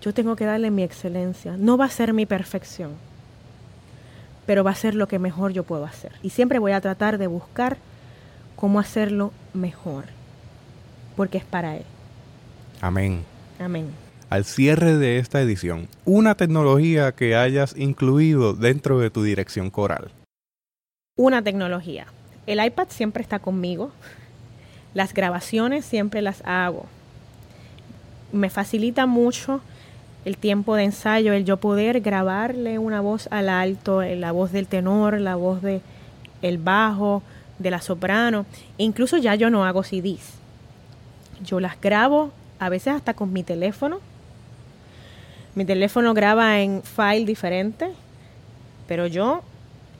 yo 0.00 0.12
tengo 0.12 0.36
que 0.36 0.44
darle 0.44 0.70
mi 0.70 0.82
excelencia. 0.82 1.56
No 1.56 1.78
va 1.78 1.86
a 1.86 1.90
ser 1.90 2.12
mi 2.12 2.26
perfección, 2.26 2.90
pero 4.46 4.64
va 4.64 4.72
a 4.72 4.74
ser 4.74 4.94
lo 4.94 5.08
que 5.08 5.18
mejor 5.18 5.52
yo 5.52 5.62
puedo 5.62 5.84
hacer. 5.84 6.12
Y 6.22 6.30
siempre 6.30 6.58
voy 6.58 6.72
a 6.72 6.80
tratar 6.80 7.16
de 7.16 7.26
buscar 7.26 7.78
cómo 8.56 8.80
hacerlo 8.80 9.32
mejor, 9.54 10.04
porque 11.16 11.38
es 11.38 11.44
para 11.44 11.76
Él. 11.76 11.84
Amén. 12.84 13.24
Amén. 13.58 13.86
Al 14.28 14.44
cierre 14.44 14.98
de 14.98 15.16
esta 15.16 15.40
edición, 15.40 15.88
una 16.04 16.34
tecnología 16.34 17.12
que 17.12 17.34
hayas 17.34 17.74
incluido 17.78 18.52
dentro 18.52 18.98
de 18.98 19.08
tu 19.08 19.22
dirección 19.22 19.70
coral. 19.70 20.10
Una 21.16 21.40
tecnología. 21.40 22.04
El 22.46 22.62
iPad 22.62 22.88
siempre 22.90 23.22
está 23.22 23.38
conmigo. 23.38 23.90
Las 24.92 25.14
grabaciones 25.14 25.86
siempre 25.86 26.20
las 26.20 26.42
hago. 26.44 26.84
Me 28.32 28.50
facilita 28.50 29.06
mucho 29.06 29.62
el 30.26 30.36
tiempo 30.36 30.76
de 30.76 30.84
ensayo, 30.84 31.32
el 31.32 31.46
yo 31.46 31.56
poder 31.56 32.02
grabarle 32.02 32.78
una 32.78 33.00
voz 33.00 33.28
al 33.30 33.48
alto, 33.48 34.02
la 34.02 34.30
voz 34.32 34.52
del 34.52 34.66
tenor, 34.66 35.18
la 35.22 35.36
voz 35.36 35.62
de 35.62 35.80
el 36.42 36.58
bajo, 36.58 37.22
de 37.58 37.70
la 37.70 37.80
soprano. 37.80 38.44
incluso 38.76 39.16
ya 39.16 39.36
yo 39.36 39.48
no 39.48 39.64
hago 39.64 39.84
CDs. 39.84 40.34
Yo 41.42 41.60
las 41.60 41.80
grabo 41.80 42.30
a 42.64 42.70
veces 42.70 42.94
hasta 42.94 43.12
con 43.12 43.30
mi 43.30 43.42
teléfono. 43.42 44.00
Mi 45.54 45.66
teléfono 45.66 46.14
graba 46.14 46.60
en 46.60 46.82
file 46.82 47.26
diferente, 47.26 47.90
pero 48.88 49.06
yo 49.06 49.42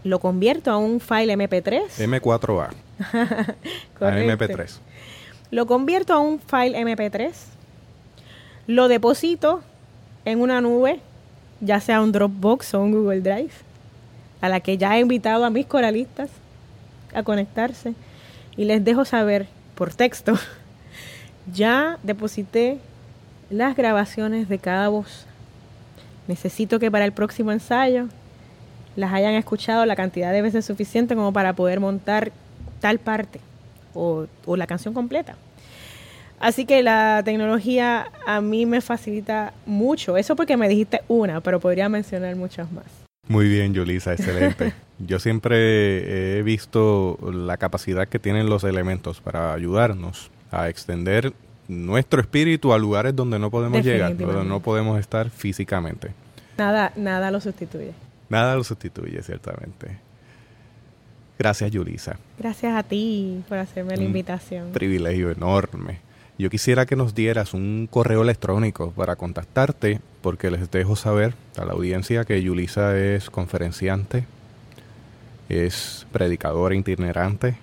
lo 0.02 0.18
convierto 0.18 0.70
a 0.70 0.78
un 0.78 0.98
file 0.98 1.36
MP3. 1.36 1.82
M4A. 1.98 2.70
a 4.00 4.00
MP3. 4.00 4.78
lo 5.50 5.66
convierto 5.66 6.14
a 6.14 6.20
un 6.20 6.40
file 6.40 6.78
MP3, 6.80 7.32
lo 8.66 8.88
deposito 8.88 9.62
en 10.24 10.40
una 10.40 10.62
nube, 10.62 11.00
ya 11.60 11.80
sea 11.80 12.00
un 12.00 12.12
Dropbox 12.12 12.72
o 12.72 12.80
un 12.80 12.92
Google 12.92 13.20
Drive, 13.20 13.52
a 14.40 14.48
la 14.48 14.60
que 14.60 14.78
ya 14.78 14.96
he 14.96 15.00
invitado 15.00 15.44
a 15.44 15.50
mis 15.50 15.66
coralistas 15.66 16.30
a 17.12 17.22
conectarse 17.24 17.92
y 18.56 18.64
les 18.64 18.82
dejo 18.82 19.04
saber 19.04 19.48
por 19.74 19.92
texto, 19.92 20.32
ya 21.52 21.98
deposité 22.02 22.78
las 23.50 23.76
grabaciones 23.76 24.48
de 24.48 24.58
cada 24.58 24.88
voz. 24.88 25.26
Necesito 26.26 26.78
que 26.78 26.90
para 26.90 27.04
el 27.04 27.12
próximo 27.12 27.52
ensayo 27.52 28.08
las 28.96 29.12
hayan 29.12 29.34
escuchado 29.34 29.84
la 29.86 29.96
cantidad 29.96 30.32
de 30.32 30.42
veces 30.42 30.64
suficiente 30.64 31.14
como 31.14 31.32
para 31.32 31.52
poder 31.52 31.80
montar 31.80 32.32
tal 32.80 32.98
parte 32.98 33.40
o, 33.94 34.26
la 34.46 34.66
canción 34.66 34.94
completa. 34.94 35.36
Así 36.40 36.66
que 36.66 36.82
la 36.82 37.22
tecnología 37.24 38.06
a 38.26 38.40
mí 38.40 38.66
me 38.66 38.80
facilita 38.80 39.52
mucho. 39.66 40.16
Eso 40.16 40.36
porque 40.36 40.56
me 40.56 40.68
dijiste 40.68 41.00
una, 41.08 41.40
pero 41.40 41.60
podría 41.60 41.88
mencionar 41.88 42.34
muchas 42.36 42.70
más. 42.72 42.84
Muy 43.28 43.48
bien, 43.48 43.72
Yulisa, 43.72 44.12
excelente. 44.12 44.74
Yo 44.98 45.18
siempre 45.18 46.38
he 46.38 46.42
visto 46.42 47.18
la 47.32 47.56
capacidad 47.56 48.06
que 48.08 48.18
tienen 48.18 48.48
los 48.48 48.64
elementos 48.64 49.20
para 49.20 49.54
ayudarnos 49.54 50.30
a 50.60 50.68
extender 50.68 51.32
nuestro 51.68 52.20
espíritu 52.20 52.72
a 52.72 52.78
lugares 52.78 53.14
donde 53.16 53.38
no 53.38 53.50
podemos 53.50 53.84
llegar, 53.84 54.16
donde 54.16 54.44
no 54.44 54.60
podemos 54.60 54.98
estar 54.98 55.30
físicamente. 55.30 56.12
Nada, 56.58 56.92
nada 56.96 57.30
lo 57.30 57.40
sustituye. 57.40 57.92
Nada 58.28 58.54
lo 58.56 58.64
sustituye, 58.64 59.22
ciertamente. 59.22 59.98
Gracias, 61.38 61.70
Yulisa. 61.72 62.16
Gracias 62.38 62.74
a 62.76 62.82
ti 62.82 63.42
por 63.48 63.58
hacerme 63.58 63.96
la 63.96 64.04
invitación. 64.04 64.70
Privilegio 64.72 65.30
enorme. 65.30 65.98
Yo 66.38 66.50
quisiera 66.50 66.86
que 66.86 66.96
nos 66.96 67.14
dieras 67.14 67.54
un 67.54 67.88
correo 67.90 68.22
electrónico 68.22 68.90
para 68.92 69.16
contactarte, 69.16 70.00
porque 70.20 70.50
les 70.50 70.70
dejo 70.70 70.96
saber 70.96 71.34
a 71.56 71.64
la 71.64 71.72
audiencia 71.72 72.24
que 72.24 72.42
Yulisa 72.42 72.96
es 72.98 73.30
conferenciante, 73.30 74.24
es 75.48 76.06
predicadora 76.12 76.74
itinerante, 76.74 77.56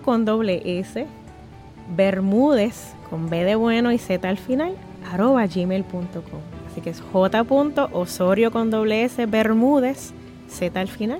con 0.01 0.25
doble 0.25 0.79
S, 0.79 1.07
Bermúdez 1.95 2.93
con 3.09 3.29
B 3.29 3.43
de 3.43 3.55
bueno 3.55 3.91
y 3.91 3.97
Z 3.97 4.27
al 4.27 4.37
final, 4.37 4.75
arroba 5.11 5.45
gmail.com. 5.45 6.41
Así 6.71 6.81
que 6.81 6.89
es 6.89 7.01
j.osorio 7.01 8.51
con 8.51 8.69
doble 8.69 9.05
S, 9.05 9.25
Bermúdez, 9.25 10.13
Z 10.49 10.79
al 10.79 10.87
final, 10.87 11.19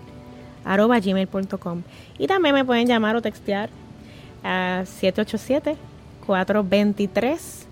arroba 0.65 0.99
gmail.com. 0.99 1.83
Y 2.17 2.27
también 2.27 2.55
me 2.55 2.65
pueden 2.65 2.87
llamar 2.87 3.15
o 3.15 3.21
textear 3.21 3.69
a 4.43 4.83
787-423-3234. 6.27 7.65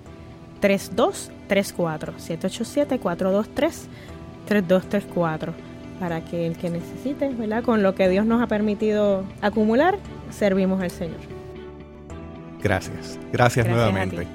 787-423-3234. 4.47 5.53
Para 5.99 6.23
que 6.25 6.47
el 6.47 6.57
que 6.57 6.69
necesite, 6.69 7.29
¿verdad? 7.29 7.63
Con 7.63 7.83
lo 7.83 7.95
que 7.95 8.09
Dios 8.09 8.25
nos 8.25 8.41
ha 8.41 8.47
permitido 8.47 9.23
acumular, 9.41 9.97
servimos 10.31 10.81
al 10.81 10.91
Señor. 10.91 11.19
Gracias. 12.61 13.19
Gracias, 13.31 13.67
nuevamente. 13.67 14.27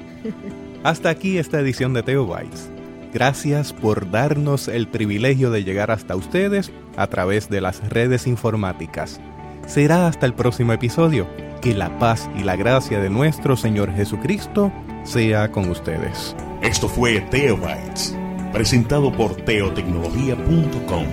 Hasta 0.85 1.11
aquí 1.11 1.39
esta 1.39 1.59
edición 1.61 1.93
de 1.93 2.03
Teo 2.03 2.27
Bites. 2.27 2.71
Gracias 3.13 3.73
por 3.73 4.11
darnos 4.11 4.69
el 4.69 4.87
privilegio 4.87 5.51
de 5.51 5.65
llegar 5.65 5.91
hasta 5.91 6.15
ustedes 6.15 6.71
a 6.97 7.07
través 7.07 7.49
de 7.49 7.61
las 7.61 7.89
redes 7.89 8.27
informáticas. 8.27 9.21
Será 9.67 10.07
hasta 10.07 10.27
el 10.27 10.35
próximo 10.35 10.73
episodio. 10.73 11.27
Que 11.63 11.75
la 11.75 11.99
paz 11.99 12.31
y 12.37 12.45
la 12.45 12.55
gracia 12.55 13.01
de 13.01 13.11
nuestro 13.11 13.57
Señor 13.57 13.93
Jesucristo 13.93 14.71
sea 15.03 15.51
con 15.51 15.69
ustedes. 15.71 16.37
Esto 16.63 16.89
fue 16.89 17.21
Teobytes, 17.21 18.17
presentado 18.53 19.13
por 19.13 19.35
teotecnología.com, 19.35 21.07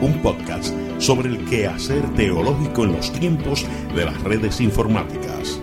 un 0.00 0.22
podcast 0.22 0.74
sobre 0.98 1.28
el 1.28 1.44
quehacer 1.44 2.02
teológico 2.14 2.84
en 2.84 2.92
los 2.92 3.12
tiempos 3.12 3.66
de 3.94 4.04
las 4.06 4.22
redes 4.22 4.60
informáticas. 4.60 5.60